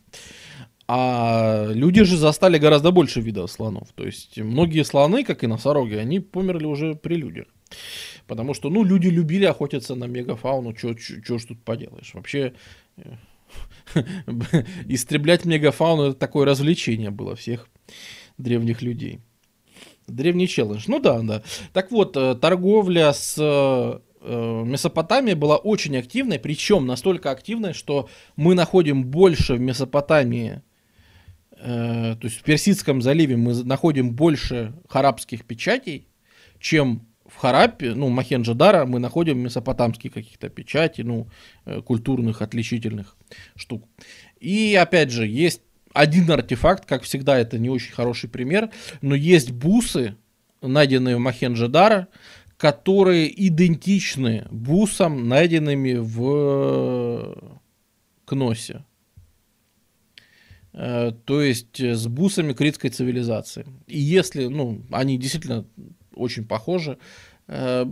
А 0.86 1.70
люди 1.72 2.04
же 2.04 2.16
застали 2.16 2.58
гораздо 2.58 2.90
больше 2.90 3.20
видов 3.20 3.50
слонов. 3.50 3.88
То 3.94 4.04
есть 4.04 4.38
многие 4.38 4.84
слоны, 4.84 5.24
как 5.24 5.42
и 5.42 5.46
носороги, 5.46 5.94
они 5.94 6.20
померли 6.20 6.66
уже 6.66 6.94
при 6.94 7.16
людях. 7.16 7.46
Потому 8.26 8.54
что, 8.54 8.70
ну, 8.70 8.84
люди 8.84 9.08
любили 9.08 9.44
охотиться 9.44 9.94
на 9.94 10.04
мегафауну, 10.04 10.74
что 10.76 11.38
ж 11.38 11.44
тут 11.44 11.62
поделаешь. 11.64 12.12
Вообще, 12.14 12.52
э, 12.96 13.14
истреблять 14.88 15.44
мегафауну 15.44 16.10
это 16.10 16.18
такое 16.18 16.46
развлечение 16.46 17.10
было 17.10 17.34
всех 17.34 17.68
древних 18.38 18.82
людей. 18.82 19.20
Древний 20.06 20.48
челлендж. 20.48 20.84
Ну 20.86 21.00
да, 21.00 21.20
да. 21.20 21.42
Так 21.72 21.90
вот, 21.90 22.16
э, 22.16 22.34
торговля 22.34 23.12
с 23.14 23.36
э, 23.38 24.00
Месопотамией 24.64 25.34
была 25.34 25.56
очень 25.56 25.96
активной, 25.96 26.38
причем 26.38 26.86
настолько 26.86 27.30
активной, 27.30 27.72
что 27.72 28.08
мы 28.36 28.54
находим 28.54 29.04
больше 29.04 29.54
в 29.54 29.60
Месопотамии 29.60 30.62
то 31.56 32.18
есть 32.22 32.38
в 32.38 32.42
Персидском 32.42 33.00
заливе 33.00 33.36
мы 33.36 33.62
находим 33.64 34.14
больше 34.14 34.74
харабских 34.88 35.44
печатей, 35.44 36.08
чем 36.58 37.06
в 37.26 37.36
Харапе, 37.36 37.94
ну, 37.94 38.08
Махенджадара, 38.10 38.84
мы 38.84 38.98
находим 38.98 39.38
месопотамские 39.38 40.12
каких-то 40.12 40.48
печати, 40.48 41.00
ну, 41.00 41.28
э, 41.64 41.80
культурных, 41.80 42.42
отличительных 42.42 43.16
штук. 43.56 43.88
И, 44.40 44.74
опять 44.74 45.10
же, 45.10 45.26
есть 45.26 45.62
один 45.92 46.30
артефакт, 46.30 46.84
как 46.86 47.02
всегда, 47.02 47.38
это 47.38 47.58
не 47.58 47.70
очень 47.70 47.92
хороший 47.92 48.28
пример, 48.28 48.70
но 49.00 49.14
есть 49.14 49.52
бусы 49.52 50.16
найденные 50.60 51.16
в 51.16 51.20
Махенджадара, 51.20 52.08
которые 52.56 53.46
идентичны 53.48 54.46
бусам, 54.50 55.28
найденными 55.28 55.94
в 55.94 57.60
Кносе. 58.24 58.84
Э, 60.74 61.12
то 61.24 61.40
есть 61.40 61.80
с 61.80 62.06
бусами 62.06 62.52
критской 62.52 62.90
цивилизации. 62.90 63.64
И 63.86 63.98
если, 63.98 64.46
ну, 64.46 64.82
они 64.90 65.16
действительно 65.18 65.64
очень 66.14 66.44
похожи, 66.44 66.98
э, 67.46 67.86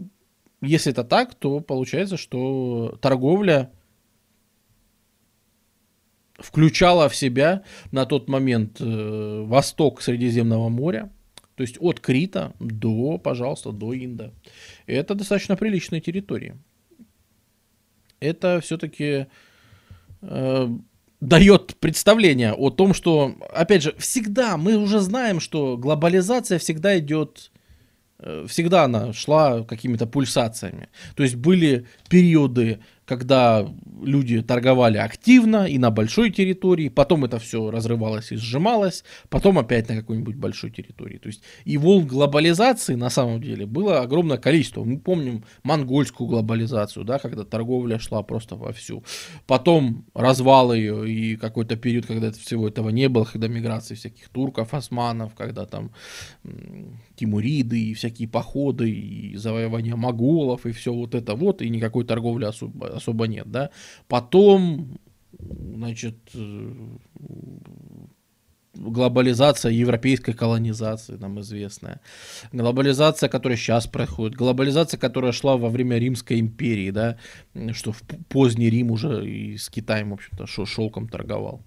если 0.61 0.93
это 0.93 1.05
так, 1.05 1.35
то 1.35 1.61
получается, 1.61 2.17
что 2.17 2.99
торговля 3.01 3.71
включала 6.39 7.09
в 7.09 7.15
себя 7.15 7.63
на 7.93 8.05
тот 8.05 8.29
момент 8.29 8.81
э, 8.81 9.45
восток 9.47 10.03
Средиземного 10.03 10.69
моря, 10.69 11.11
то 11.55 11.63
есть 11.63 11.77
от 11.81 12.01
Крита 12.01 12.55
до, 12.59 13.19
пожалуйста, 13.19 13.71
до 13.71 13.95
Инда. 13.95 14.33
Это 14.87 15.15
достаточно 15.15 15.57
приличные 15.57 16.01
территории. 16.01 16.57
Это 18.19 18.61
все-таки 18.61 19.27
э, 20.23 20.69
дает 21.23 21.77
представление 21.77 22.53
о 22.53 22.69
том, 22.71 22.93
что, 22.93 23.35
опять 23.55 23.83
же, 23.83 23.95
всегда 23.99 24.57
мы 24.57 24.77
уже 24.77 25.01
знаем, 25.01 25.41
что 25.41 25.77
глобализация 25.79 26.59
всегда 26.59 26.99
идет 26.99 27.51
Э, 28.23 28.47
всегда 28.49 28.85
она 28.85 29.13
шла 29.13 29.65
какими-то 29.65 30.07
пульсациями. 30.07 30.89
То 31.17 31.25
есть 31.25 31.35
были 31.35 31.87
периоды 32.09 32.79
когда 33.13 33.69
люди 34.03 34.41
торговали 34.41 34.97
активно 34.97 35.67
и 35.67 35.77
на 35.77 35.91
большой 35.91 36.31
территории, 36.31 36.89
потом 36.89 37.27
это 37.27 37.39
все 37.39 37.71
разрывалось 37.71 38.33
и 38.33 38.37
сжималось, 38.37 39.05
потом 39.29 39.59
опять 39.59 39.91
на 39.91 39.97
какой-нибудь 39.97 40.37
большой 40.37 40.71
территории. 40.71 41.19
То 41.19 41.27
есть 41.29 41.43
и 41.67 41.77
волн 41.77 42.07
глобализации 42.07 42.95
на 42.95 43.11
самом 43.11 43.43
деле 43.43 43.67
было 43.67 44.01
огромное 44.01 44.39
количество. 44.39 44.83
Мы 44.83 44.99
помним 44.99 45.45
монгольскую 45.63 46.27
глобализацию, 46.27 47.05
да, 47.05 47.19
когда 47.19 47.45
торговля 47.45 47.99
шла 47.99 48.23
просто 48.23 48.57
вовсю. 48.57 49.05
Потом 49.47 50.07
развал 50.15 50.73
ее 50.73 51.07
и 51.07 51.37
какой-то 51.37 51.77
период, 51.77 52.07
когда 52.07 52.33
всего 52.33 52.67
этого 52.67 52.89
не 52.89 53.11
было, 53.11 53.25
когда 53.25 53.47
миграции 53.47 53.95
всяких 53.95 54.31
турков, 54.31 54.73
османов, 54.73 55.35
когда 55.35 55.67
там 55.67 55.91
тимуриды 57.17 57.79
и 57.79 57.95
всякие 57.95 58.27
походы 58.27 58.91
и 58.91 59.37
завоевания 59.37 59.97
моголов 59.97 60.65
и 60.65 60.73
все 60.73 60.95
вот 60.95 61.15
это 61.15 61.35
вот, 61.35 61.61
и 61.61 61.69
никакой 61.69 62.05
торговли 62.05 62.47
особо 62.47 63.02
особо 63.03 63.27
нет, 63.27 63.51
да. 63.51 63.71
Потом, 64.09 64.99
значит, 65.39 66.17
э, 66.35 66.73
глобализация 68.75 69.73
европейской 69.73 70.33
колонизации, 70.33 71.17
нам 71.17 71.41
известная. 71.41 72.01
Глобализация, 72.53 73.29
которая 73.29 73.59
сейчас 73.59 73.87
происходит. 73.87 74.37
Глобализация, 74.37 74.99
которая 74.99 75.33
шла 75.33 75.57
во 75.57 75.69
время 75.69 75.99
Римской 75.99 76.41
империи, 76.41 76.91
да, 76.91 77.19
что 77.73 77.93
в 77.93 78.03
поздний 78.29 78.71
Рим 78.71 78.91
уже 78.91 79.29
и 79.29 79.57
с 79.57 79.69
Китаем, 79.69 80.11
в 80.11 80.15
общем-то, 80.15 80.47
шелком 80.47 81.09
торговал. 81.09 81.63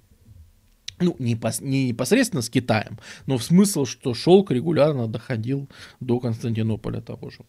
Ну, 0.99 1.15
не, 1.19 1.35
пос, 1.35 1.59
не 1.59 1.89
непосредственно 1.89 2.41
с 2.41 2.49
Китаем, 2.49 2.97
но 3.25 3.37
в 3.37 3.43
смысл, 3.43 3.85
что 3.85 4.13
шелк 4.13 4.49
регулярно 4.51 5.07
доходил 5.07 5.69
до 5.99 6.21
Константинополя 6.21 7.01
того 7.01 7.29
же. 7.29 7.39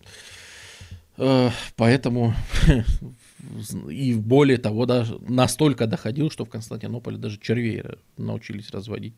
Э, 1.16 1.50
поэтому 1.76 2.34
и 3.88 4.14
более 4.14 4.58
того, 4.58 4.86
даже 4.86 5.18
настолько 5.20 5.86
доходил, 5.86 6.30
что 6.30 6.44
в 6.44 6.50
Константинополе 6.50 7.18
даже 7.18 7.38
червей 7.38 7.82
научились 8.16 8.70
разводить 8.70 9.14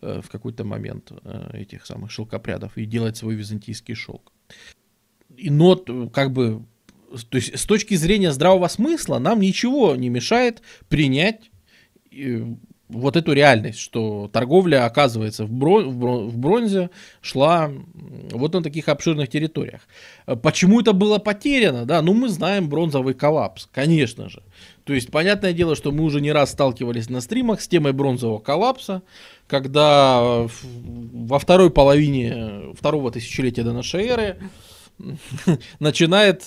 э, 0.00 0.20
в 0.22 0.28
какой-то 0.28 0.64
момент 0.64 1.12
э, 1.24 1.50
этих 1.62 1.86
самых 1.86 2.10
шелкопрядов 2.10 2.76
и 2.76 2.84
делать 2.84 3.16
свой 3.16 3.34
византийский 3.34 3.94
шелк. 3.94 4.32
И, 5.36 5.50
но 5.50 5.76
как 6.12 6.32
бы, 6.32 6.64
то 7.30 7.36
есть 7.36 7.58
с 7.58 7.64
точки 7.64 7.94
зрения 7.94 8.32
здравого 8.32 8.68
смысла 8.68 9.18
нам 9.18 9.40
ничего 9.40 9.96
не 9.96 10.10
мешает 10.10 10.62
принять 10.88 11.50
вот 12.88 13.16
эту 13.16 13.32
реальность, 13.32 13.78
что 13.78 14.28
торговля, 14.32 14.84
оказывается, 14.84 15.44
в, 15.46 15.50
брон, 15.50 15.88
в 15.88 16.36
бронзе 16.36 16.90
шла 17.22 17.70
вот 18.30 18.52
на 18.52 18.62
таких 18.62 18.88
обширных 18.88 19.28
территориях. 19.28 19.80
Почему 20.42 20.80
это 20.80 20.92
было 20.92 21.18
потеряно? 21.18 21.86
Да, 21.86 22.02
ну 22.02 22.12
мы 22.12 22.28
знаем 22.28 22.68
бронзовый 22.68 23.14
коллапс, 23.14 23.68
конечно 23.72 24.28
же. 24.28 24.42
То 24.84 24.92
есть, 24.92 25.10
понятное 25.10 25.54
дело, 25.54 25.76
что 25.76 25.92
мы 25.92 26.04
уже 26.04 26.20
не 26.20 26.30
раз 26.30 26.50
сталкивались 26.50 27.08
на 27.08 27.22
стримах 27.22 27.62
с 27.62 27.68
темой 27.68 27.92
бронзового 27.92 28.38
коллапса, 28.38 29.02
когда 29.46 30.46
во 30.62 31.38
второй 31.38 31.70
половине 31.70 32.74
второго 32.78 33.10
тысячелетия 33.10 33.62
до 33.62 33.72
нашей 33.72 34.06
эры 34.06 34.38
начинает 35.80 36.44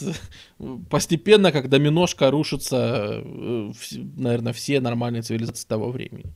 постепенно, 0.89 1.51
как 1.51 1.69
доминошка, 1.69 2.31
рушится, 2.31 3.21
э, 3.23 3.71
наверное, 4.15 4.53
все 4.53 4.79
нормальные 4.79 5.21
цивилизации 5.21 5.67
того 5.67 5.91
времени. 5.91 6.33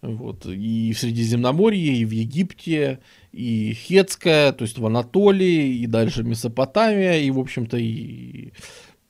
Вот. 0.00 0.46
И 0.46 0.92
в 0.92 0.98
Средиземноморье, 0.98 1.96
и 1.96 2.04
в 2.04 2.10
Египте, 2.10 3.00
и 3.32 3.72
Хетская, 3.74 4.52
то 4.52 4.62
есть 4.62 4.78
в 4.78 4.86
Анатолии, 4.86 5.76
и 5.76 5.86
дальше 5.86 6.22
Месопотамия, 6.22 7.20
и, 7.20 7.30
в 7.30 7.38
общем-то, 7.38 7.76
и 7.76 8.52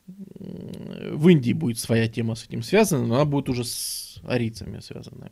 в 0.07 1.27
Индии 1.29 1.53
будет 1.53 1.79
своя 1.79 2.07
тема 2.07 2.35
с 2.35 2.45
этим 2.45 2.63
связана, 2.63 3.05
но 3.05 3.15
она 3.15 3.25
будет 3.25 3.49
уже 3.49 3.63
с 3.63 4.19
арийцами 4.27 4.79
связана. 4.79 5.31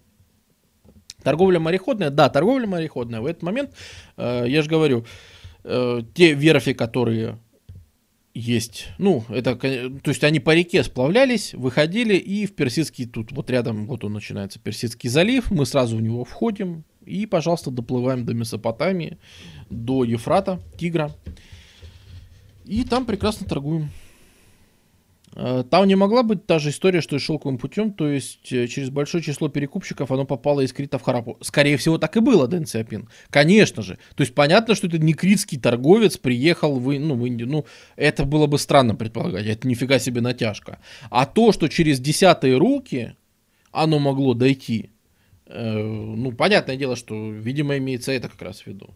Торговля 1.24 1.60
мореходная, 1.60 2.12
да, 2.12 2.30
торговля 2.30 2.66
мореходная. 2.66 3.20
В 3.20 3.26
этот 3.26 3.44
момент, 3.44 3.76
э, 4.16 4.46
я 4.48 4.62
же 4.62 4.70
говорю, 4.70 5.06
э, 5.64 6.02
те 6.14 6.34
верфи, 6.34 6.74
которые 6.74 7.40
есть, 8.34 8.88
ну, 8.98 9.24
это, 9.30 9.56
то 9.56 10.10
есть 10.10 10.24
они 10.24 10.40
по 10.40 10.56
реке 10.56 10.84
сплавлялись, 10.84 11.54
выходили 11.54 12.16
и 12.16 12.46
в 12.46 12.56
Персидский, 12.56 13.06
тут 13.06 13.32
вот 13.32 13.50
рядом, 13.50 13.88
вот 13.88 14.04
он 14.04 14.14
начинается, 14.14 14.60
Персидский 14.60 15.10
залив, 15.10 15.52
мы 15.52 15.66
сразу 15.66 15.98
в 15.98 16.02
него 16.02 16.24
входим 16.24 16.84
и, 17.06 17.26
пожалуйста, 17.26 17.72
доплываем 17.72 18.26
до 18.26 18.34
Месопотамии, 18.34 19.18
до 19.70 20.04
Ефрата, 20.04 20.62
Тигра, 20.78 21.16
и 22.66 22.84
там 22.84 23.06
прекрасно 23.06 23.48
торгуем. 23.48 23.90
Э, 25.36 25.64
там 25.70 25.88
не 25.88 25.96
могла 25.96 26.24
быть 26.24 26.46
та 26.46 26.60
же 26.60 26.70
история, 26.70 27.02
что 27.02 27.16
и 27.16 27.20
шелковым 27.20 27.58
путем, 27.58 27.94
то 27.94 28.08
есть 28.08 28.52
э, 28.52 28.68
через 28.68 28.90
большое 28.90 29.24
число 29.24 29.50
перекупщиков 29.50 30.12
оно 30.12 30.26
попало 30.26 30.62
из 30.62 30.74
Крита 30.74 30.98
в 30.98 31.04
Харапу. 31.04 31.38
Скорее 31.42 31.78
всего, 31.78 31.98
так 31.98 32.16
и 32.18 32.20
было, 32.20 32.48
Дэн 32.48 32.66
Сиапин. 32.66 33.10
Конечно 33.30 33.84
же. 33.84 33.98
То 34.16 34.22
есть 34.22 34.34
понятно, 34.34 34.76
что 34.76 34.88
это 34.88 34.98
не 34.98 35.14
критский 35.14 35.60
торговец 35.60 36.18
приехал 36.18 36.80
в, 36.80 36.92
ну, 37.00 37.16
в 37.16 37.26
Индию. 37.26 37.50
Ну, 37.50 37.66
это 37.96 38.26
было 38.26 38.48
бы 38.48 38.58
странно 38.58 38.96
предполагать. 38.96 39.46
Это 39.46 39.68
нифига 39.68 40.00
себе 40.00 40.22
натяжка. 40.22 40.80
А 41.10 41.26
то, 41.26 41.52
что 41.52 41.68
через 41.68 42.00
десятые 42.00 42.58
руки 42.58 43.16
оно 43.72 44.00
могло 44.00 44.34
дойти, 44.34 44.92
ну, 45.52 46.32
понятное 46.32 46.76
дело, 46.76 46.96
что, 46.96 47.32
видимо, 47.32 47.78
имеется 47.78 48.12
это 48.12 48.30
как 48.30 48.42
раз 48.42 48.62
в 48.62 48.68
виду. 48.68 48.94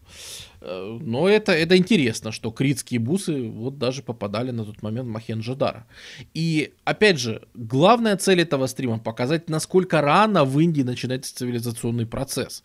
Э, 0.62 1.00
но 1.02 1.28
это, 1.28 1.52
это 1.52 1.76
интересно, 1.76 2.32
что 2.32 2.52
критские 2.52 3.00
бусы 3.00 3.50
вот 3.50 3.80
даже 3.80 4.04
попадали 4.04 4.52
на 4.52 4.64
тот 4.64 4.84
момент 4.84 5.08
в 5.08 5.12
Махенджадара. 5.12 5.88
И, 6.36 6.74
опять 6.84 7.20
же, 7.20 7.42
главная 7.56 8.18
цель 8.18 8.42
этого 8.42 8.68
стрима 8.68 9.00
показать, 9.00 9.50
насколько 9.50 10.02
рано 10.02 10.46
в 10.46 10.60
Индии 10.60 10.84
начинается 10.84 11.36
цивилизационный 11.36 12.06
процесс. 12.06 12.64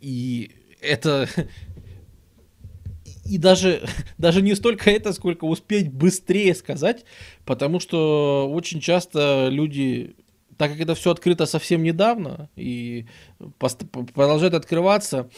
И 0.00 0.52
это... 0.80 1.28
И 3.24 3.36
даже, 3.36 3.82
даже 4.18 4.40
не 4.42 4.54
столько 4.56 4.90
это, 4.90 5.12
сколько 5.12 5.44
успеть 5.44 5.92
быстрее 5.92 6.54
сказать, 6.54 7.04
потому 7.44 7.78
что 7.78 8.50
очень 8.50 8.80
часто 8.80 9.48
люди 9.50 10.16
так 10.58 10.72
как 10.72 10.80
это 10.80 10.94
все 10.96 11.12
открыто 11.12 11.46
совсем 11.46 11.82
недавно 11.84 12.50
и 12.56 13.06
продолжает 14.12 14.54
открываться, 14.54 15.30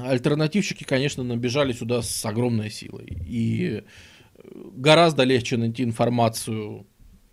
альтернативщики, 0.00 0.82
конечно, 0.82 1.22
набежали 1.22 1.72
сюда 1.72 2.02
с 2.02 2.24
огромной 2.26 2.70
силой. 2.70 3.16
И 3.26 3.84
гораздо 4.44 5.22
легче 5.22 5.56
найти 5.56 5.84
информацию 5.84 6.84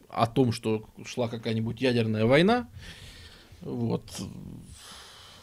о 0.09 0.27
том, 0.27 0.51
что 0.51 0.85
шла 1.03 1.27
какая-нибудь 1.27 1.81
ядерная 1.81 2.25
война, 2.25 2.69
вот, 3.61 4.03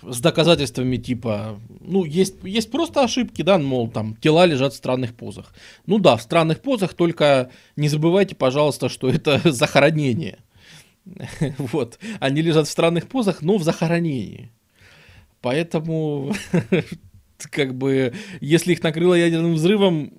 с 0.03 0.20
доказательствами 0.20 0.97
типа, 0.97 1.61
ну, 1.80 2.05
есть, 2.05 2.36
есть 2.45 2.70
просто 2.70 3.03
ошибки, 3.03 3.43
да, 3.43 3.59
мол, 3.59 3.91
там, 3.91 4.14
тела 4.14 4.47
лежат 4.47 4.74
в 4.74 4.76
странных 4.76 5.16
позах. 5.16 5.53
Ну 5.86 5.99
да, 5.99 6.16
в 6.16 6.22
странных 6.22 6.62
позах, 6.62 6.95
только 6.95 7.51
не 7.74 7.88
забывайте, 7.88 8.36
пожалуйста, 8.36 8.88
что 8.88 9.11
это 9.11 9.41
захоронение– 9.53 10.38
Вот. 11.58 11.98
Они 12.20 12.42
лежат 12.42 12.68
в 12.68 12.70
странных 12.70 13.08
позах, 13.08 13.42
но 13.42 13.58
в 13.58 13.62
захоронении. 13.62 14.50
Поэтому, 15.40 16.34
как 17.50 17.74
бы, 17.74 18.12
если 18.40 18.72
их 18.72 18.82
накрыло 18.82 19.14
ядерным 19.14 19.54
взрывом, 19.54 20.12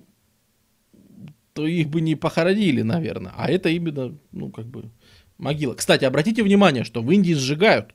то 1.54 1.66
их 1.66 1.88
бы 1.88 2.00
не 2.00 2.16
похоронили, 2.16 2.82
наверное. 2.82 3.32
А 3.36 3.50
это 3.50 3.68
именно, 3.68 4.16
ну, 4.32 4.50
как 4.50 4.66
бы, 4.66 4.90
могила. 5.38 5.74
Кстати, 5.74 6.04
обратите 6.04 6.42
внимание, 6.42 6.84
что 6.84 7.02
в 7.02 7.10
Индии 7.10 7.34
сжигают. 7.34 7.92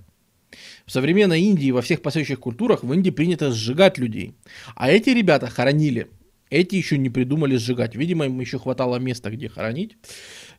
В 0.86 0.92
современной 0.92 1.42
Индии, 1.42 1.72
во 1.72 1.82
всех 1.82 2.02
последующих 2.02 2.40
культурах, 2.40 2.84
в 2.84 2.94
Индии 2.94 3.10
принято 3.10 3.52
сжигать 3.52 3.98
людей. 3.98 4.36
А 4.76 4.90
эти 4.90 5.10
ребята 5.10 5.48
хоронили 5.48 6.10
Эти 6.50 6.76
еще 6.76 6.98
не 6.98 7.10
придумали 7.10 7.58
сжигать. 7.58 7.96
Видимо, 7.96 8.26
им 8.26 8.40
еще 8.40 8.60
хватало 8.60 8.98
места, 8.98 9.30
где 9.30 9.50
хоронить. 9.50 9.98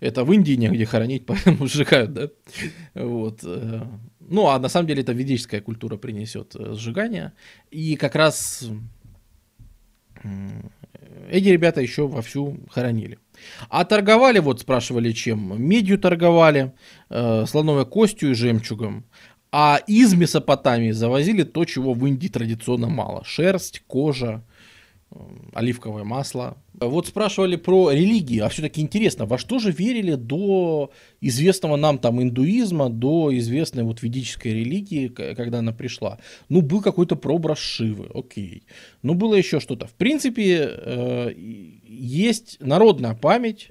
Это 0.00 0.24
в 0.24 0.32
Индии 0.32 0.52
негде 0.52 0.84
хоронить, 0.84 1.26
поэтому 1.26 1.66
сжигают, 1.66 2.12
да? 2.12 2.28
Вот. 2.94 3.40
Э, 3.44 3.82
ну, 4.20 4.48
а 4.48 4.58
на 4.58 4.68
самом 4.68 4.86
деле 4.86 5.02
это 5.02 5.12
ведическая 5.12 5.60
культура 5.60 5.96
принесет 5.96 6.54
э, 6.56 6.74
сжигание. 6.74 7.32
И 7.70 7.96
как 7.96 8.14
раз 8.14 8.68
эти 11.30 11.48
ребята 11.48 11.80
еще 11.80 12.06
вовсю 12.06 12.58
хоронили. 12.70 13.18
А 13.68 13.84
торговали, 13.84 14.38
вот 14.38 14.60
спрашивали, 14.60 15.12
чем? 15.12 15.62
Медью 15.62 15.98
торговали, 15.98 16.72
э, 17.10 17.44
слоновой 17.46 17.86
костью 17.86 18.30
и 18.30 18.34
жемчугом. 18.34 19.04
А 19.50 19.80
из 19.86 20.14
Месопотамии 20.14 20.90
завозили 20.90 21.42
то, 21.42 21.64
чего 21.64 21.94
в 21.94 22.06
Индии 22.06 22.28
традиционно 22.28 22.88
мало. 22.88 23.24
Шерсть, 23.24 23.82
кожа, 23.86 24.44
оливковое 25.52 26.04
масло. 26.04 26.56
Вот 26.74 27.08
спрашивали 27.08 27.56
про 27.56 27.90
религии, 27.90 28.38
а 28.38 28.48
все-таки 28.48 28.80
интересно, 28.80 29.26
во 29.26 29.38
что 29.38 29.58
же 29.58 29.72
верили 29.72 30.14
до 30.14 30.92
известного 31.20 31.76
нам 31.76 31.98
там 31.98 32.22
индуизма, 32.22 32.88
до 32.88 33.36
известной 33.38 33.82
вот 33.82 34.02
ведической 34.02 34.52
религии, 34.52 35.08
когда 35.08 35.58
она 35.58 35.72
пришла? 35.72 36.18
Ну, 36.48 36.60
был 36.60 36.82
какой-то 36.82 37.16
прообраз 37.16 37.58
Шивы, 37.58 38.08
окей. 38.14 38.64
Ну, 39.02 39.14
было 39.14 39.34
еще 39.34 39.60
что-то. 39.60 39.86
В 39.86 39.94
принципе, 39.94 40.70
э, 40.70 41.32
есть 41.36 42.58
народная 42.60 43.14
память, 43.14 43.70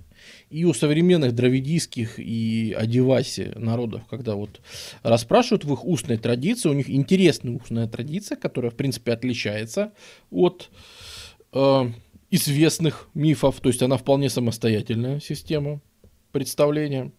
и 0.50 0.66
у 0.66 0.74
современных 0.74 1.34
дравидийских 1.34 2.20
и 2.20 2.76
адиваси 2.78 3.52
народов, 3.56 4.06
когда 4.10 4.36
вот 4.36 4.62
расспрашивают 5.04 5.66
в 5.66 5.74
их 5.74 5.86
устной 5.86 6.18
традиции, 6.18 6.70
у 6.70 6.74
них 6.74 6.90
интересная 6.90 7.54
устная 7.54 7.88
традиция, 7.88 8.38
которая, 8.38 8.72
в 8.72 8.76
принципе, 8.76 9.14
отличается 9.14 9.94
от 10.32 10.70
известных 12.30 13.10
мифов, 13.14 13.60
то 13.62 13.70
есть 13.70 13.82
она 13.82 13.98
вполне 13.98 14.30
самостоятельная 14.30 15.20
система 15.20 15.82
представления 16.32 17.12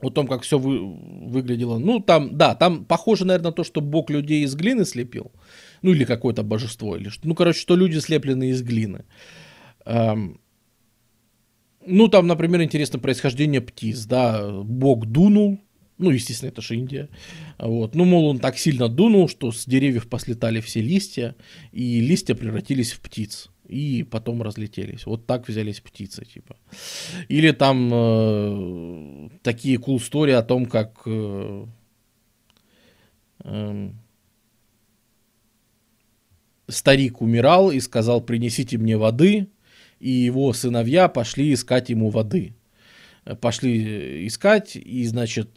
о 0.00 0.10
том, 0.10 0.26
как 0.26 0.42
все 0.42 0.58
вы, 0.58 0.80
выглядело. 0.80 1.78
Ну, 1.78 2.00
там, 2.00 2.36
да, 2.36 2.54
там 2.54 2.84
похоже, 2.84 3.24
наверное, 3.24 3.50
на 3.50 3.52
то, 3.52 3.64
что 3.64 3.80
Бог 3.80 4.10
людей 4.10 4.44
из 4.44 4.54
глины 4.54 4.84
слепил. 4.84 5.32
Ну, 5.82 5.92
или 5.92 6.04
какое-то 6.04 6.42
божество. 6.42 6.96
Или 6.96 7.08
что. 7.08 7.26
Ну, 7.26 7.34
короче, 7.34 7.58
что 7.60 7.76
люди 7.76 7.98
слеплены 7.98 8.50
из 8.50 8.62
глины. 8.62 9.04
Эм, 9.86 10.40
ну, 11.86 12.08
там, 12.08 12.26
например, 12.26 12.62
интересно 12.62 12.98
происхождение 12.98 13.60
птиц. 13.60 14.04
Да, 14.04 14.50
Бог 14.62 15.06
дунул, 15.06 15.60
ну, 15.98 16.10
естественно, 16.10 16.50
это 16.50 16.60
же 16.60 16.74
Индия. 16.74 17.08
Вот. 17.58 17.94
Ну, 17.94 18.04
мол, 18.04 18.26
он 18.26 18.38
так 18.40 18.58
сильно 18.58 18.88
дунул, 18.88 19.28
что 19.28 19.52
с 19.52 19.64
деревьев 19.64 20.08
послетали 20.08 20.60
все 20.60 20.80
листья, 20.80 21.36
и 21.72 22.00
листья 22.00 22.34
превратились 22.34 22.92
в 22.92 23.00
птиц. 23.00 23.48
И 23.68 24.02
потом 24.02 24.42
разлетелись. 24.42 25.06
Вот 25.06 25.26
так 25.26 25.48
взялись 25.48 25.80
птицы, 25.80 26.24
типа. 26.24 26.56
Или 27.28 27.52
там 27.52 27.90
э, 27.92 29.28
такие 29.42 29.78
cool 29.78 29.96
истории 29.96 30.34
о 30.34 30.42
том, 30.42 30.66
как 30.66 31.00
э, 31.06 31.66
э, 33.44 33.90
старик 36.68 37.22
умирал 37.22 37.70
и 37.70 37.80
сказал, 37.80 38.20
принесите 38.20 38.76
мне 38.78 38.98
воды, 38.98 39.48
и 39.98 40.10
его 40.10 40.52
сыновья 40.52 41.08
пошли 41.08 41.54
искать 41.54 41.88
ему 41.88 42.10
воды 42.10 42.54
пошли 43.40 44.26
искать, 44.26 44.76
и, 44.76 45.04
значит, 45.04 45.48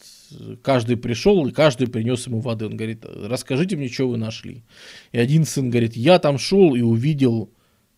каждый 0.61 0.97
пришел, 0.97 1.45
и 1.47 1.51
каждый 1.51 1.87
принес 1.87 2.27
ему 2.27 2.39
воды. 2.39 2.65
Он 2.65 2.77
говорит, 2.77 3.05
расскажите 3.05 3.75
мне, 3.75 3.89
что 3.89 4.09
вы 4.09 4.17
нашли. 4.17 4.63
И 5.11 5.19
один 5.19 5.45
сын 5.45 5.69
говорит, 5.69 5.95
я 5.95 6.19
там 6.19 6.37
шел 6.37 6.75
и 6.75 6.81
увидел 6.81 7.51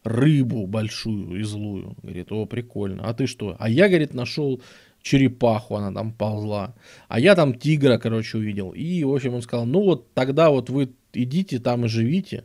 рыбу 0.03 0.65
большую 0.65 1.39
и 1.39 1.43
злую. 1.43 1.95
Говорит, 2.01 2.31
о, 2.31 2.45
прикольно. 2.45 3.03
А 3.03 3.13
ты 3.13 3.27
что? 3.27 3.55
А 3.59 3.69
я, 3.69 3.87
говорит, 3.87 4.13
нашел 4.13 4.61
черепаху, 5.01 5.75
она 5.75 5.93
там 5.93 6.13
ползла. 6.13 6.75
А 7.07 7.19
я 7.19 7.35
там 7.35 7.53
тигра, 7.53 7.97
короче, 7.97 8.37
увидел. 8.37 8.71
И, 8.71 9.03
в 9.03 9.13
общем, 9.13 9.35
он 9.35 9.41
сказал, 9.41 9.65
ну 9.65 9.81
вот 9.83 10.13
тогда 10.13 10.49
вот 10.49 10.69
вы 10.69 10.89
идите 11.13 11.59
там 11.59 11.85
и 11.85 11.87
живите. 11.87 12.43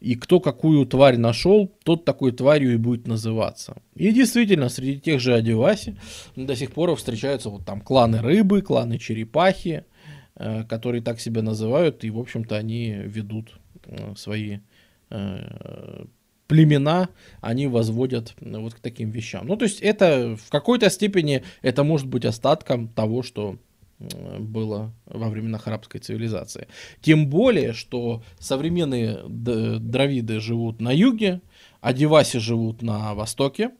И 0.00 0.14
кто 0.14 0.40
какую 0.40 0.86
тварь 0.86 1.16
нашел, 1.16 1.72
тот 1.84 2.04
такой 2.04 2.32
тварью 2.32 2.74
и 2.74 2.76
будет 2.76 3.06
называться. 3.06 3.76
И 3.94 4.12
действительно, 4.12 4.68
среди 4.68 5.00
тех 5.00 5.20
же 5.20 5.34
Адиваси 5.34 5.96
до 6.36 6.56
сих 6.56 6.72
пор 6.72 6.94
встречаются 6.96 7.50
вот 7.50 7.64
там 7.64 7.80
кланы 7.80 8.20
рыбы, 8.20 8.62
кланы 8.62 8.98
черепахи, 8.98 9.84
э, 10.36 10.64
которые 10.64 11.02
так 11.02 11.20
себя 11.20 11.42
называют, 11.42 12.04
и, 12.04 12.10
в 12.10 12.18
общем-то, 12.18 12.56
они 12.56 12.92
ведут 12.92 13.52
э, 13.86 14.14
свои 14.16 14.58
э, 15.10 16.04
племена, 16.46 17.08
они 17.40 17.66
возводят 17.66 18.34
вот 18.40 18.74
к 18.74 18.80
таким 18.80 19.10
вещам. 19.10 19.46
Ну, 19.46 19.56
то 19.56 19.64
есть 19.64 19.80
это 19.80 20.36
в 20.36 20.50
какой-то 20.50 20.90
степени 20.90 21.42
это 21.62 21.84
может 21.84 22.06
быть 22.06 22.24
остатком 22.24 22.88
того, 22.88 23.22
что 23.22 23.56
было 23.98 24.92
во 25.06 25.28
временах 25.28 25.66
арабской 25.66 25.98
цивилизации. 25.98 26.68
Тем 27.00 27.28
более, 27.28 27.72
что 27.72 28.22
современные 28.38 29.20
дравиды 29.26 30.40
живут 30.40 30.80
на 30.80 30.92
юге, 30.92 31.40
а 31.80 31.92
деваси 31.92 32.38
живут 32.38 32.82
на 32.82 33.14
востоке, 33.14 33.70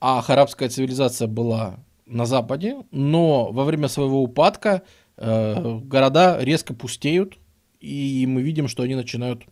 а 0.00 0.22
арабская 0.26 0.68
цивилизация 0.68 1.28
была 1.28 1.78
на 2.06 2.26
западе, 2.26 2.76
но 2.90 3.50
во 3.50 3.64
время 3.64 3.88
своего 3.88 4.22
упадка 4.22 4.82
э, 5.16 5.78
города 5.84 6.38
резко 6.40 6.74
пустеют, 6.74 7.38
и 7.80 8.24
мы 8.28 8.42
видим, 8.42 8.68
что 8.68 8.82
они 8.82 8.94
начинают 8.94 9.44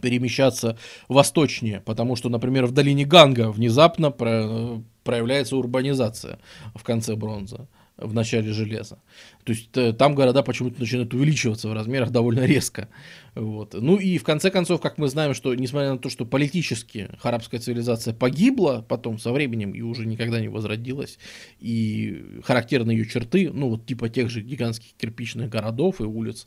перемещаться 0.00 0.78
восточнее, 1.08 1.80
потому 1.80 2.14
что, 2.14 2.28
например, 2.28 2.66
в 2.66 2.72
долине 2.72 3.04
Ганга 3.04 3.50
внезапно 3.50 4.10
про, 4.10 4.80
проявляется 5.02 5.56
урбанизация 5.56 6.38
в 6.74 6.84
конце 6.84 7.16
бронзы 7.16 7.66
в 7.98 8.14
начале 8.14 8.52
железа. 8.52 8.98
То 9.44 9.52
есть 9.52 9.76
э, 9.76 9.92
там 9.92 10.14
города 10.14 10.42
почему-то 10.42 10.80
начинают 10.80 11.12
увеличиваться 11.14 11.68
в 11.68 11.72
размерах 11.72 12.10
довольно 12.10 12.44
резко. 12.46 12.88
Вот. 13.34 13.74
Ну 13.74 13.96
и 13.96 14.18
в 14.18 14.24
конце 14.24 14.50
концов, 14.50 14.80
как 14.80 14.98
мы 14.98 15.08
знаем, 15.08 15.34
что 15.34 15.54
несмотря 15.54 15.92
на 15.92 15.98
то, 15.98 16.08
что 16.08 16.24
политически 16.24 17.10
арабская 17.22 17.58
цивилизация 17.58 18.14
погибла 18.14 18.84
потом 18.88 19.18
со 19.18 19.32
временем 19.32 19.72
и 19.72 19.80
уже 19.80 20.06
никогда 20.06 20.40
не 20.40 20.48
возродилась, 20.48 21.18
и 21.58 22.40
характерные 22.44 22.98
ее 22.98 23.06
черты, 23.06 23.50
ну 23.52 23.70
вот 23.70 23.86
типа 23.86 24.08
тех 24.08 24.30
же 24.30 24.42
гигантских 24.42 24.94
кирпичных 24.96 25.48
городов 25.50 26.00
и 26.00 26.04
улиц, 26.04 26.46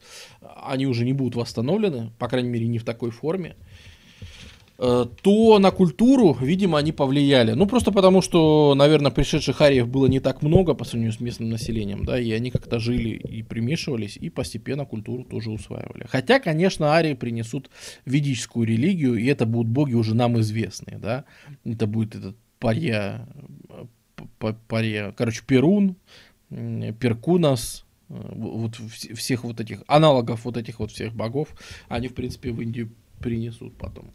они 0.63 0.87
уже 0.87 1.05
не 1.05 1.13
будут 1.13 1.35
восстановлены, 1.35 2.11
по 2.17 2.27
крайней 2.27 2.49
мере 2.49 2.67
не 2.67 2.79
в 2.79 2.85
такой 2.85 3.11
форме. 3.11 3.55
Э, 4.83 5.05
то 5.21 5.59
на 5.59 5.69
культуру, 5.69 6.35
видимо, 6.41 6.79
они 6.79 6.91
повлияли. 6.91 7.51
Ну, 7.51 7.67
просто 7.67 7.91
потому, 7.91 8.23
что, 8.23 8.73
наверное, 8.73 9.11
пришедших 9.11 9.61
ариев 9.61 9.87
было 9.87 10.07
не 10.07 10.19
так 10.19 10.41
много 10.41 10.73
по 10.73 10.85
сравнению 10.85 11.13
с 11.13 11.19
местным 11.19 11.51
населением, 11.51 12.03
да, 12.03 12.19
и 12.19 12.31
они 12.31 12.49
как-то 12.49 12.79
жили 12.79 13.09
и 13.09 13.43
примешивались, 13.43 14.17
и 14.17 14.31
постепенно 14.31 14.85
культуру 14.85 15.23
тоже 15.23 15.51
усваивали. 15.51 16.07
Хотя, 16.09 16.39
конечно, 16.39 16.93
арии 16.93 17.13
принесут 17.13 17.69
ведическую 18.05 18.65
религию, 18.65 19.17
и 19.17 19.27
это 19.27 19.45
будут 19.45 19.71
боги 19.71 19.93
уже 19.93 20.15
нам 20.15 20.39
известные, 20.39 20.97
да. 20.97 21.25
Это 21.63 21.85
будет 21.85 22.15
этот 22.15 22.35
парья, 22.57 23.27
парья, 24.67 25.13
короче, 25.15 25.43
Перун, 25.45 25.95
Перкунас, 26.49 27.85
э, 28.09 28.13
вот 28.33 28.77
всех 28.77 29.43
вот 29.43 29.59
этих 29.59 29.83
аналогов 29.85 30.43
вот 30.45 30.57
этих 30.57 30.79
вот 30.79 30.89
всех 30.89 31.13
богов, 31.13 31.49
они, 31.87 32.07
в 32.07 32.15
принципе, 32.15 32.49
в 32.51 32.59
Индию 32.61 32.89
принесут 33.19 33.77
потом. 33.77 34.11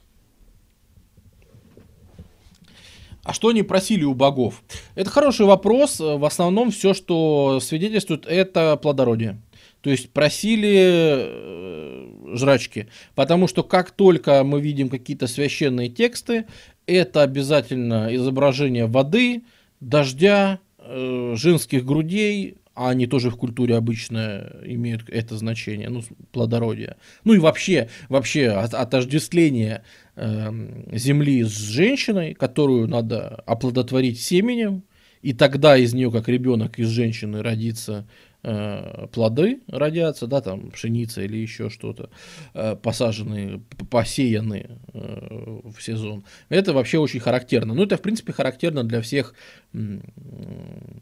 А 3.27 3.33
что 3.33 3.49
они 3.49 3.65
просили 3.65 4.05
у 4.05 4.15
богов? 4.15 4.63
Это 4.95 5.11
хороший 5.11 5.47
вопрос. 5.47 5.99
В 5.99 6.25
основном 6.25 6.71
все, 6.71 6.95
что 6.95 7.59
свидетельствует, 7.61 8.25
это 8.25 8.77
плодородие. 8.77 9.43
То 9.81 9.91
есть 9.91 10.11
просили 10.11 10.77
э, 10.79 12.37
жрачки. 12.37 12.87
Потому 13.17 13.49
что 13.49 13.65
как 13.65 13.91
только 13.91 14.45
мы 14.45 14.61
видим 14.61 14.89
какие-то 14.89 15.27
священные 15.27 15.89
тексты, 15.89 16.47
это 16.87 17.23
обязательно 17.23 18.15
изображение 18.15 18.87
воды, 18.87 19.43
дождя, 19.81 20.61
э, 20.79 21.35
женских 21.37 21.85
грудей, 21.85 22.59
а 22.77 22.91
они 22.91 23.09
тоже 23.09 23.31
в 23.31 23.37
культуре 23.37 23.75
обычно 23.75 24.53
имеют 24.65 25.09
это 25.09 25.37
значение, 25.37 25.89
ну, 25.89 26.03
плодородие. 26.31 26.97
Ну 27.25 27.33
и 27.33 27.39
вообще, 27.39 27.89
вообще 28.09 28.51
отождествление 28.51 29.83
земли 30.17 31.45
с 31.45 31.57
женщиной, 31.57 32.35
которую 32.35 32.89
надо 32.89 33.43
оплодотворить 33.47 34.21
семенем, 34.21 34.83
и 35.23 35.33
тогда 35.33 35.77
из 35.77 35.93
нее, 35.93 36.11
как 36.11 36.29
ребенок 36.29 36.79
из 36.79 36.89
женщины, 36.89 37.43
родится 37.43 38.07
э, 38.43 39.09
плоды, 39.13 39.61
родятся, 39.67 40.27
да, 40.27 40.41
там 40.41 40.71
пшеница 40.71 41.23
или 41.23 41.37
еще 41.37 41.69
что-то, 41.69 42.11
э, 42.55 42.77
посаженные, 42.77 43.61
посеянные 43.91 44.79
э, 44.93 45.61
в 45.65 45.83
сезон. 45.83 46.25
Это 46.49 46.73
вообще 46.73 46.99
очень 46.99 47.21
характерно. 47.21 47.75
Ну, 47.75 47.83
это, 47.83 47.97
в 47.97 48.03
принципе, 48.03 48.33
характерно 48.33 48.85
для 48.85 49.01
всех 49.01 49.35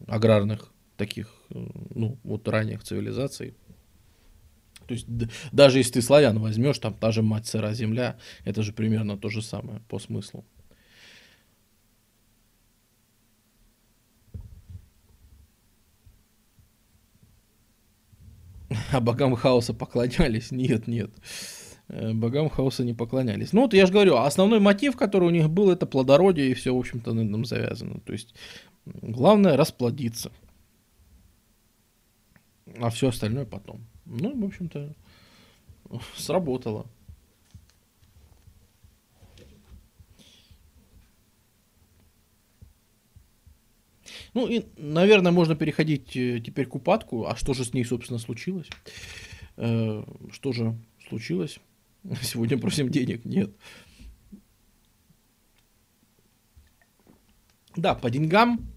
аграрных 0.07 0.73
таких, 0.97 1.35
ну, 1.51 2.19
вот 2.25 2.49
ранних 2.49 2.83
цивилизаций. 2.83 3.55
То 4.87 4.95
есть 4.95 5.07
даже 5.53 5.79
если 5.79 5.93
ты 5.95 6.03
славян 6.03 6.39
возьмешь, 6.39 6.79
там 6.79 6.95
та 6.95 7.13
же 7.13 7.23
мать 7.23 7.47
сыра 7.47 7.73
земля, 7.73 8.17
это 8.45 8.63
же 8.63 8.73
примерно 8.73 9.17
то 9.17 9.29
же 9.29 9.43
самое 9.43 9.81
по 9.89 9.99
смыслу. 9.99 10.45
А 18.93 19.01
богам 19.01 19.35
хаоса 19.37 19.75
поклонялись? 19.75 20.51
Нет, 20.51 20.87
нет. 20.87 21.11
Э, 21.89 22.13
богам 22.13 22.49
хаоса 22.49 22.85
не 22.85 22.95
поклонялись. 22.95 23.53
Ну 23.53 23.63
вот 23.63 23.75
я 23.75 23.87
же 23.87 23.93
говорю, 23.93 24.17
основной 24.17 24.61
мотив, 24.61 24.97
который 24.97 25.29
у 25.29 25.31
них 25.31 25.51
был, 25.51 25.71
это 25.71 25.87
плодородие, 25.87 26.51
и 26.51 26.55
все, 26.55 26.75
в 26.75 26.79
общем-то, 26.79 27.13
на 27.13 27.21
этом 27.21 27.45
завязано. 27.45 28.01
То 28.01 28.13
есть 28.13 28.35
главное 28.87 29.57
расплодиться. 29.57 30.33
А 32.81 32.91
все 32.91 33.09
остальное 33.09 33.45
потом. 33.45 33.87
Ну, 34.07 34.41
в 34.41 34.45
общем-то, 34.45 34.95
сработало. 36.17 36.87
Ну 44.35 44.49
и, 44.49 44.65
наверное, 44.77 45.31
можно 45.31 45.55
переходить 45.55 46.17
э, 46.17 46.41
теперь 46.41 46.67
к 46.67 46.75
упадку. 46.75 47.27
А 47.27 47.37
что 47.37 47.55
же 47.55 47.65
с 47.65 47.73
ней, 47.73 47.85
собственно, 47.85 48.19
случилось? 48.19 48.69
Э, 49.57 50.03
что 50.33 50.53
же 50.53 50.77
случилось? 51.09 51.61
Сегодня 52.23 52.59
просим 52.59 52.89
денег? 52.89 53.25
Нет. 53.25 53.53
Да, 57.77 57.95
по 57.95 58.11
деньгам 58.11 58.74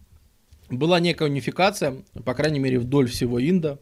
была 0.70 1.00
некая 1.00 1.30
унификация, 1.30 2.04
по 2.26 2.34
крайней 2.34 2.60
мере, 2.60 2.80
вдоль 2.80 3.08
всего 3.08 3.42
Инда. 3.42 3.80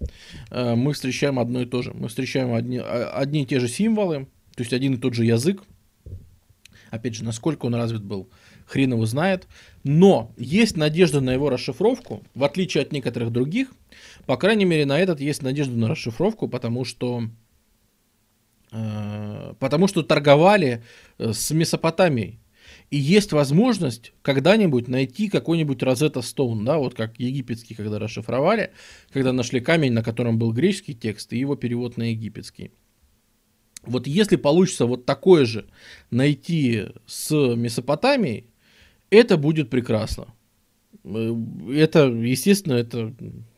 Э, 0.51 0.75
мы 0.75 0.93
встречаем 0.93 1.39
одно 1.39 1.61
и 1.61 1.65
то 1.65 1.81
же. 1.81 1.93
Мы 1.93 2.07
встречаем 2.07 2.53
одни, 2.53 2.77
одни 2.77 3.43
и 3.43 3.45
те 3.45 3.59
же 3.59 3.67
символы, 3.67 4.27
то 4.55 4.61
есть 4.61 4.73
один 4.73 4.95
и 4.95 4.97
тот 4.97 5.13
же 5.13 5.25
язык. 5.25 5.63
Опять 6.91 7.15
же, 7.15 7.23
насколько 7.23 7.65
он 7.65 7.75
развит 7.75 8.03
был 8.03 8.29
хрен 8.65 8.93
его 8.93 9.05
знает. 9.05 9.47
Но 9.83 10.33
есть 10.37 10.77
надежда 10.77 11.21
на 11.21 11.31
его 11.31 11.49
расшифровку, 11.49 12.23
в 12.33 12.43
отличие 12.43 12.83
от 12.83 12.91
некоторых 12.91 13.31
других. 13.31 13.69
По 14.25 14.37
крайней 14.37 14.65
мере, 14.65 14.85
на 14.85 14.99
этот 14.99 15.21
есть 15.21 15.41
надежда 15.41 15.77
на 15.77 15.87
расшифровку, 15.87 16.47
потому 16.47 16.85
что 16.85 17.23
э, 18.71 19.53
потому 19.59 19.87
что 19.87 20.03
торговали 20.03 20.83
э, 21.17 21.33
с 21.33 21.51
Месопотамией. 21.51 22.39
И 22.91 22.97
есть 22.97 23.31
возможность 23.31 24.13
когда-нибудь 24.21 24.87
найти 24.87 25.27
какой-нибудь 25.27 25.81
Розетта 25.81 26.21
Стоун, 26.21 26.63
да, 26.65 26.77
вот 26.77 26.93
как 26.93 27.19
египетский, 27.19 27.73
когда 27.73 27.99
расшифровали, 27.99 28.71
когда 29.11 29.33
нашли 29.33 29.59
камень, 29.59 29.91
на 29.91 30.03
котором 30.03 30.37
был 30.37 30.53
греческий 30.53 30.93
текст 30.93 31.33
и 31.33 31.39
его 31.39 31.55
перевод 31.55 31.97
на 31.97 32.11
египетский. 32.11 32.71
Вот 33.83 34.07
если 34.07 34.35
получится 34.35 34.85
вот 34.85 35.05
такое 35.05 35.45
же 35.45 35.65
найти 36.11 36.85
с 37.05 37.31
Месопотамией, 37.31 38.47
это 39.09 39.37
будет 39.37 39.69
прекрасно. 39.69 40.27
Э, 41.03 41.35
это, 41.71 42.07
естественно, 42.07 42.73
это 42.73 43.13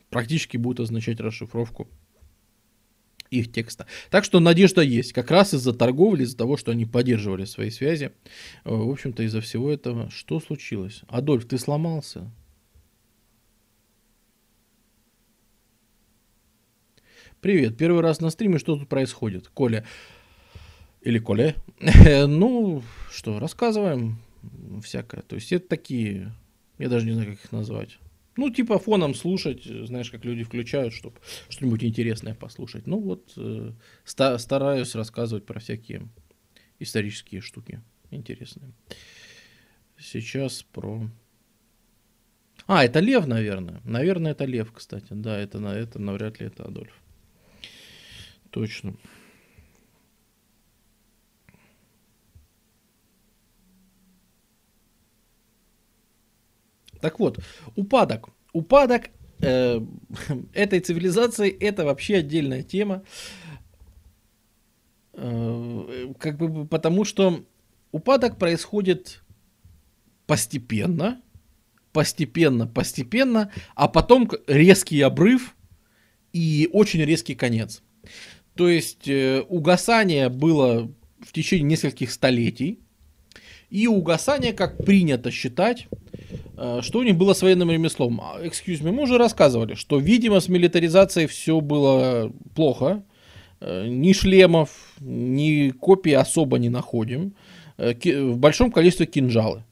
практически 0.09 0.57
будет 0.57 0.79
означать 0.79 1.19
расшифровку 1.19 1.87
их 3.29 3.51
текста. 3.51 3.85
Так 4.09 4.23
что 4.23 4.39
надежда 4.39 4.81
есть. 4.81 5.13
Как 5.13 5.31
раз 5.31 5.53
из-за 5.53 5.73
торговли, 5.73 6.23
из-за 6.23 6.37
того, 6.37 6.57
что 6.57 6.71
они 6.71 6.85
поддерживали 6.85 7.45
свои 7.45 7.69
связи. 7.69 8.11
Э, 8.63 8.73
в 8.73 8.89
общем-то, 8.89 9.23
из-за 9.23 9.41
всего 9.41 9.71
этого. 9.71 10.09
Что 10.09 10.39
случилось? 10.39 11.01
Адольф, 11.07 11.45
ты 11.45 11.57
сломался? 11.57 12.31
Привет, 17.39 17.77
первый 17.77 18.01
раз 18.01 18.19
на 18.19 18.31
стриме, 18.31 18.57
что 18.57 18.75
тут 18.75 18.89
происходит? 18.89 19.47
Коля. 19.49 19.85
Или 21.01 21.19
Коля. 21.19 21.55
ну, 22.27 22.81
что, 23.11 23.39
рассказываем 23.39 24.17
всякое. 24.83 25.21
То 25.21 25.35
есть 25.35 25.51
это 25.51 25.67
такие, 25.67 26.33
я 26.79 26.89
даже 26.89 27.05
не 27.05 27.13
знаю, 27.13 27.31
как 27.31 27.45
их 27.45 27.51
назвать. 27.51 27.99
Ну, 28.37 28.49
типа 28.51 28.79
фоном 28.79 29.15
слушать, 29.15 29.63
знаешь, 29.63 30.11
как 30.11 30.23
люди 30.23 30.43
включают, 30.43 30.93
чтобы 30.93 31.17
что-нибудь 31.49 31.83
интересное 31.83 32.35
послушать. 32.35 32.87
Ну 32.87 32.99
вот, 32.99 33.33
э, 33.35 33.73
ста- 34.05 34.37
стараюсь 34.37 34.95
рассказывать 34.95 35.45
про 35.45 35.59
всякие 35.59 36.07
исторические 36.79 37.41
штуки 37.41 37.81
интересные. 38.11 38.71
Сейчас 39.99 40.63
про... 40.63 41.09
А, 42.67 42.85
это 42.85 42.99
Лев, 42.99 43.25
наверное. 43.25 43.81
Наверное, 43.83 44.33
это 44.33 44.45
Лев, 44.45 44.71
кстати. 44.71 45.07
Да, 45.09 45.37
это, 45.37 45.57
это 45.59 45.99
навряд 45.99 46.39
ли 46.39 46.47
это 46.47 46.65
Адольф. 46.65 46.93
Точно. 48.51 48.95
Так 57.01 57.19
вот, 57.19 57.39
упадок. 57.75 58.29
Упадок 58.53 59.09
э, 59.39 59.79
этой 60.53 60.79
цивилизации 60.79 61.49
это 61.49 61.85
вообще 61.85 62.17
отдельная 62.17 62.63
тема. 62.63 63.03
Э, 65.13 66.13
как 66.19 66.37
бы 66.37 66.65
потому 66.67 67.03
что 67.05 67.43
упадок 67.91 68.37
происходит 68.37 69.23
постепенно, 70.25 71.21
постепенно, 71.91 72.67
постепенно, 72.67 73.51
а 73.75 73.87
потом 73.87 74.29
резкий 74.47 75.01
обрыв 75.01 75.55
и 76.33 76.69
очень 76.71 77.01
резкий 77.03 77.35
конец. 77.35 77.81
То 78.55 78.69
есть 78.69 79.07
э, 79.07 79.41
угасание 79.47 80.29
было 80.29 80.91
в 81.19 81.31
течение 81.31 81.65
нескольких 81.65 82.11
столетий, 82.11 82.79
и 83.69 83.87
угасание, 83.87 84.53
как 84.53 84.77
принято 84.83 85.31
считать, 85.31 85.87
Э, 86.57 86.79
что 86.81 86.99
у 86.99 87.03
них 87.03 87.15
было 87.15 87.33
с 87.33 87.41
военным 87.41 87.71
ремеслом? 87.71 88.19
А, 88.21 88.41
excuse 88.43 88.81
me, 88.81 88.91
мы 88.91 89.03
уже 89.03 89.17
рассказывали, 89.17 89.75
что, 89.75 89.99
видимо, 89.99 90.39
с 90.39 90.49
милитаризацией 90.49 91.27
все 91.27 91.61
было 91.61 92.31
плохо. 92.55 93.03
Э, 93.59 93.87
ни 93.87 94.11
шлемов, 94.13 94.69
ни 94.99 95.69
копий 95.69 96.13
особо 96.13 96.57
не 96.57 96.69
находим. 96.69 97.35
Э, 97.77 97.93
в 97.93 98.37
большом 98.37 98.71
количестве 98.71 99.05
кинжалы. 99.05 99.63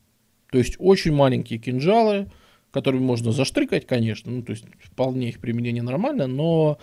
То 0.52 0.60
есть 0.60 0.76
очень 0.78 1.12
маленькие 1.12 1.60
кинжалы, 1.60 2.32
которыми 2.72 3.02
можно 3.02 3.32
заштрикать, 3.32 3.88
конечно. 3.88 4.32
Ну, 4.32 4.43
то 4.43 4.52
есть 4.52 4.66
вполне 4.84 5.30
их 5.30 5.39
применение 5.39 5.82
нормально, 5.82 6.28
но 6.28 6.78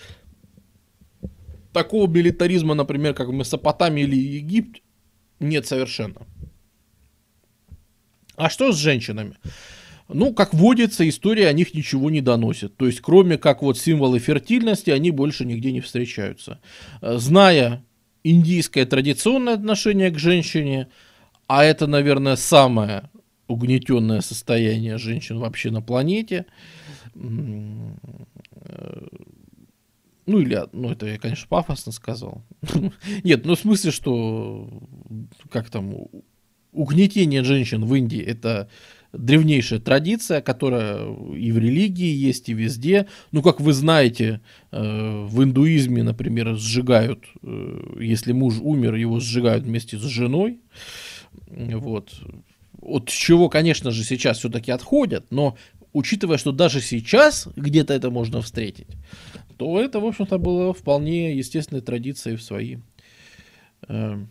такого 1.72 2.10
милитаризма, 2.10 2.74
например, 2.74 3.14
как 3.14 3.28
в 3.28 3.32
Месопотамии 3.32 4.02
или 4.02 4.16
Египте, 4.16 4.82
нет 5.38 5.66
совершенно. 5.66 6.26
А 8.42 8.50
что 8.50 8.72
с 8.72 8.76
женщинами? 8.76 9.36
Ну, 10.08 10.34
как 10.34 10.52
водится, 10.52 11.08
история 11.08 11.46
о 11.46 11.52
них 11.52 11.74
ничего 11.74 12.10
не 12.10 12.20
доносит. 12.20 12.76
То 12.76 12.86
есть, 12.86 13.00
кроме 13.00 13.38
как 13.38 13.62
вот 13.62 13.78
символы 13.78 14.18
фертильности, 14.18 14.90
они 14.90 15.12
больше 15.12 15.44
нигде 15.44 15.70
не 15.70 15.80
встречаются. 15.80 16.58
Э, 17.02 17.18
зная 17.18 17.84
индийское 18.24 18.84
традиционное 18.84 19.54
отношение 19.54 20.10
к 20.10 20.18
женщине, 20.18 20.88
а 21.46 21.62
это, 21.62 21.86
наверное, 21.86 22.34
самое 22.34 23.10
угнетенное 23.46 24.22
состояние 24.22 24.98
женщин 24.98 25.38
вообще 25.38 25.70
на 25.70 25.80
планете, 25.80 26.46
э, 27.14 27.20
ну 30.26 30.38
или, 30.40 30.64
ну 30.72 30.90
это 30.90 31.06
я, 31.06 31.16
конечно, 31.18 31.46
пафосно 31.48 31.92
сказал. 31.92 32.42
Нет, 33.22 33.44
ну 33.44 33.54
в 33.54 33.60
смысле, 33.60 33.92
что 33.92 34.68
как 35.48 35.70
там 35.70 35.94
угнетение 36.72 37.44
женщин 37.44 37.84
в 37.84 37.94
Индии 37.94 38.20
это 38.20 38.68
древнейшая 39.12 39.78
традиция, 39.78 40.40
которая 40.40 41.06
и 41.34 41.52
в 41.52 41.58
религии 41.58 42.14
есть, 42.14 42.48
и 42.48 42.54
везде. 42.54 43.06
Ну, 43.30 43.42
как 43.42 43.60
вы 43.60 43.72
знаете, 43.72 44.40
э, 44.70 45.26
в 45.26 45.42
индуизме, 45.42 46.02
например, 46.02 46.56
сжигают, 46.56 47.24
э, 47.42 47.96
если 48.00 48.32
муж 48.32 48.54
умер, 48.60 48.94
его 48.94 49.20
сжигают 49.20 49.64
вместе 49.64 49.98
с 49.98 50.02
женой. 50.02 50.60
Вот. 51.46 52.14
От 52.80 53.08
чего, 53.08 53.48
конечно 53.48 53.90
же, 53.90 54.02
сейчас 54.02 54.38
все-таки 54.38 54.70
отходят, 54.70 55.26
но 55.30 55.56
учитывая, 55.92 56.38
что 56.38 56.52
даже 56.52 56.80
сейчас 56.80 57.48
где-то 57.54 57.92
это 57.92 58.10
можно 58.10 58.40
встретить, 58.40 58.88
то 59.58 59.78
это, 59.78 60.00
в 60.00 60.06
общем-то, 60.06 60.38
было 60.38 60.72
вполне 60.72 61.36
естественной 61.36 61.82
традицией 61.82 62.36
в 62.36 62.42
свои 62.42 62.78
э, 63.88 64.24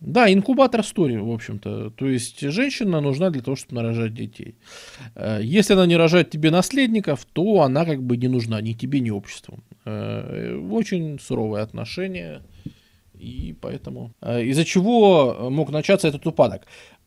да, 0.00 0.30
инкубатор 0.30 0.84
стори, 0.84 1.16
в 1.16 1.30
общем-то. 1.30 1.90
То 1.90 2.06
есть 2.06 2.40
женщина 2.40 3.00
нужна 3.00 3.30
для 3.30 3.40
того, 3.40 3.56
чтобы 3.56 3.76
нарожать 3.76 4.14
детей. 4.14 4.54
Э, 5.14 5.40
если 5.42 5.72
она 5.72 5.86
не 5.86 5.96
рожает 5.96 6.30
тебе 6.30 6.50
наследников, 6.50 7.24
то 7.32 7.62
она 7.62 7.84
как 7.84 8.02
бы 8.02 8.16
не 8.16 8.28
нужна 8.28 8.60
ни 8.60 8.74
тебе, 8.74 9.00
ни 9.00 9.10
обществу. 9.10 9.58
Э, 9.86 10.58
очень 10.70 11.18
суровое 11.18 11.62
отношение. 11.62 12.42
И 13.14 13.54
поэтому... 13.60 14.12
Э, 14.20 14.42
из-за 14.42 14.64
чего 14.64 15.48
мог 15.50 15.70
начаться 15.70 16.08
этот 16.08 16.26
упадок? 16.26 16.66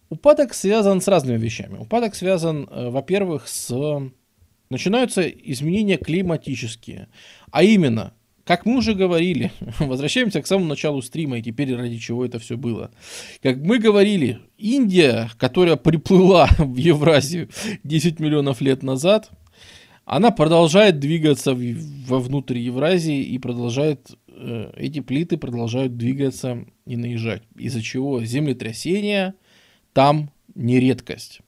Упадок 0.09 0.55
связан 0.55 0.99
с 0.99 1.07
разными 1.07 1.37
вещами. 1.37 1.77
Упадок 1.77 2.15
связан, 2.15 2.67
во-первых, 2.71 3.47
с... 3.47 3.71
Начинаются 4.71 5.27
изменения 5.27 5.97
климатические. 5.97 7.07
А 7.51 7.63
именно, 7.63 8.13
Как 8.49 8.65
мы 8.65 8.77
уже 8.77 8.95
говорили, 8.95 9.51
возвращаемся 9.79 10.41
к 10.41 10.47
самому 10.47 10.69
началу 10.69 11.03
стрима 11.03 11.37
и 11.37 11.43
теперь 11.43 11.75
ради 11.75 11.99
чего 11.99 12.25
это 12.25 12.39
все 12.39 12.57
было. 12.57 12.89
Как 13.43 13.57
мы 13.57 13.77
говорили, 13.77 14.39
Индия, 14.57 15.29
которая 15.37 15.75
приплыла 15.75 16.49
в 16.57 16.75
Евразию 16.75 17.49
10 17.83 18.19
миллионов 18.19 18.59
лет 18.61 18.81
назад, 18.81 19.29
она 20.03 20.31
продолжает 20.31 20.97
двигаться 20.97 21.53
вовнутрь 21.53 22.57
Евразии 22.57 23.21
и 23.21 23.37
продолжает, 23.37 24.17
э, 24.27 24.71
эти 24.77 24.99
плиты 25.01 25.37
продолжают 25.37 25.95
двигаться 25.95 26.65
и 26.87 26.97
наезжать. 26.97 27.43
Из-за 27.55 27.83
чего 27.83 28.23
землетрясения 28.23 29.35
там 29.93 30.31
не 30.55 30.79
редкость. 30.79 31.41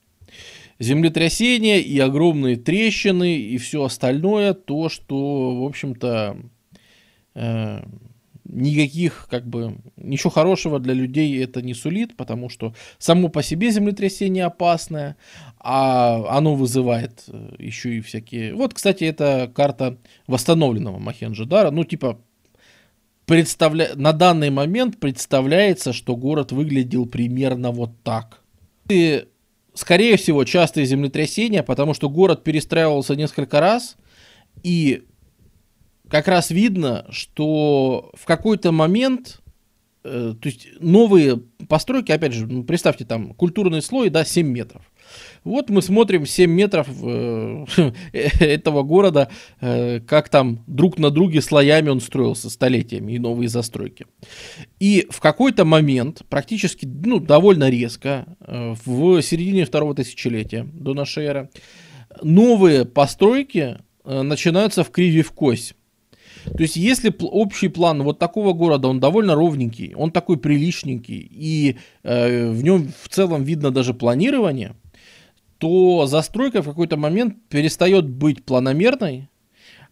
Землетрясения 0.77 1.79
и 1.79 1.97
огромные 1.97 2.57
трещины 2.57 3.37
и 3.39 3.57
все 3.57 3.85
остальное, 3.85 4.53
то, 4.53 4.87
что, 4.87 5.63
в 5.63 5.65
общем-то, 5.65 6.37
э, 7.35 7.81
никаких, 8.51 9.27
как 9.29 9.47
бы, 9.47 9.77
ничего 9.95 10.29
хорошего 10.29 10.79
для 10.79 10.93
людей 10.93 11.41
это 11.43 11.61
не 11.61 11.73
сулит, 11.73 12.17
потому 12.17 12.49
что 12.49 12.73
само 12.97 13.29
по 13.29 13.43
себе 13.43 13.71
землетрясение 13.71 14.45
опасное, 14.45 15.15
а 15.59 16.37
оно 16.37 16.55
вызывает 16.55 17.23
э, 17.27 17.55
еще 17.59 17.97
и 17.97 18.01
всякие... 18.01 18.53
Вот, 18.53 18.73
кстати, 18.73 19.03
это 19.05 19.51
карта 19.53 19.97
восстановленного 20.27 20.99
Махенджидара, 20.99 21.71
ну, 21.71 21.83
типа, 21.83 22.19
представля... 23.25 23.91
на 23.95 24.11
данный 24.11 24.49
момент 24.49 24.99
представляется, 24.99 25.93
что 25.93 26.15
город 26.15 26.51
выглядел 26.51 27.05
примерно 27.05 27.71
вот 27.71 27.91
так. 28.03 28.41
И, 28.89 29.25
скорее 29.73 30.17
всего, 30.17 30.43
частые 30.43 30.85
землетрясения, 30.85 31.63
потому 31.63 31.93
что 31.93 32.09
город 32.09 32.43
перестраивался 32.43 33.15
несколько 33.15 33.61
раз, 33.61 33.95
и 34.63 35.05
как 36.11 36.27
раз 36.27 36.51
видно, 36.51 37.05
что 37.09 38.11
в 38.13 38.25
какой-то 38.25 38.73
момент, 38.73 39.41
э, 40.03 40.35
то 40.39 40.49
есть 40.49 40.67
новые 40.81 41.37
постройки, 41.69 42.11
опять 42.11 42.33
же, 42.33 42.45
ну, 42.47 42.65
представьте, 42.65 43.05
там 43.05 43.33
культурный 43.33 43.81
слой, 43.81 44.09
да, 44.09 44.25
7 44.25 44.45
метров. 44.45 44.81
Вот 45.45 45.69
мы 45.69 45.81
смотрим 45.81 46.25
7 46.25 46.51
метров 46.51 46.87
э, 47.01 47.65
этого 48.13 48.83
города, 48.83 49.29
э, 49.61 50.01
как 50.01 50.27
там 50.27 50.63
друг 50.67 50.99
на 50.99 51.11
друге 51.11 51.41
слоями 51.41 51.87
он 51.87 52.01
строился 52.01 52.49
столетиями 52.49 53.13
и 53.13 53.19
новые 53.19 53.47
застройки. 53.47 54.05
И 54.81 55.07
в 55.09 55.21
какой-то 55.21 55.63
момент, 55.63 56.23
практически, 56.29 56.85
ну, 56.85 57.21
довольно 57.21 57.69
резко, 57.69 58.25
э, 58.41 58.75
в 58.85 59.21
середине 59.21 59.63
второго 59.63 59.95
тысячелетия 59.95 60.67
до 60.73 60.93
нашей 60.93 61.23
эры, 61.23 61.49
новые 62.21 62.83
постройки 62.83 63.77
э, 64.03 64.21
начинаются 64.23 64.83
в 64.83 64.91
криве 64.91 65.21
в 65.21 65.31
кость. 65.31 65.75
То 66.45 66.63
есть, 66.63 66.75
если 66.75 67.13
общий 67.19 67.67
план 67.67 68.03
вот 68.03 68.19
такого 68.19 68.53
города, 68.53 68.87
он 68.87 68.99
довольно 68.99 69.35
ровненький, 69.35 69.93
он 69.95 70.11
такой 70.11 70.37
приличненький, 70.37 71.29
и 71.31 71.77
э, 72.03 72.49
в 72.49 72.63
нем 72.63 72.91
в 73.01 73.09
целом 73.09 73.43
видно 73.43 73.71
даже 73.71 73.93
планирование, 73.93 74.75
то 75.57 76.07
застройка 76.07 76.61
в 76.61 76.65
какой-то 76.65 76.97
момент 76.97 77.35
перестает 77.49 78.09
быть 78.09 78.43
планомерной, 78.43 79.29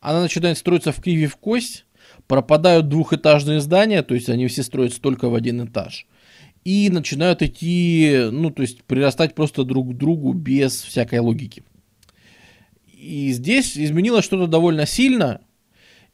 она 0.01 0.21
начинает 0.21 0.57
строиться 0.57 0.91
в 0.91 1.01
криве 1.01 1.27
в 1.27 1.37
кость, 1.37 1.85
пропадают 2.27 2.89
двухэтажные 2.89 3.59
здания, 3.59 4.01
то 4.01 4.15
есть 4.15 4.29
они 4.29 4.47
все 4.47 4.63
строятся 4.63 5.01
только 5.01 5.29
в 5.29 5.35
один 5.35 5.65
этаж, 5.65 6.07
и 6.63 6.89
начинают 6.89 7.41
идти, 7.41 8.29
ну, 8.31 8.49
то 8.49 8.63
есть 8.63 8.83
прирастать 8.83 9.35
просто 9.35 9.63
друг 9.63 9.91
к 9.91 9.97
другу 9.97 10.33
без 10.33 10.81
всякой 10.81 11.19
логики. 11.19 11.63
И 12.99 13.31
здесь 13.31 13.77
изменилось 13.77 14.25
что-то 14.25 14.47
довольно 14.47 14.85
сильно, 14.85 15.41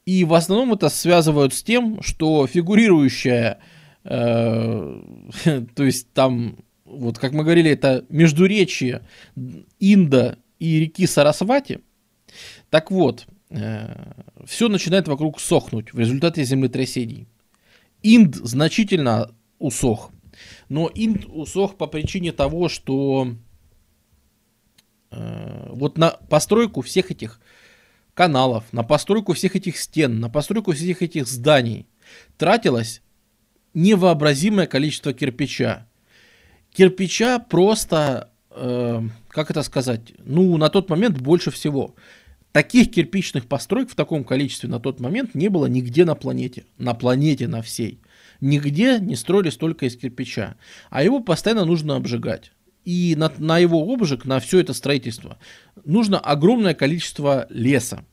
и 0.05 0.23
в 0.23 0.33
основном 0.33 0.73
это 0.73 0.89
связывают 0.89 1.53
с 1.53 1.63
тем, 1.63 2.01
что 2.01 2.45
фигурирующая, 2.45 3.59
э, 4.03 5.01
то 5.75 5.83
есть 5.83 6.13
там, 6.13 6.57
вот 6.85 7.17
как 7.17 7.33
мы 7.33 7.43
говорили, 7.43 7.71
это 7.71 8.05
междуречие 8.09 9.01
Инда 9.79 10.37
и 10.59 10.79
реки 10.79 11.07
Сарасвати. 11.07 11.79
Так 12.69 12.91
вот, 12.91 13.25
э, 13.49 14.13
все 14.45 14.69
начинает 14.69 15.07
вокруг 15.07 15.39
сохнуть 15.39 15.91
в 15.91 15.99
результате 15.99 16.43
землетрясений. 16.43 17.27
Инд 18.03 18.35
значительно 18.35 19.33
усох. 19.57 20.11
Но 20.69 20.91
Инд 20.93 21.25
усох 21.25 21.77
по 21.77 21.87
причине 21.87 22.31
того, 22.31 22.69
что 22.69 23.33
э, 25.09 25.69
вот 25.71 25.97
на 25.97 26.11
постройку 26.11 26.81
всех 26.81 27.09
этих 27.09 27.39
каналов, 28.15 28.63
на 28.71 28.83
постройку 28.83 29.33
всех 29.33 29.55
этих 29.55 29.77
стен, 29.77 30.19
на 30.19 30.29
постройку 30.29 30.71
всех 30.71 31.03
этих 31.03 31.27
зданий 31.27 31.85
тратилось 32.37 33.03
невообразимое 33.75 34.65
количество 34.65 35.13
кирпича. 35.13 35.87
Кирпича 36.71 37.39
просто, 37.39 38.31
э, 38.49 39.01
как 39.27 39.51
это 39.51 39.61
сказать, 39.63 40.13
ну, 40.17 40.57
на 40.57 40.69
тот 40.69 40.89
момент 40.89 41.19
больше 41.21 41.51
всего. 41.51 41.95
Таких 42.51 42.89
кирпичных 42.89 43.47
построек 43.47 43.91
в 43.91 43.95
таком 43.95 44.23
количестве 44.23 44.69
на 44.69 44.79
тот 44.79 45.01
момент 45.01 45.35
не 45.35 45.49
было 45.49 45.65
нигде 45.65 46.05
на 46.05 46.15
планете. 46.15 46.65
На 46.77 46.93
планете 46.93 47.49
на 47.49 47.61
всей. 47.61 47.99
Нигде 48.39 48.99
не 48.99 49.17
строились 49.17 49.57
только 49.57 49.85
из 49.85 49.97
кирпича. 49.97 50.55
А 50.89 51.03
его 51.03 51.19
постоянно 51.19 51.65
нужно 51.65 51.97
обжигать 51.97 52.53
и 52.85 53.15
на, 53.17 53.31
на 53.37 53.57
его 53.57 53.81
обжиг, 53.91 54.25
на 54.25 54.39
все 54.39 54.59
это 54.59 54.73
строительство, 54.73 55.37
нужно 55.83 56.19
огромное 56.19 56.73
количество 56.73 57.47
леса. 57.49 58.05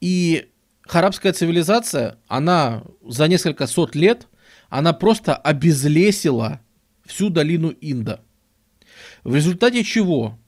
И 0.00 0.50
харабская 0.82 1.32
цивилизация, 1.32 2.18
она 2.28 2.84
за 3.02 3.26
несколько 3.26 3.66
сот 3.66 3.94
лет, 3.94 4.28
она 4.68 4.92
просто 4.92 5.34
обезлесила 5.34 6.60
всю 7.04 7.30
долину 7.30 7.74
Инда. 7.80 8.20
В 9.24 9.34
результате 9.34 9.82
чего, 9.82 10.38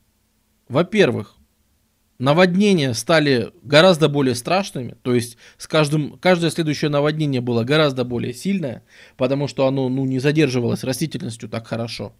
во-первых, 0.68 1.37
наводнения 2.18 2.95
стали 2.95 3.51
гораздо 3.62 4.09
более 4.09 4.35
страшными, 4.35 4.97
то 5.03 5.14
есть 5.14 5.37
с 5.57 5.66
каждым, 5.66 6.18
каждое 6.18 6.51
следующее 6.51 6.91
наводнение 6.91 7.41
было 7.41 7.64
гораздо 7.64 8.05
более 8.05 8.33
сильное, 8.33 8.85
потому 9.16 9.49
что 9.49 9.66
оно 9.66 9.89
ну, 9.89 10.05
не 10.05 10.20
задерживалось 10.20 10.85
растительностью 10.85 11.49
так 11.49 11.66
хорошо. 11.66 12.14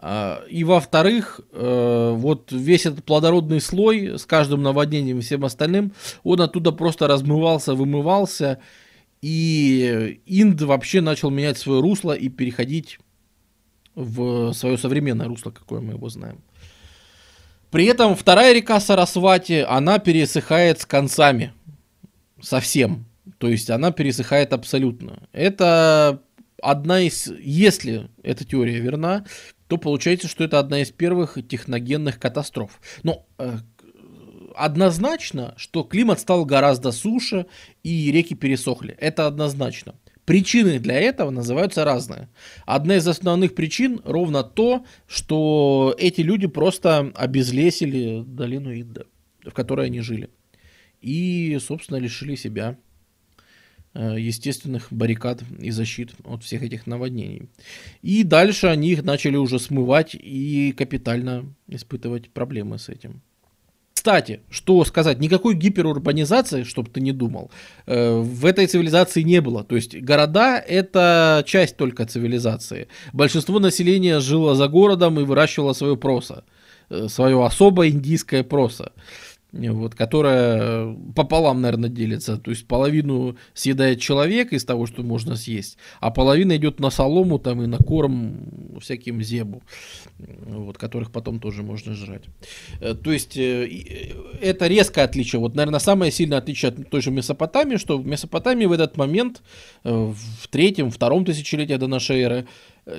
А, 0.00 0.44
и 0.48 0.62
во-вторых, 0.62 1.40
э, 1.52 2.12
вот 2.14 2.52
весь 2.52 2.86
этот 2.86 3.04
плодородный 3.04 3.60
слой 3.60 4.16
с 4.18 4.24
каждым 4.26 4.62
наводнением 4.62 5.18
и 5.18 5.22
всем 5.22 5.44
остальным, 5.44 5.92
он 6.22 6.40
оттуда 6.40 6.70
просто 6.70 7.08
размывался, 7.08 7.74
вымывался, 7.74 8.60
и 9.20 10.20
Инд 10.26 10.62
вообще 10.62 11.00
начал 11.00 11.30
менять 11.30 11.58
свое 11.58 11.80
русло 11.80 12.12
и 12.12 12.28
переходить 12.28 13.00
в 13.96 14.52
свое 14.52 14.78
современное 14.78 15.26
русло, 15.26 15.50
какое 15.50 15.80
мы 15.80 15.94
его 15.94 16.08
знаем. 16.08 16.40
При 17.72 17.86
этом 17.86 18.14
вторая 18.14 18.54
река 18.54 18.78
Сарасвати, 18.78 19.64
она 19.68 19.98
пересыхает 19.98 20.80
с 20.80 20.86
концами. 20.86 21.52
Совсем. 22.40 23.06
То 23.38 23.48
есть 23.48 23.68
она 23.68 23.90
пересыхает 23.90 24.52
абсолютно. 24.52 25.28
Это 25.32 26.22
одна 26.62 27.00
из, 27.00 27.26
если 27.40 28.08
эта 28.22 28.44
теория 28.44 28.78
верна, 28.78 29.24
то 29.68 29.76
получается, 29.76 30.28
что 30.28 30.44
это 30.44 30.58
одна 30.58 30.80
из 30.80 30.90
первых 30.90 31.38
техногенных 31.46 32.18
катастроф. 32.18 32.80
Но 33.02 33.26
э, 33.38 33.58
однозначно, 34.56 35.54
что 35.56 35.84
климат 35.84 36.20
стал 36.20 36.44
гораздо 36.44 36.90
суше 36.90 37.46
и 37.82 38.10
реки 38.10 38.34
пересохли. 38.34 38.96
Это 38.98 39.26
однозначно. 39.26 39.94
Причины 40.24 40.78
для 40.78 41.00
этого 41.00 41.30
называются 41.30 41.84
разные. 41.84 42.28
Одна 42.66 42.96
из 42.96 43.06
основных 43.08 43.54
причин 43.54 44.00
ровно 44.04 44.42
то, 44.42 44.84
что 45.06 45.94
эти 45.98 46.20
люди 46.20 46.46
просто 46.46 47.12
обезлесили 47.14 48.24
долину 48.26 48.74
Инда, 48.74 49.04
в 49.42 49.52
которой 49.52 49.86
они 49.86 50.00
жили. 50.00 50.28
И, 51.00 51.58
собственно, 51.66 51.98
лишили 51.98 52.34
себя 52.34 52.76
естественных 53.98 54.88
баррикад 54.90 55.42
и 55.58 55.70
защит 55.70 56.12
от 56.24 56.44
всех 56.44 56.62
этих 56.62 56.86
наводнений. 56.86 57.48
И 58.02 58.22
дальше 58.22 58.68
они 58.68 58.90
их 58.90 59.02
начали 59.02 59.36
уже 59.36 59.58
смывать 59.58 60.14
и 60.14 60.72
капитально 60.76 61.44
испытывать 61.68 62.30
проблемы 62.30 62.78
с 62.78 62.88
этим. 62.88 63.22
Кстати, 63.98 64.40
что 64.48 64.84
сказать, 64.84 65.18
никакой 65.18 65.54
гиперурбанизации, 65.54 66.62
чтобы 66.62 66.88
ты 66.88 67.00
не 67.00 67.10
думал, 67.10 67.50
э, 67.86 68.20
в 68.20 68.46
этой 68.46 68.68
цивилизации 68.68 69.22
не 69.22 69.40
было. 69.40 69.64
То 69.64 69.74
есть 69.74 70.00
города 70.00 70.56
это 70.56 71.42
часть 71.44 71.76
только 71.76 72.06
цивилизации. 72.06 72.86
Большинство 73.12 73.58
населения 73.58 74.20
жило 74.20 74.54
за 74.54 74.68
городом 74.68 75.18
и 75.18 75.24
выращивало 75.24 75.72
свое 75.72 75.96
просо, 75.96 76.44
э, 76.90 77.08
свое 77.08 77.44
особое 77.44 77.88
индийское 77.88 78.44
просо. 78.44 78.92
Вот, 79.52 79.94
которая 79.94 80.94
пополам, 81.14 81.62
наверное, 81.62 81.88
делится. 81.88 82.36
То 82.36 82.50
есть 82.50 82.66
половину 82.66 83.36
съедает 83.54 84.00
человек 84.00 84.52
из 84.52 84.64
того, 84.64 84.86
что 84.86 85.02
можно 85.02 85.36
съесть, 85.36 85.78
а 86.00 86.10
половина 86.10 86.56
идет 86.56 86.80
на 86.80 86.90
солому 86.90 87.38
там, 87.38 87.62
и 87.62 87.66
на 87.66 87.78
корм 87.78 88.78
всяким 88.80 89.22
зебу, 89.22 89.62
вот, 90.18 90.76
которых 90.76 91.10
потом 91.10 91.40
тоже 91.40 91.62
можно 91.62 91.94
жрать. 91.94 92.24
Э, 92.80 92.94
то 92.94 93.10
есть 93.10 93.36
э, 93.36 94.14
это 94.40 94.66
резкое 94.66 95.02
отличие. 95.04 95.40
Вот, 95.40 95.54
наверное, 95.54 95.80
самое 95.80 96.12
сильное 96.12 96.38
отличие 96.38 96.70
от 96.70 96.90
той 96.90 97.00
же 97.00 97.10
Месопотамии, 97.10 97.76
что 97.76 97.98
в 97.98 98.06
Месопотамии 98.06 98.66
в 98.66 98.72
этот 98.72 98.96
момент, 98.98 99.42
э, 99.84 99.90
в 99.90 100.48
третьем, 100.48 100.90
втором 100.90 101.24
тысячелетии 101.24 101.74
до 101.74 101.86
нашей 101.86 102.20
эры, 102.20 102.46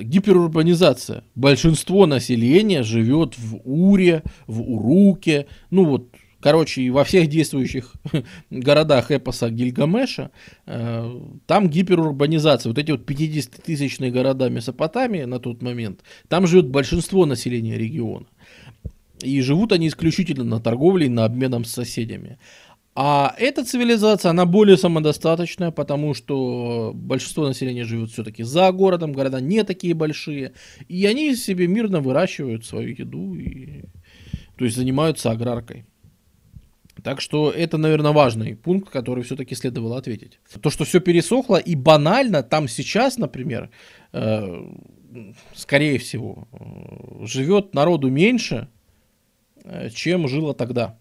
гиперурбанизация. 0.00 1.24
Большинство 1.34 2.06
населения 2.06 2.82
живет 2.84 3.36
в 3.36 3.60
Уре, 3.64 4.22
в 4.46 4.60
Уруке, 4.62 5.46
ну 5.70 5.84
вот 5.84 6.08
Короче, 6.40 6.82
и 6.82 6.90
во 6.90 7.04
всех 7.04 7.28
действующих 7.28 7.92
городах 8.50 9.10
эпоса 9.10 9.50
Гильгамеша 9.50 10.30
э, 10.66 11.20
там 11.46 11.68
гиперурбанизация. 11.68 12.70
Вот 12.70 12.78
эти 12.78 12.90
вот 12.92 13.08
50-тысячные 13.08 14.10
города 14.10 14.48
Месопотамии 14.48 15.24
на 15.24 15.38
тот 15.38 15.60
момент, 15.60 16.00
там 16.28 16.46
живет 16.46 16.68
большинство 16.68 17.26
населения 17.26 17.76
региона. 17.76 18.26
И 19.20 19.42
живут 19.42 19.72
они 19.72 19.88
исключительно 19.88 20.44
на 20.44 20.60
торговле 20.60 21.06
и 21.06 21.10
на 21.10 21.26
обменом 21.26 21.66
с 21.66 21.72
соседями. 21.72 22.38
А 22.94 23.34
эта 23.38 23.64
цивилизация, 23.64 24.30
она 24.30 24.46
более 24.46 24.76
самодостаточная, 24.76 25.70
потому 25.70 26.14
что 26.14 26.92
большинство 26.94 27.46
населения 27.46 27.84
живет 27.84 28.10
все-таки 28.10 28.42
за 28.42 28.72
городом, 28.72 29.12
города 29.12 29.40
не 29.40 29.62
такие 29.62 29.94
большие, 29.94 30.54
и 30.88 31.06
они 31.06 31.36
себе 31.36 31.68
мирно 31.68 32.00
выращивают 32.00 32.64
свою 32.64 32.94
еду, 32.94 33.34
и, 33.36 33.84
то 34.56 34.64
есть 34.64 34.76
занимаются 34.76 35.30
аграркой. 35.30 35.84
Так 37.02 37.20
что 37.20 37.50
это, 37.50 37.78
наверное, 37.78 38.12
важный 38.12 38.56
пункт, 38.56 38.90
который 38.90 39.22
все-таки 39.24 39.54
следовало 39.54 39.98
ответить. 39.98 40.38
То, 40.60 40.70
что 40.70 40.84
все 40.84 41.00
пересохло 41.00 41.56
и 41.56 41.74
банально, 41.74 42.42
там 42.42 42.68
сейчас, 42.68 43.18
например, 43.18 43.70
э, 44.12 44.64
скорее 45.54 45.98
всего, 45.98 46.48
э, 46.52 47.26
живет 47.26 47.74
народу 47.74 48.10
меньше, 48.10 48.68
э, 49.64 49.90
чем 49.90 50.28
жило 50.28 50.54
тогда. 50.54 50.98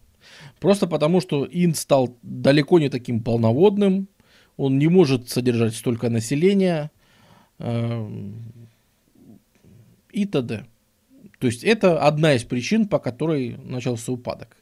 Просто 0.59 0.87
потому, 0.87 1.21
что 1.21 1.47
Инд 1.49 1.77
стал 1.77 2.17
далеко 2.21 2.79
не 2.79 2.89
таким 2.89 3.23
полноводным, 3.23 4.07
он 4.57 4.77
не 4.77 4.87
может 4.87 5.29
содержать 5.29 5.75
столько 5.75 6.09
населения 6.09 6.91
э, 7.59 8.09
и 10.11 10.25
т.д. 10.25 10.65
То 11.39 11.47
есть 11.47 11.63
это 11.63 12.01
одна 12.01 12.33
из 12.33 12.43
причин, 12.43 12.87
по 12.87 12.99
которой 12.99 13.57
начался 13.63 14.11
упадок. 14.11 14.57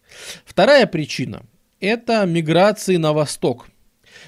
Вторая 0.46 0.86
причина– 0.86 1.44
это 1.80 2.26
миграции 2.26 2.98
на 2.98 3.14
восток. 3.14 3.68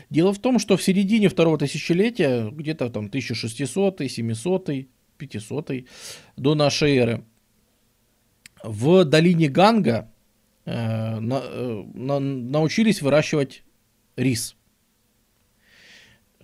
Дело 0.09 0.33
в 0.33 0.39
том, 0.39 0.59
что 0.59 0.75
в 0.75 0.83
середине 0.83 1.29
второго 1.29 1.57
тысячелетия, 1.57 2.49
где-то 2.49 2.89
там 2.89 3.05
1600, 3.05 4.01
700, 4.09 4.69
500 5.17 5.71
до 6.37 6.55
нашей 6.55 6.97
эры, 6.97 7.23
в 8.63 9.05
долине 9.05 9.47
Ганга 9.47 10.11
э, 10.65 11.19
на, 11.19 11.41
э, 11.43 11.83
на, 11.93 12.19
научились 12.19 13.01
выращивать 13.01 13.63
рис, 14.15 14.55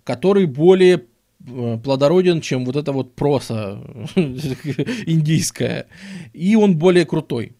который 0.03 0.45
более 0.45 1.05
плодороден, 1.45 2.41
чем 2.41 2.65
вот 2.65 2.75
эта 2.75 2.91
вот 2.91 3.15
проса 3.15 3.79
индийская. 4.15 5.87
И 6.33 6.55
он 6.55 6.77
более 6.77 7.05
крутой. 7.05 7.53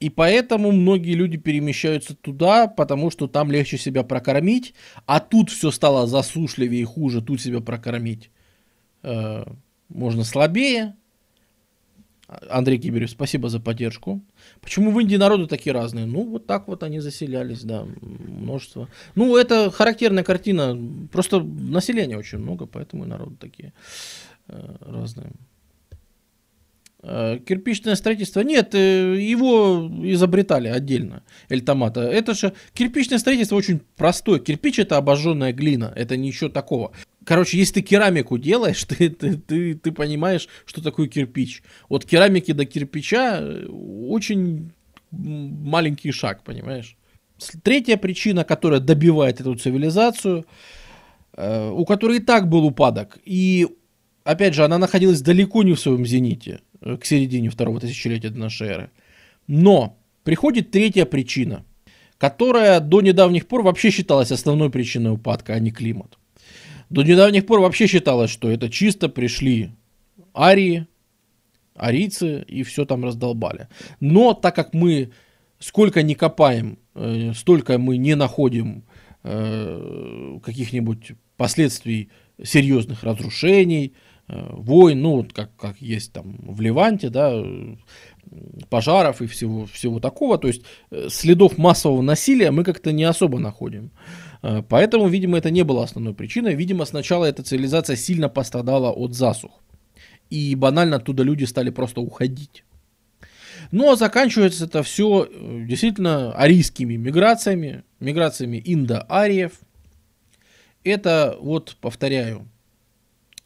И 0.00 0.08
поэтому 0.08 0.72
многие 0.72 1.12
люди 1.12 1.36
перемещаются 1.36 2.14
туда, 2.14 2.68
потому 2.68 3.10
что 3.10 3.28
там 3.28 3.50
легче 3.50 3.76
себя 3.76 4.02
прокормить, 4.02 4.74
а 5.04 5.20
тут 5.20 5.50
все 5.50 5.70
стало 5.70 6.06
засушливее 6.06 6.80
и 6.80 6.86
хуже, 6.86 7.20
тут 7.20 7.40
себя 7.42 7.60
прокормить 7.60 8.30
э, 9.02 9.44
можно 9.90 10.24
слабее, 10.24 10.94
Андрей 12.48 12.78
Киберев, 12.78 13.10
спасибо 13.10 13.48
за 13.48 13.60
поддержку. 13.60 14.22
Почему 14.60 14.92
в 14.92 15.00
Индии 15.00 15.16
народы 15.16 15.46
такие 15.46 15.72
разные? 15.72 16.06
Ну, 16.06 16.24
вот 16.24 16.46
так 16.46 16.68
вот 16.68 16.82
они 16.82 17.00
заселялись, 17.00 17.62
да, 17.62 17.84
множество. 18.00 18.88
Ну, 19.14 19.36
это 19.36 19.70
характерная 19.70 20.22
картина. 20.22 20.78
Просто 21.10 21.40
населения 21.40 22.16
очень 22.16 22.38
много, 22.38 22.66
поэтому 22.66 23.04
и 23.04 23.08
народы 23.08 23.36
такие 23.36 23.72
э, 24.48 24.76
разные. 24.80 25.32
Э, 27.02 27.38
кирпичное 27.38 27.94
строительство. 27.94 28.40
Нет, 28.40 28.74
э, 28.74 29.16
его 29.18 29.90
изобретали 30.04 30.68
отдельно, 30.68 31.22
Эльтомата. 31.48 32.02
Это 32.02 32.34
же 32.34 32.52
кирпичное 32.74 33.18
строительство 33.18 33.56
очень 33.56 33.80
простое. 33.96 34.38
Кирпич 34.38 34.78
это 34.78 34.98
обожженная 34.98 35.52
глина, 35.52 35.92
это 35.96 36.16
ничего 36.16 36.50
такого. 36.50 36.92
Короче, 37.30 37.58
если 37.58 37.74
ты 37.74 37.82
керамику 37.82 38.38
делаешь, 38.38 38.84
ты, 38.88 39.08
ты, 39.08 39.36
ты, 39.36 39.74
ты 39.74 39.92
понимаешь, 39.92 40.48
что 40.66 40.82
такое 40.82 41.06
кирпич. 41.06 41.62
От 41.88 42.04
керамики 42.04 42.52
до 42.52 42.64
кирпича 42.64 43.38
э, 43.40 43.66
очень 43.68 44.72
маленький 45.12 46.10
шаг, 46.10 46.42
понимаешь? 46.42 46.96
Третья 47.62 47.96
причина, 47.96 48.44
которая 48.44 48.80
добивает 48.80 49.40
эту 49.40 49.54
цивилизацию, 49.54 50.44
у 51.36 51.84
которой 51.86 52.18
и 52.18 52.20
так 52.20 52.48
был 52.48 52.66
упадок, 52.66 53.18
и 53.24 53.66
опять 54.24 54.54
же, 54.54 54.64
она 54.64 54.76
находилась 54.78 55.22
далеко 55.22 55.62
не 55.62 55.72
в 55.72 55.80
своем 55.80 56.04
зените 56.04 56.60
Э, 56.80 56.96
к 56.96 57.04
середине 57.04 57.50
второго 57.50 57.80
тысячелетия 57.80 58.30
до 58.30 58.38
нашей 58.38 58.68
эры. 58.68 58.90
Но 59.46 59.98
приходит 60.24 60.70
третья 60.70 61.04
причина, 61.04 61.64
которая 62.18 62.80
до 62.80 63.00
недавних 63.00 63.46
пор 63.46 63.62
вообще 63.62 63.90
считалась 63.90 64.32
основной 64.32 64.70
причиной 64.70 65.12
упадка, 65.12 65.54
а 65.54 65.58
не 65.58 65.70
климат. 65.70 66.18
До 66.90 67.02
недавних 67.02 67.46
пор 67.46 67.60
вообще 67.60 67.86
считалось, 67.86 68.30
что 68.30 68.50
это 68.50 68.68
чисто 68.68 69.08
пришли 69.08 69.70
арии, 70.36 70.86
арийцы 71.74 72.42
и 72.42 72.62
все 72.62 72.84
там 72.84 73.04
раздолбали. 73.04 73.68
Но 74.00 74.34
так 74.34 74.54
как 74.54 74.74
мы 74.74 75.12
сколько 75.58 76.02
не 76.02 76.14
копаем, 76.14 76.78
э, 76.94 77.32
столько 77.34 77.78
мы 77.78 77.96
не 77.96 78.16
находим 78.16 78.84
э, 79.22 80.38
каких-нибудь 80.42 81.12
последствий 81.36 82.10
серьезных 82.42 83.04
разрушений, 83.04 83.94
Э, 84.32 84.46
войн, 84.52 85.02
ну, 85.02 85.26
как, 85.32 85.50
как 85.56 85.82
есть 85.82 86.12
там 86.12 86.36
в 86.40 86.60
Ливанте, 86.60 87.10
да, 87.10 87.34
пожаров 88.68 89.22
и 89.22 89.26
всего, 89.26 89.66
всего 89.66 89.98
такого. 89.98 90.38
То 90.38 90.46
есть 90.46 90.62
следов 91.08 91.58
массового 91.58 92.00
насилия 92.00 92.52
мы 92.52 92.62
как-то 92.62 92.92
не 92.92 93.02
особо 93.02 93.40
находим. 93.40 93.90
Э, 94.42 94.62
поэтому, 94.68 95.08
видимо, 95.08 95.38
это 95.38 95.50
не 95.50 95.62
было 95.62 95.84
основной 95.84 96.14
причиной. 96.14 96.54
Видимо, 96.54 96.84
сначала 96.84 97.24
эта 97.24 97.42
цивилизация 97.42 97.96
сильно 97.96 98.28
пострадала 98.28 98.90
от 98.90 99.14
засух. 99.14 99.52
И 100.30 100.54
банально 100.54 100.96
оттуда 100.96 101.22
люди 101.22 101.44
стали 101.44 101.70
просто 101.70 102.00
уходить. 102.00 102.64
Но 103.72 103.94
заканчивается 103.94 104.64
это 104.64 104.82
все 104.82 105.28
действительно 105.66 106.32
арийскими 106.32 106.96
миграциями, 106.96 107.84
миграциями 108.00 108.60
индо-ариев. 108.64 109.52
Это, 110.82 111.36
вот, 111.40 111.76
повторяю, 111.80 112.48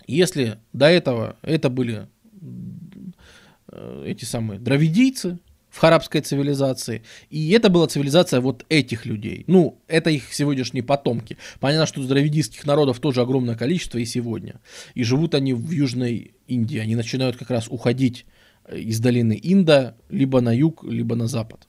если 0.07 0.59
до 0.72 0.86
этого 0.86 1.36
это 1.42 1.68
были 1.68 2.07
э, 3.68 4.05
эти 4.07 4.24
самые 4.24 4.61
дравидийцы 4.61 5.38
в 5.74 5.78
харабской 5.80 6.20
цивилизации, 6.20 7.02
и 7.30 7.50
это 7.50 7.68
была 7.68 7.88
цивилизация 7.88 8.40
вот 8.40 8.64
этих 8.68 9.06
людей. 9.06 9.42
Ну, 9.48 9.82
это 9.88 10.08
их 10.08 10.32
сегодняшние 10.32 10.84
потомки. 10.84 11.36
Понятно, 11.58 11.86
что 11.86 12.06
дравидийских 12.06 12.64
народов 12.64 13.00
тоже 13.00 13.22
огромное 13.22 13.56
количество 13.56 13.98
и 13.98 14.04
сегодня. 14.04 14.60
И 14.94 15.02
живут 15.02 15.34
они 15.34 15.52
в 15.52 15.72
Южной 15.72 16.36
Индии. 16.46 16.78
Они 16.78 16.94
начинают 16.94 17.36
как 17.36 17.50
раз 17.50 17.66
уходить 17.68 18.24
э, 18.66 18.78
из 18.78 19.00
долины 19.00 19.36
Инда 19.42 19.96
либо 20.10 20.40
на 20.40 20.54
юг, 20.54 20.84
либо 20.84 21.16
на 21.16 21.26
запад. 21.26 21.66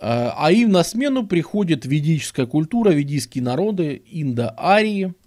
Э, 0.00 0.30
а 0.36 0.52
им 0.52 0.70
на 0.70 0.84
смену 0.84 1.26
приходит 1.26 1.86
ведическая 1.86 2.46
культура, 2.46 2.90
ведийские 2.90 3.42
народы, 3.42 4.00
индо-арии– 4.06 5.14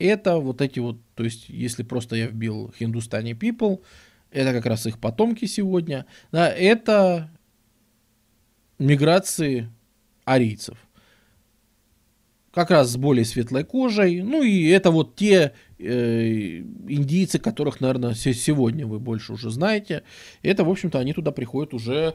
это 0.00 0.38
вот 0.38 0.62
эти 0.62 0.80
вот, 0.80 0.96
то 1.14 1.22
есть 1.22 1.48
если 1.48 1.84
просто 1.84 2.16
я 2.16 2.26
вбил 2.26 2.74
Hindustani 2.80 3.38
People, 3.38 3.80
это 4.30 4.52
как 4.52 4.66
раз 4.66 4.86
их 4.86 4.98
потомки 4.98 5.44
сегодня, 5.44 6.06
да, 6.32 6.48
это 6.48 7.30
миграции 8.78 9.70
арийцев. 10.24 10.78
Как 12.52 12.70
раз 12.70 12.90
с 12.90 12.96
более 12.96 13.24
светлой 13.24 13.62
кожей. 13.62 14.22
Ну 14.22 14.42
и 14.42 14.68
это 14.68 14.90
вот 14.90 15.14
те 15.14 15.52
э, 15.78 16.58
индийцы, 16.88 17.38
которых, 17.38 17.80
наверное, 17.80 18.14
сегодня 18.14 18.88
вы 18.88 18.98
больше 18.98 19.34
уже 19.34 19.50
знаете. 19.50 20.02
Это, 20.42 20.64
в 20.64 20.70
общем-то, 20.70 20.98
они 20.98 21.12
туда 21.12 21.30
приходят 21.30 21.74
уже 21.74 22.14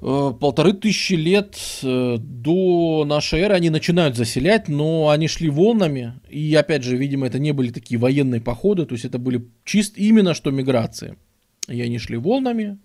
полторы 0.00 0.74
тысячи 0.74 1.14
лет 1.14 1.58
э, 1.82 2.18
до 2.20 3.04
нашей 3.04 3.40
эры 3.40 3.54
они 3.54 3.68
начинают 3.68 4.16
заселять, 4.16 4.68
но 4.68 5.08
они 5.08 5.26
шли 5.26 5.50
волнами, 5.50 6.14
и 6.28 6.54
опять 6.54 6.84
же, 6.84 6.96
видимо, 6.96 7.26
это 7.26 7.38
не 7.38 7.52
были 7.52 7.70
такие 7.70 7.98
военные 7.98 8.40
походы, 8.40 8.86
то 8.86 8.94
есть 8.94 9.04
это 9.04 9.18
были 9.18 9.44
чисто 9.64 10.00
именно 10.00 10.34
что 10.34 10.52
миграции. 10.52 11.16
И 11.68 11.80
они 11.82 11.98
шли 11.98 12.16
волнами, 12.16 12.78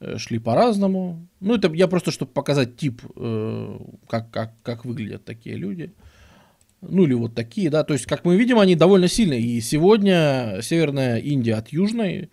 э, 0.00 0.18
шли 0.18 0.38
по-разному. 0.38 1.26
Ну, 1.40 1.54
это 1.54 1.72
я 1.72 1.88
просто, 1.88 2.10
чтобы 2.10 2.32
показать 2.32 2.76
тип, 2.76 3.00
э, 3.16 3.78
как, 4.06 4.30
как, 4.30 4.52
как 4.62 4.84
выглядят 4.84 5.24
такие 5.24 5.56
люди. 5.56 5.92
Ну, 6.82 7.04
или 7.04 7.14
вот 7.14 7.34
такие, 7.34 7.70
да. 7.70 7.84
То 7.84 7.94
есть, 7.94 8.06
как 8.06 8.24
мы 8.24 8.36
видим, 8.36 8.58
они 8.58 8.74
довольно 8.74 9.08
сильные. 9.08 9.40
И 9.40 9.60
сегодня 9.60 10.58
Северная 10.62 11.18
Индия 11.18 11.54
от 11.54 11.68
Южной 11.68 12.12
э, 12.18 12.28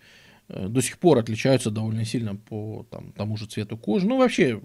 до 0.68 0.80
сих 0.80 0.98
пор 0.98 1.18
отличаются 1.18 1.70
довольно 1.70 2.04
сильно 2.04 2.36
по 2.36 2.86
там, 2.90 3.12
тому 3.12 3.36
же 3.36 3.46
цвету 3.46 3.76
кожи. 3.76 4.06
Ну, 4.06 4.18
вообще, 4.18 4.60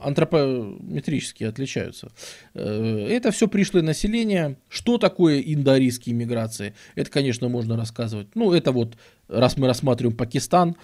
антропометрически 0.00 1.44
отличаются. 1.44 2.10
Э, 2.54 3.06
это 3.08 3.30
все 3.30 3.48
пришлое 3.48 3.82
население. 3.82 4.58
Что 4.68 4.98
такое 4.98 5.40
индоарийские 5.40 6.14
миграции? 6.14 6.74
Это, 6.94 7.10
конечно, 7.10 7.48
можно 7.48 7.76
рассказывать. 7.76 8.34
Ну, 8.34 8.52
это 8.52 8.72
вот, 8.72 8.96
раз 9.28 9.56
мы 9.56 9.66
рассматриваем 9.66 10.16
Пакистан, 10.16 10.76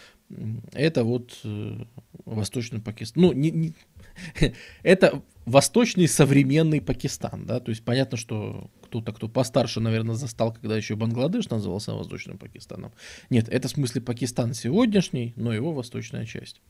это 0.73 1.05
вот 1.05 1.39
э, 1.45 1.85
Восточный 2.25 2.81
Пакистан. 2.81 3.23
Ну, 3.23 3.33
не, 3.33 3.51
не, 3.51 3.75
это 4.83 5.23
восточный 5.45 6.09
современный 6.09 6.81
Пакистан, 6.81 7.47
да, 7.47 7.61
то 7.61 7.71
есть 7.71 7.85
понятно, 7.85 8.17
что 8.17 8.71
кто-то, 8.85 9.13
кто 9.13 9.29
постарше, 9.29 9.81
наверное, 9.81 10.15
застал, 10.15 10.53
когда 10.53 10.77
еще 10.77 10.97
Бангладеш 10.97 11.49
назывался 11.51 11.95
Восточным 11.95 12.39
Пакистаном. 12.39 12.93
Нет, 13.31 13.49
это 13.49 13.69
в 13.69 13.73
смысле 13.73 14.03
Пакистан 14.03 14.55
сегодняшний, 14.55 15.33
но 15.37 15.53
его 15.53 15.73
восточная 15.73 16.27
часть. 16.27 16.61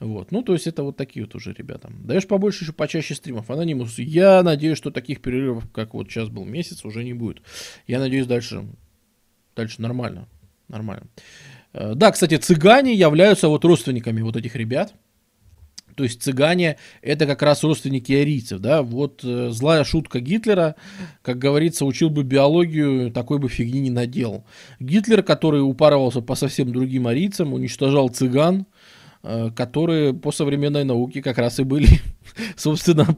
Вот, 0.00 0.32
ну, 0.32 0.42
то 0.42 0.54
есть 0.54 0.66
это 0.66 0.82
вот 0.82 0.96
такие 0.96 1.26
вот 1.26 1.34
уже 1.34 1.52
ребята. 1.52 1.90
Даешь 1.92 2.26
побольше 2.26 2.64
еще, 2.64 2.72
почаще 2.72 3.14
стримов. 3.14 3.50
Анонимус, 3.50 3.98
я 3.98 4.42
надеюсь, 4.42 4.78
что 4.78 4.90
таких 4.90 5.20
перерывов, 5.20 5.70
как 5.72 5.94
вот 5.94 6.08
сейчас 6.08 6.28
был 6.28 6.44
месяц, 6.44 6.84
уже 6.84 7.04
не 7.04 7.14
будет. 7.14 7.42
Я 7.86 7.98
надеюсь, 7.98 8.26
дальше, 8.26 8.66
дальше 9.54 9.80
нормально, 9.82 10.26
нормально. 10.68 11.06
Э, 11.72 11.94
да, 11.94 12.10
кстати, 12.10 12.36
цыгане 12.36 12.94
являются 12.94 13.48
вот 13.48 13.64
родственниками 13.64 14.22
вот 14.22 14.36
этих 14.36 14.56
ребят. 14.56 14.94
То 15.98 16.04
есть 16.04 16.22
цыгане 16.22 16.76
это 17.02 17.26
как 17.26 17.42
раз 17.42 17.64
родственники 17.64 18.12
арийцев, 18.12 18.60
да, 18.60 18.82
вот 18.82 19.22
э, 19.24 19.50
злая 19.50 19.82
шутка 19.82 20.20
Гитлера, 20.20 20.76
как 21.22 21.38
говорится, 21.38 21.84
учил 21.84 22.08
бы 22.08 22.22
биологию, 22.22 23.10
такой 23.10 23.40
бы 23.40 23.48
фигни 23.48 23.80
не 23.80 23.90
наделал. 23.90 24.44
Гитлер, 24.78 25.24
который 25.24 25.60
упарывался 25.60 26.20
по 26.20 26.36
совсем 26.36 26.72
другим 26.72 27.08
арийцам, 27.08 27.52
уничтожал 27.52 28.10
цыган, 28.10 28.66
э, 29.24 29.50
которые 29.56 30.14
по 30.14 30.30
современной 30.30 30.84
науке 30.84 31.20
как 31.20 31.36
раз 31.36 31.58
и 31.58 31.64
были, 31.64 31.88
собственно, 32.56 33.08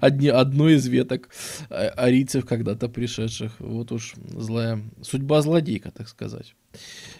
одни, 0.00 0.26
одной 0.26 0.74
из 0.74 0.88
веток 0.88 1.28
э, 1.70 1.86
арийцев, 1.86 2.44
когда-то 2.44 2.88
пришедших. 2.88 3.52
Вот 3.60 3.92
уж 3.92 4.14
злая 4.16 4.82
судьба 5.02 5.40
злодейка, 5.40 5.92
так 5.92 6.08
сказать. 6.08 6.56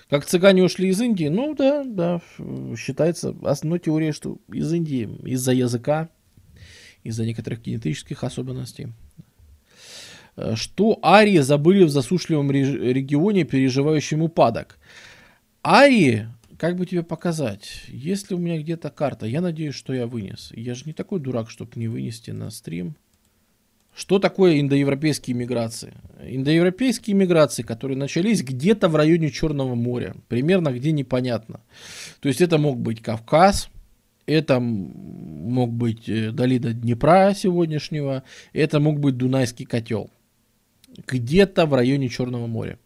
Как 0.08 0.24
цыгане 0.24 0.62
ушли 0.64 0.88
из 0.88 1.00
Индии? 1.00 1.26
Ну 1.26 1.54
да, 1.54 1.84
да, 1.84 2.22
считается 2.76 3.34
основной 3.42 3.78
теорией, 3.78 4.12
что 4.12 4.38
из 4.50 4.72
Индии 4.72 5.08
из-за 5.24 5.52
языка, 5.52 6.08
из-за 7.04 7.26
некоторых 7.26 7.62
генетических 7.62 8.24
особенностей. 8.24 8.88
Э, 10.36 10.54
что 10.56 10.98
арии 11.02 11.38
забыли 11.38 11.84
в 11.84 11.90
засушливом 11.90 12.50
регионе, 12.50 13.44
переживающем 13.44 14.22
упадок? 14.22 14.78
Арии, 15.66 16.28
как 16.56 16.76
бы 16.76 16.86
тебе 16.86 17.02
показать, 17.02 17.84
если 17.88 18.34
у 18.34 18.38
меня 18.38 18.58
где-то 18.58 18.90
карта, 18.90 19.26
я 19.26 19.42
надеюсь, 19.42 19.74
что 19.74 19.92
я 19.92 20.06
вынес. 20.06 20.52
Я 20.54 20.74
же 20.74 20.84
не 20.86 20.94
такой 20.94 21.20
дурак, 21.20 21.50
чтобы 21.50 21.72
не 21.74 21.88
вынести 21.88 22.30
на 22.30 22.50
стрим. 22.50 22.96
Что 23.98 24.20
такое 24.20 24.60
индоевропейские 24.60 25.34
миграции? 25.34 25.92
Индоевропейские 26.22 27.16
миграции, 27.16 27.64
которые 27.64 27.98
начались 27.98 28.44
где-то 28.44 28.88
в 28.88 28.94
районе 28.94 29.28
Черного 29.28 29.74
моря, 29.74 30.14
примерно 30.28 30.70
где 30.70 30.92
непонятно. 30.92 31.62
То 32.20 32.28
есть 32.28 32.40
это 32.40 32.58
мог 32.58 32.78
быть 32.78 33.02
Кавказ, 33.02 33.70
это 34.24 34.60
мог 34.60 35.72
быть 35.72 36.08
э, 36.08 36.30
долина 36.30 36.72
Днепра 36.74 37.34
сегодняшнего, 37.34 38.22
это 38.52 38.78
мог 38.78 39.00
быть 39.00 39.16
Дунайский 39.16 39.66
котел. 39.66 40.10
Где-то 41.08 41.66
в 41.66 41.74
районе 41.74 42.08
Черного 42.08 42.46
моря. 42.46 42.78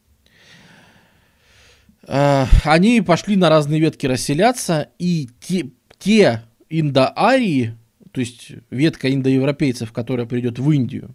А, 2.09 2.49
они 2.65 3.03
пошли 3.03 3.37
на 3.37 3.51
разные 3.51 3.83
ветки 3.83 4.07
расселяться, 4.07 4.89
и 4.99 5.29
те, 5.41 5.69
те 5.99 6.41
индоарии, 6.71 7.77
то 8.13 8.21
есть 8.21 8.53
ветка 8.71 9.13
индоевропейцев, 9.13 9.93
которая 9.93 10.27
придет 10.27 10.59
в 10.59 10.71
Индию, 10.71 11.15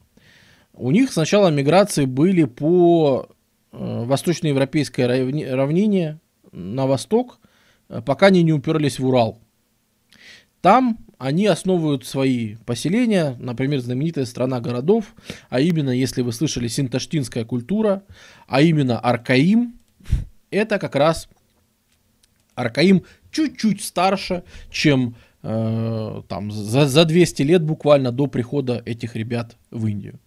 у 0.73 0.91
них 0.91 1.11
сначала 1.11 1.49
миграции 1.49 2.05
были 2.05 2.43
по 2.43 3.29
э, 3.71 4.03
восточноевропейской 4.05 5.05
равнине 5.53 6.19
на 6.51 6.85
восток, 6.85 7.39
э, 7.89 8.01
пока 8.05 8.27
они 8.27 8.43
не 8.43 8.53
уперлись 8.53 8.99
в 8.99 9.07
Урал. 9.07 9.39
Там 10.61 10.97
они 11.17 11.47
основывают 11.47 12.05
свои 12.05 12.57
поселения, 12.65 13.35
например, 13.39 13.79
знаменитая 13.79 14.25
страна 14.25 14.59
городов, 14.59 15.15
а 15.49 15.59
именно, 15.59 15.89
если 15.89 16.21
вы 16.21 16.31
слышали, 16.31 16.67
синташтинская 16.67 17.43
культура, 17.43 18.03
а 18.47 18.61
именно 18.61 18.99
Аркаим, 18.99 19.79
это 20.51 20.77
как 20.77 20.95
раз 20.95 21.27
Аркаим 22.53 23.03
чуть-чуть 23.31 23.83
старше, 23.83 24.43
чем 24.69 25.15
Э, 25.43 26.23
там, 26.27 26.51
за, 26.51 26.87
за 26.87 27.05
200 27.05 27.41
лет 27.43 27.63
буквально 27.63 28.11
до 28.11 28.27
прихода 28.27 28.81
этих 28.85 29.15
ребят 29.15 29.55
в 29.71 29.85
Индию. 29.85 30.19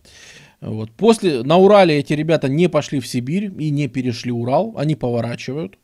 Вот. 0.60 0.90
После, 0.92 1.42
на 1.42 1.56
Урале 1.56 1.98
эти 1.98 2.12
ребята 2.12 2.48
не 2.48 2.68
пошли 2.68 3.00
в 3.00 3.06
Сибирь 3.06 3.50
и 3.58 3.70
не 3.70 3.88
перешли 3.88 4.30
Урал, 4.30 4.74
они 4.76 4.94
поворачивают 4.94 5.78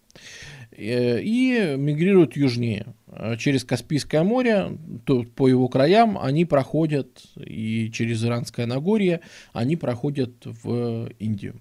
э, 0.71 1.21
и 1.21 1.75
мигрируют 1.77 2.37
южнее. 2.37 2.87
Э, 3.09 3.37
через 3.37 3.65
Каспийское 3.65 4.23
море, 4.23 4.79
то, 5.05 5.25
по 5.25 5.49
его 5.49 5.69
краям, 5.69 6.19
они 6.19 6.45
проходят, 6.45 7.23
и 7.37 7.91
через 7.93 8.25
Иранское 8.25 8.67
Нагорье, 8.67 9.21
они 9.53 9.77
проходят 9.77 10.35
в 10.45 11.11
Индию. 11.19 11.61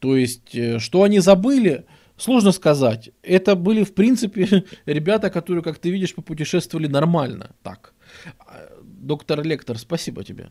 То 0.00 0.16
есть, 0.16 0.80
что 0.80 1.04
они 1.04 1.20
забыли, 1.20 1.84
Сложно 2.16 2.52
сказать. 2.52 3.10
Это 3.22 3.56
были, 3.56 3.82
в 3.82 3.94
принципе, 3.94 4.64
ребята, 4.86 5.30
которые, 5.30 5.62
как 5.62 5.78
ты 5.78 5.90
видишь, 5.90 6.14
попутешествовали 6.14 6.86
нормально. 6.86 7.50
Так. 7.62 7.92
А, 8.38 8.68
доктор 8.82 9.42
Лектор, 9.42 9.78
спасибо 9.78 10.22
тебе. 10.22 10.50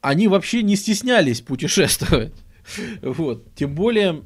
Они 0.00 0.28
вообще 0.28 0.62
не 0.62 0.76
стеснялись 0.76 1.40
путешествовать. 1.40 2.32
Вот. 3.02 3.54
Тем 3.54 3.74
более, 3.74 4.22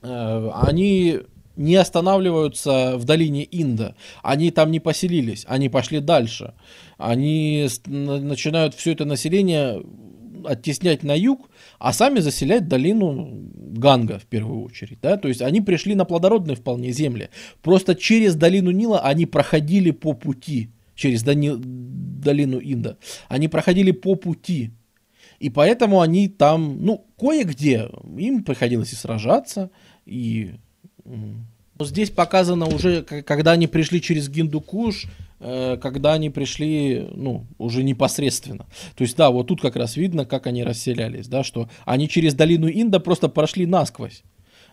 э, 0.00 0.50
они 0.54 1.20
не 1.58 1.74
останавливаются 1.74 2.96
в 2.96 3.04
долине 3.04 3.46
Инда. 3.50 3.94
Они 4.22 4.50
там 4.50 4.70
не 4.70 4.80
поселились, 4.80 5.44
они 5.48 5.68
пошли 5.68 6.00
дальше. 6.00 6.54
Они 6.96 7.68
начинают 7.86 8.74
все 8.74 8.92
это 8.92 9.04
население 9.04 9.82
оттеснять 10.44 11.02
на 11.02 11.16
юг, 11.16 11.50
а 11.78 11.92
сами 11.92 12.20
заселять 12.20 12.68
долину 12.68 13.48
Ганга 13.54 14.18
в 14.18 14.26
первую 14.26 14.62
очередь. 14.62 14.98
Да? 15.00 15.16
То 15.16 15.28
есть 15.28 15.42
они 15.42 15.60
пришли 15.60 15.94
на 15.94 16.04
плодородные 16.04 16.56
вполне 16.56 16.92
земли. 16.92 17.30
Просто 17.62 17.94
через 17.94 18.34
долину 18.34 18.70
Нила 18.70 19.00
они 19.00 19.26
проходили 19.26 19.90
по 19.90 20.12
пути, 20.12 20.70
через 20.94 21.22
дони, 21.22 21.52
долину 21.56 22.60
Инда. 22.60 22.96
Они 23.28 23.48
проходили 23.48 23.92
по 23.92 24.14
пути. 24.14 24.70
И 25.38 25.50
поэтому 25.50 26.00
они 26.00 26.28
там, 26.28 26.84
ну, 26.84 27.06
кое-где 27.18 27.88
им 28.16 28.42
приходилось 28.42 28.92
и 28.92 28.96
сражаться, 28.96 29.70
и 30.04 30.54
Здесь 31.86 32.10
показано 32.10 32.66
уже, 32.66 33.02
когда 33.02 33.52
они 33.52 33.66
пришли 33.66 34.02
через 34.02 34.28
Гиндукуш, 34.28 35.06
когда 35.38 36.14
они 36.14 36.30
пришли, 36.30 37.08
ну, 37.14 37.46
уже 37.58 37.84
непосредственно. 37.84 38.66
То 38.96 39.02
есть, 39.02 39.16
да, 39.16 39.30
вот 39.30 39.46
тут 39.46 39.60
как 39.60 39.76
раз 39.76 39.96
видно, 39.96 40.24
как 40.24 40.46
они 40.46 40.64
расселялись, 40.64 41.28
да, 41.28 41.44
что 41.44 41.68
они 41.84 42.08
через 42.08 42.34
долину 42.34 42.68
Инда 42.68 42.98
просто 42.98 43.28
прошли 43.28 43.66
насквозь, 43.66 44.24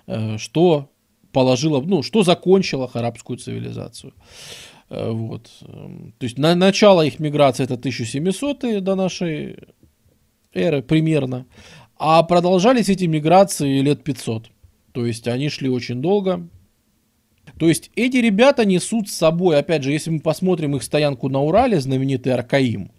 э, 0.08 0.38
что 0.38 0.90
положило, 1.32 1.82
ну, 1.82 2.02
что 2.02 2.24
закончило 2.24 2.90
арабскую 2.94 3.38
цивилизацию. 3.38 4.14
Э, 4.90 5.12
вот. 5.12 5.52
То 5.60 6.24
есть, 6.24 6.40
на, 6.40 6.56
начало 6.56 7.06
их 7.06 7.20
миграции 7.20 7.64
это 7.64 7.76
1700 7.76 8.84
до 8.84 8.96
нашей 8.96 9.58
эры 10.54 10.82
примерно, 10.82 11.46
а 11.98 12.24
продолжались 12.24 12.90
эти 12.90 13.06
миграции 13.06 13.82
лет 13.82 14.04
500. 14.04 14.50
То 14.94 15.06
есть, 15.06 15.28
они 15.28 15.50
шли 15.50 15.70
очень 15.70 16.02
долго, 16.02 16.48
то 17.58 17.68
есть 17.68 17.92
эти 17.96 18.18
ребята 18.18 18.66
несут 18.66 19.10
с 19.10 19.14
собой, 19.14 19.58
опять 19.58 19.84
же, 19.84 19.92
если 19.92 20.10
мы 20.10 20.20
посмотрим 20.20 20.76
их 20.76 20.84
стоянку 20.84 21.30
на 21.30 21.42
Урале, 21.42 21.80
знаменитый 21.80 22.34
Аркаим, 22.34 22.92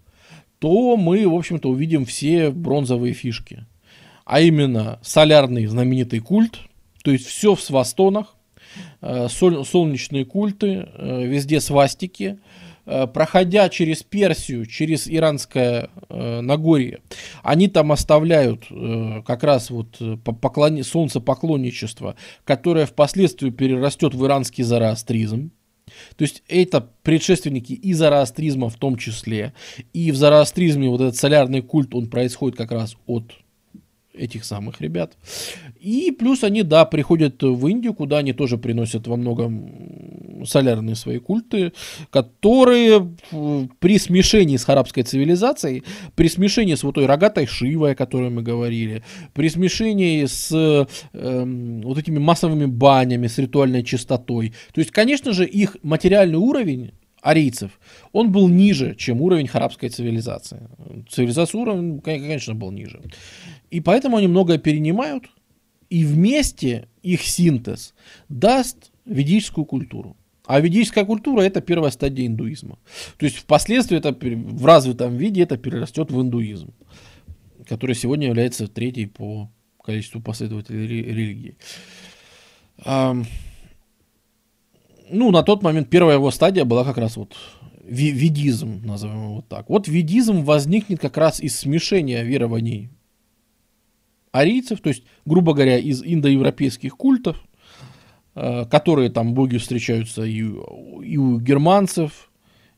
то 0.59 0.97
мы, 0.97 1.27
в 1.27 1.35
общем-то, 1.35 1.69
увидим 1.69 2.05
все 2.05 2.49
бронзовые 2.49 3.13
фишки. 3.13 3.65
А 4.25 4.41
именно 4.41 4.99
солярный 5.03 5.65
знаменитый 5.67 6.19
культ, 6.19 6.59
то 7.03 7.11
есть 7.11 7.25
все 7.27 7.55
в 7.55 7.61
свастонах, 7.61 8.35
э, 9.01 9.27
солнечные 9.29 10.25
культы, 10.25 10.87
э, 10.93 11.25
везде 11.25 11.61
свастики, 11.61 12.39
проходя 13.13 13.69
через 13.69 14.03
Персию, 14.03 14.65
через 14.65 15.09
Иранское 15.09 15.89
э, 16.09 16.41
Нагорье, 16.41 17.01
они 17.43 17.67
там 17.67 17.91
оставляют 17.91 18.65
э, 18.69 19.21
как 19.25 19.43
раз 19.43 19.69
вот 19.69 19.97
э, 19.99 20.17
поклони, 20.17 20.83
солнцепоклонничество, 20.83 22.15
которое 22.45 22.85
впоследствии 22.85 23.49
перерастет 23.49 24.13
в 24.13 24.25
иранский 24.25 24.63
зороастризм. 24.63 25.51
То 26.15 26.23
есть 26.23 26.43
это 26.47 26.89
предшественники 27.03 27.73
и 27.73 27.93
зороастризма 27.93 28.69
в 28.69 28.75
том 28.75 28.97
числе. 28.97 29.53
И 29.93 30.11
в 30.11 30.15
зороастризме 30.15 30.89
вот 30.89 31.01
этот 31.01 31.15
солярный 31.15 31.61
культ, 31.61 31.93
он 31.93 32.07
происходит 32.07 32.57
как 32.57 32.71
раз 32.71 32.95
от 33.05 33.33
этих 34.17 34.45
самых 34.45 34.81
ребят. 34.81 35.17
И 35.79 36.11
плюс 36.11 36.43
они, 36.43 36.63
да, 36.63 36.85
приходят 36.85 37.41
в 37.41 37.67
Индию, 37.67 37.93
куда 37.93 38.17
они 38.17 38.33
тоже 38.33 38.57
приносят 38.57 39.07
во 39.07 39.15
многом 39.15 40.45
солярные 40.45 40.95
свои 40.95 41.19
культы, 41.19 41.73
которые 42.09 43.15
при 43.79 43.97
смешении 43.97 44.57
с 44.57 44.67
арабской 44.69 45.03
цивилизацией, 45.03 45.83
при 46.15 46.27
смешении 46.29 46.75
с 46.75 46.83
вот 46.83 46.95
той 46.95 47.05
рогатой 47.05 47.45
Шивой, 47.45 47.91
о 47.91 47.95
которой 47.95 48.29
мы 48.29 48.41
говорили, 48.41 49.03
при 49.33 49.49
смешении 49.49 50.25
с 50.25 50.51
э, 50.51 50.85
вот 51.83 51.97
этими 51.97 52.19
массовыми 52.19 52.65
банями, 52.65 53.27
с 53.27 53.37
ритуальной 53.37 53.83
чистотой, 53.83 54.53
то 54.73 54.81
есть, 54.81 54.91
конечно 54.91 55.33
же, 55.33 55.45
их 55.45 55.77
материальный 55.83 56.37
уровень 56.37 56.91
арийцев, 57.27 57.79
он 58.13 58.31
был 58.31 58.47
ниже, 58.47 58.95
чем 58.95 59.21
уровень 59.21 59.49
арабской 59.51 59.89
цивилизации. 59.89 60.69
Цивилизация 61.09 61.59
уровень, 61.59 61.99
конечно, 61.99 62.55
был 62.55 62.71
ниже. 62.71 63.01
И 63.69 63.81
поэтому 63.81 64.17
они 64.17 64.27
многое 64.27 64.57
перенимают, 64.57 65.25
и 65.89 66.05
вместе 66.05 66.87
их 67.03 67.21
синтез 67.21 67.93
даст 68.29 68.91
ведическую 69.05 69.65
культуру. 69.65 70.15
А 70.45 70.61
ведическая 70.61 71.03
культура 71.05 71.41
это 71.41 71.59
первая 71.59 71.91
стадия 71.91 72.25
индуизма. 72.25 72.79
То 73.17 73.25
есть 73.25 73.37
впоследствии 73.37 73.97
это 73.97 74.13
в 74.13 74.65
развитом 74.65 75.17
виде 75.17 75.41
это 75.43 75.57
перерастет 75.57 76.11
в 76.11 76.21
индуизм, 76.21 76.73
который 77.67 77.95
сегодня 77.95 78.27
является 78.27 78.67
третьей 78.67 79.07
по 79.07 79.49
количеству 79.83 80.21
последователей 80.21 80.87
религии. 80.87 81.57
Ну, 85.09 85.31
на 85.31 85.43
тот 85.43 85.63
момент 85.63 85.89
первая 85.89 86.15
его 86.15 86.31
стадия 86.31 86.65
была 86.65 86.83
как 86.83 86.97
раз 86.97 87.17
вот 87.17 87.35
ведизм, 87.83 88.81
назовем 88.83 89.23
его 89.23 89.45
так. 89.47 89.69
Вот 89.69 89.87
ведизм 89.87 90.43
возникнет 90.43 90.99
как 90.99 91.17
раз 91.17 91.39
из 91.39 91.57
смешения 91.57 92.23
верований 92.23 92.89
арийцев, 94.31 94.81
то 94.81 94.89
есть, 94.89 95.03
грубо 95.25 95.53
говоря, 95.53 95.77
из 95.77 96.03
индоевропейских 96.03 96.95
культов, 96.95 97.43
э, 98.35 98.65
которые 98.65 99.09
там 99.09 99.33
боги 99.33 99.57
встречаются 99.57 100.23
и, 100.23 100.39
и 100.39 101.17
у 101.17 101.39
германцев, 101.39 102.29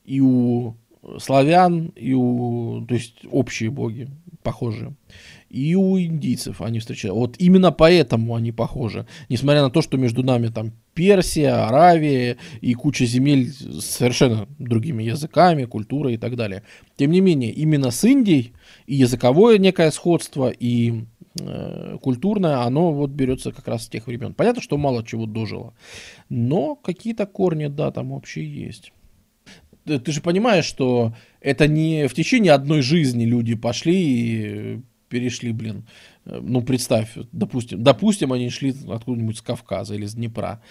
и 0.06 0.22
у 0.22 0.76
славян, 1.18 1.92
и 1.96 2.14
у, 2.14 2.86
то 2.88 2.94
есть 2.94 3.26
общие 3.32 3.70
боги 3.70 4.08
похожие, 4.44 4.94
и 5.50 5.76
у 5.76 6.00
индийцев 6.00 6.62
они 6.62 6.80
встречаются. 6.80 7.20
Вот 7.20 7.36
именно 7.40 7.72
поэтому 7.72 8.36
они 8.36 8.52
похожи, 8.52 9.06
несмотря 9.30 9.62
на 9.62 9.70
то, 9.70 9.82
что 9.82 9.98
между 9.98 10.24
нами 10.24 10.48
там 10.48 10.72
Персия, 10.94 11.66
Аравия 11.68 12.38
и 12.62 12.74
куча 12.74 13.06
земель 13.06 13.52
с 13.52 13.86
совершенно 13.86 14.48
другими 14.58 15.04
языками, 15.04 15.66
культурой 15.66 16.16
и 16.16 16.18
так 16.18 16.36
далее. 16.36 16.64
Тем 16.98 17.12
не 17.12 17.22
менее, 17.22 17.52
именно 17.52 17.92
с 17.92 18.04
Индией 18.04 18.54
и 18.86 18.96
языковое 18.96 19.58
некое 19.58 19.92
сходство, 19.92 20.50
и 20.50 21.06
Э, 21.42 21.98
культурное, 22.02 22.62
оно 22.62 22.92
вот 22.92 23.12
берется 23.12 23.52
как 23.52 23.68
раз 23.68 23.86
с 23.86 23.90
тех 23.90 24.08
времен. 24.08 24.34
Понятно, 24.34 24.62
что 24.62 24.78
мало 24.78 25.06
чего 25.06 25.26
дожило, 25.26 25.74
но 26.30 26.76
какие-то 26.76 27.26
корни, 27.26 27.68
да, 27.68 27.92
там 27.92 28.12
общие 28.12 28.52
есть. 28.52 28.92
Ты 29.86 30.12
же 30.12 30.22
понимаешь, 30.22 30.66
что 30.66 31.16
это 31.42 31.68
не 31.68 32.08
в 32.08 32.14
течение 32.14 32.54
одной 32.54 32.82
жизни 32.82 33.24
люди 33.24 33.56
пошли 33.56 33.96
и 33.96 34.82
перешли, 35.10 35.52
блин, 35.52 35.88
э, 36.26 36.40
ну, 36.42 36.62
представь, 36.62 37.10
допустим, 37.32 37.84
допустим, 37.84 38.32
они 38.32 38.50
шли 38.50 38.74
откуда-нибудь 38.90 39.38
с 39.38 39.42
Кавказа 39.42 39.96
или 39.96 40.06
с 40.06 40.14
Днепра, 40.14 40.62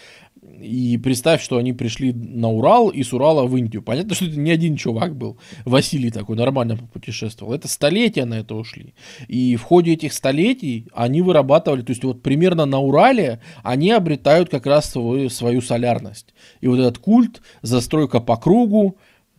и 0.60 0.98
представь, 0.98 1.42
что 1.42 1.56
они 1.56 1.72
пришли 1.72 2.12
на 2.12 2.48
Урал 2.48 2.88
и 2.88 3.02
с 3.02 3.12
Урала 3.12 3.44
в 3.46 3.56
Индию. 3.56 3.82
Понятно, 3.82 4.14
что 4.14 4.26
это 4.26 4.38
не 4.38 4.50
один 4.50 4.76
чувак 4.76 5.16
был, 5.16 5.38
Василий 5.64 6.10
такой, 6.10 6.36
нормально 6.36 6.76
путешествовал. 6.76 7.52
Это 7.52 7.68
столетия 7.68 8.24
на 8.24 8.34
это 8.34 8.54
ушли. 8.54 8.94
И 9.26 9.56
в 9.56 9.62
ходе 9.62 9.92
этих 9.92 10.12
столетий 10.12 10.86
они 10.94 11.22
вырабатывали, 11.22 11.82
то 11.82 11.90
есть 11.90 12.04
вот 12.04 12.22
примерно 12.22 12.66
на 12.66 12.78
Урале 12.78 13.40
они 13.62 13.90
обретают 13.90 14.48
как 14.48 14.66
раз 14.66 14.90
свою, 14.90 15.28
свою 15.28 15.60
солярность. 15.60 16.34
И 16.60 16.68
вот 16.68 16.78
этот 16.78 16.98
культ, 16.98 17.42
застройка 17.62 18.20
по 18.20 18.36
кругу, 18.36 18.96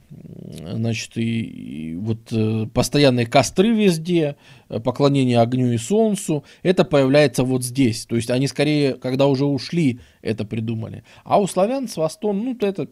значит, 0.09 1.17
и, 1.17 1.41
и 1.41 1.95
вот 1.95 2.31
э, 2.31 2.65
постоянные 2.73 3.25
костры 3.25 3.69
везде, 3.69 4.35
э, 4.69 4.79
поклонение 4.79 5.39
огню 5.39 5.71
и 5.71 5.77
солнцу, 5.77 6.43
это 6.63 6.83
появляется 6.83 7.43
вот 7.43 7.63
здесь. 7.63 8.05
То 8.05 8.15
есть 8.15 8.29
они 8.29 8.47
скорее, 8.47 8.95
когда 8.95 9.27
уже 9.27 9.45
ушли, 9.45 9.99
это 10.21 10.45
придумали. 10.45 11.03
А 11.23 11.39
у 11.39 11.47
славян 11.47 11.87
свастон, 11.87 12.39
ну, 12.39 12.57
это, 12.59 12.87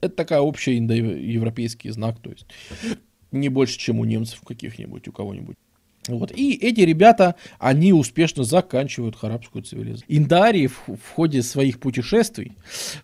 это 0.00 0.14
такая 0.14 0.40
общая 0.40 0.78
индоевропейский 0.78 1.90
знак, 1.90 2.20
то 2.20 2.30
есть 2.30 2.46
не 3.32 3.48
больше, 3.48 3.78
чем 3.78 3.98
у 3.98 4.04
немцев 4.04 4.40
каких-нибудь, 4.42 5.08
у 5.08 5.12
кого-нибудь. 5.12 5.56
Вот. 6.08 6.32
И 6.36 6.54
эти 6.54 6.80
ребята, 6.80 7.34
они 7.58 7.92
успешно 7.92 8.44
заканчивают 8.44 9.16
арабскую 9.22 9.62
цивилизацию. 9.62 10.04
Индарии 10.08 10.66
в, 10.66 10.82
в 10.86 11.10
ходе 11.14 11.42
своих 11.42 11.80
путешествий, 11.80 12.52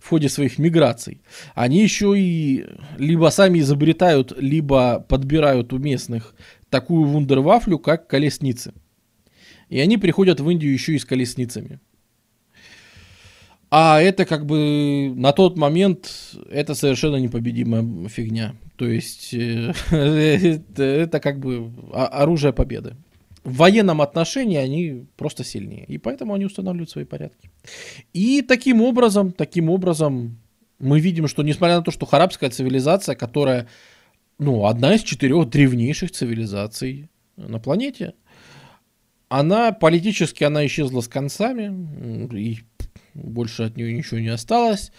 в 0.01 0.09
ходе 0.09 0.29
своих 0.29 0.59
миграций, 0.59 1.23
они 1.55 1.83
еще 1.83 2.15
и 2.17 2.67
либо 2.99 3.31
сами 3.31 3.61
изобретают, 3.61 4.35
либо 4.39 5.01
подбирают 5.09 5.73
у 5.73 5.79
местных 5.79 6.35
такую 6.69 7.05
вундервафлю, 7.05 7.79
как 7.79 8.07
колесницы. 8.07 8.75
И 9.71 9.79
они 9.79 9.97
приходят 9.99 10.41
в 10.41 10.51
Индию 10.51 10.73
еще 10.73 10.95
и 10.95 10.99
с 10.99 11.05
колесницами. 11.05 11.81
А 13.71 14.01
это 14.01 14.25
как 14.25 14.47
бы 14.47 15.13
на 15.15 15.33
тот 15.33 15.57
момент 15.57 16.13
это 16.51 16.75
совершенно 16.75 17.17
непобедимая 17.17 18.09
фигня. 18.09 18.57
То 18.77 18.87
есть 18.87 19.33
э, 19.33 19.73
это, 20.77 21.21
как 21.21 21.39
бы 21.39 21.71
оружие 21.93 22.53
победы. 22.53 22.97
В 23.45 23.57
военном 23.57 24.03
отношении 24.03 24.57
они 24.57 25.07
просто 25.17 25.45
сильнее. 25.45 25.85
И 25.87 25.99
поэтому 25.99 26.35
они 26.35 26.47
устанавливают 26.47 26.91
свои 26.91 27.05
порядки. 27.05 27.51
И 28.13 28.43
таким 28.43 28.83
образом, 28.83 29.33
таким 29.33 29.71
образом 29.71 30.39
мы 30.81 30.99
видим, 30.99 31.29
что 31.29 31.43
несмотря 31.43 31.77
на 31.77 31.83
то, 31.83 31.93
что 31.93 32.09
арабская 32.11 32.51
цивилизация, 32.51 33.15
которая 33.15 33.69
ну, 34.39 34.67
одна 34.67 34.95
из 34.95 35.03
четырех 35.03 35.49
древнейших 35.49 36.11
цивилизаций 36.11 37.09
на 37.37 37.61
планете, 37.61 38.15
она 39.29 39.71
политически 39.71 40.43
она 40.43 40.67
исчезла 40.67 41.03
с 41.03 41.09
концами, 41.09 42.37
и 42.37 42.59
больше 43.15 43.65
от 43.65 43.77
нее 43.77 43.93
ничего 43.93 44.21
не 44.21 44.29
осталось. 44.29 44.93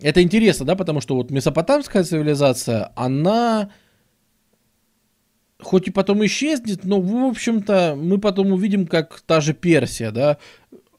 Это 0.00 0.22
интересно, 0.22 0.64
да, 0.66 0.76
потому 0.76 1.00
что 1.00 1.16
вот 1.16 1.30
месопотамская 1.30 2.04
цивилизация, 2.04 2.92
она 2.94 3.70
хоть 5.60 5.88
и 5.88 5.90
потом 5.90 6.24
исчезнет, 6.24 6.84
но, 6.84 7.00
в 7.00 7.30
общем-то, 7.30 7.96
мы 7.96 8.18
потом 8.18 8.52
увидим, 8.52 8.86
как 8.86 9.20
та 9.26 9.40
же 9.40 9.54
Персия, 9.54 10.10
да, 10.12 10.38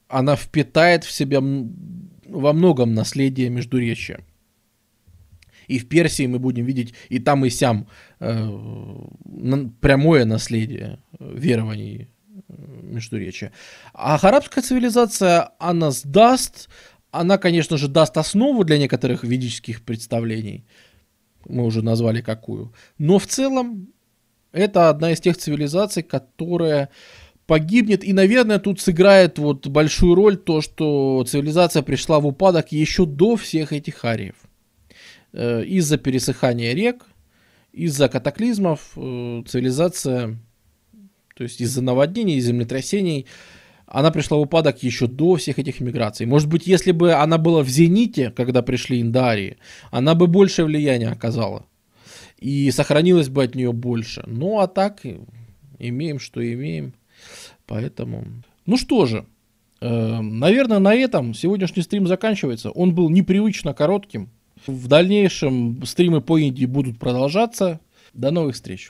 она 0.09 0.35
впитает 0.35 1.03
в 1.03 1.11
себя 1.11 1.39
во 1.39 2.53
многом 2.53 2.93
наследие 2.93 3.49
Междуречия. 3.49 4.19
И 5.67 5.77
в 5.77 5.87
Персии 5.87 6.25
мы 6.25 6.39
будем 6.39 6.65
видеть 6.65 6.95
и 7.09 7.19
там, 7.19 7.45
и 7.45 7.49
сям 7.49 7.87
э, 8.19 8.49
прямое 9.81 10.25
наследие 10.25 10.99
верований 11.19 12.09
Междуречия. 12.49 13.51
А 13.93 14.15
арабская 14.15 14.61
цивилизация, 14.61 15.51
она 15.59 15.91
сдаст, 15.91 16.69
она, 17.11 17.37
конечно 17.37 17.77
же, 17.77 17.87
даст 17.87 18.17
основу 18.17 18.63
для 18.63 18.77
некоторых 18.77 19.23
ведических 19.23 19.83
представлений. 19.83 20.65
Мы 21.47 21.63
уже 21.63 21.81
назвали 21.81 22.21
какую. 22.21 22.73
Но 22.97 23.19
в 23.19 23.27
целом 23.27 23.93
это 24.51 24.89
одна 24.89 25.11
из 25.11 25.19
тех 25.19 25.37
цивилизаций, 25.37 26.03
которая 26.03 26.89
погибнет. 27.45 28.03
И, 28.03 28.13
наверное, 28.13 28.59
тут 28.59 28.79
сыграет 28.79 29.39
вот 29.39 29.67
большую 29.67 30.15
роль 30.15 30.37
то, 30.37 30.61
что 30.61 31.23
цивилизация 31.27 31.81
пришла 31.83 32.19
в 32.19 32.27
упадок 32.27 32.71
еще 32.71 33.05
до 33.05 33.35
всех 33.35 33.73
этих 33.73 34.03
ариев. 34.05 34.35
Э, 35.33 35.63
из-за 35.63 35.97
пересыхания 35.97 36.73
рек, 36.73 37.05
из-за 37.71 38.09
катаклизмов 38.09 38.91
э, 38.95 39.43
цивилизация 39.47 40.39
то 41.39 41.43
есть 41.43 41.61
из-за 41.61 41.81
наводнений, 41.81 42.35
из 42.35 42.47
землетрясений, 42.47 43.25
она 43.87 44.11
пришла 44.11 44.35
в 44.35 44.41
упадок 44.41 44.83
еще 44.83 45.07
до 45.07 45.37
всех 45.37 45.57
этих 45.57 45.79
миграций. 45.79 46.25
Может 46.25 46.49
быть, 46.49 46.67
если 46.67 46.91
бы 46.91 47.13
она 47.13 47.37
была 47.37 47.63
в 47.63 47.69
зените, 47.69 48.29
когда 48.31 48.61
пришли 48.61 48.99
индарии, 48.99 49.55
она 49.89 50.15
бы 50.15 50.27
больше 50.27 50.65
влияния 50.65 51.07
оказала. 51.07 51.65
И 52.39 52.69
сохранилось 52.71 53.29
бы 53.29 53.41
от 53.41 53.55
нее 53.55 53.71
больше. 53.71 54.21
Ну, 54.27 54.59
а 54.59 54.67
так, 54.67 54.99
имеем, 55.79 56.19
что 56.19 56.41
имеем. 56.41 56.93
Поэтому... 57.65 58.25
Ну 58.65 58.75
что 58.75 59.05
же, 59.05 59.25
э, 59.79 60.19
наверное, 60.21 60.79
на 60.79 60.93
этом 60.93 61.33
сегодняшний 61.33 61.83
стрим 61.83 62.05
заканчивается. 62.05 62.69
Он 62.71 62.93
был 62.93 63.09
непривычно 63.09 63.73
коротким. 63.73 64.27
В 64.67 64.89
дальнейшем 64.89 65.85
стримы 65.85 66.19
по 66.19 66.37
Индии 66.37 66.65
будут 66.65 66.99
продолжаться. 66.99 67.79
До 68.13 68.29
новых 68.29 68.55
встреч. 68.55 68.89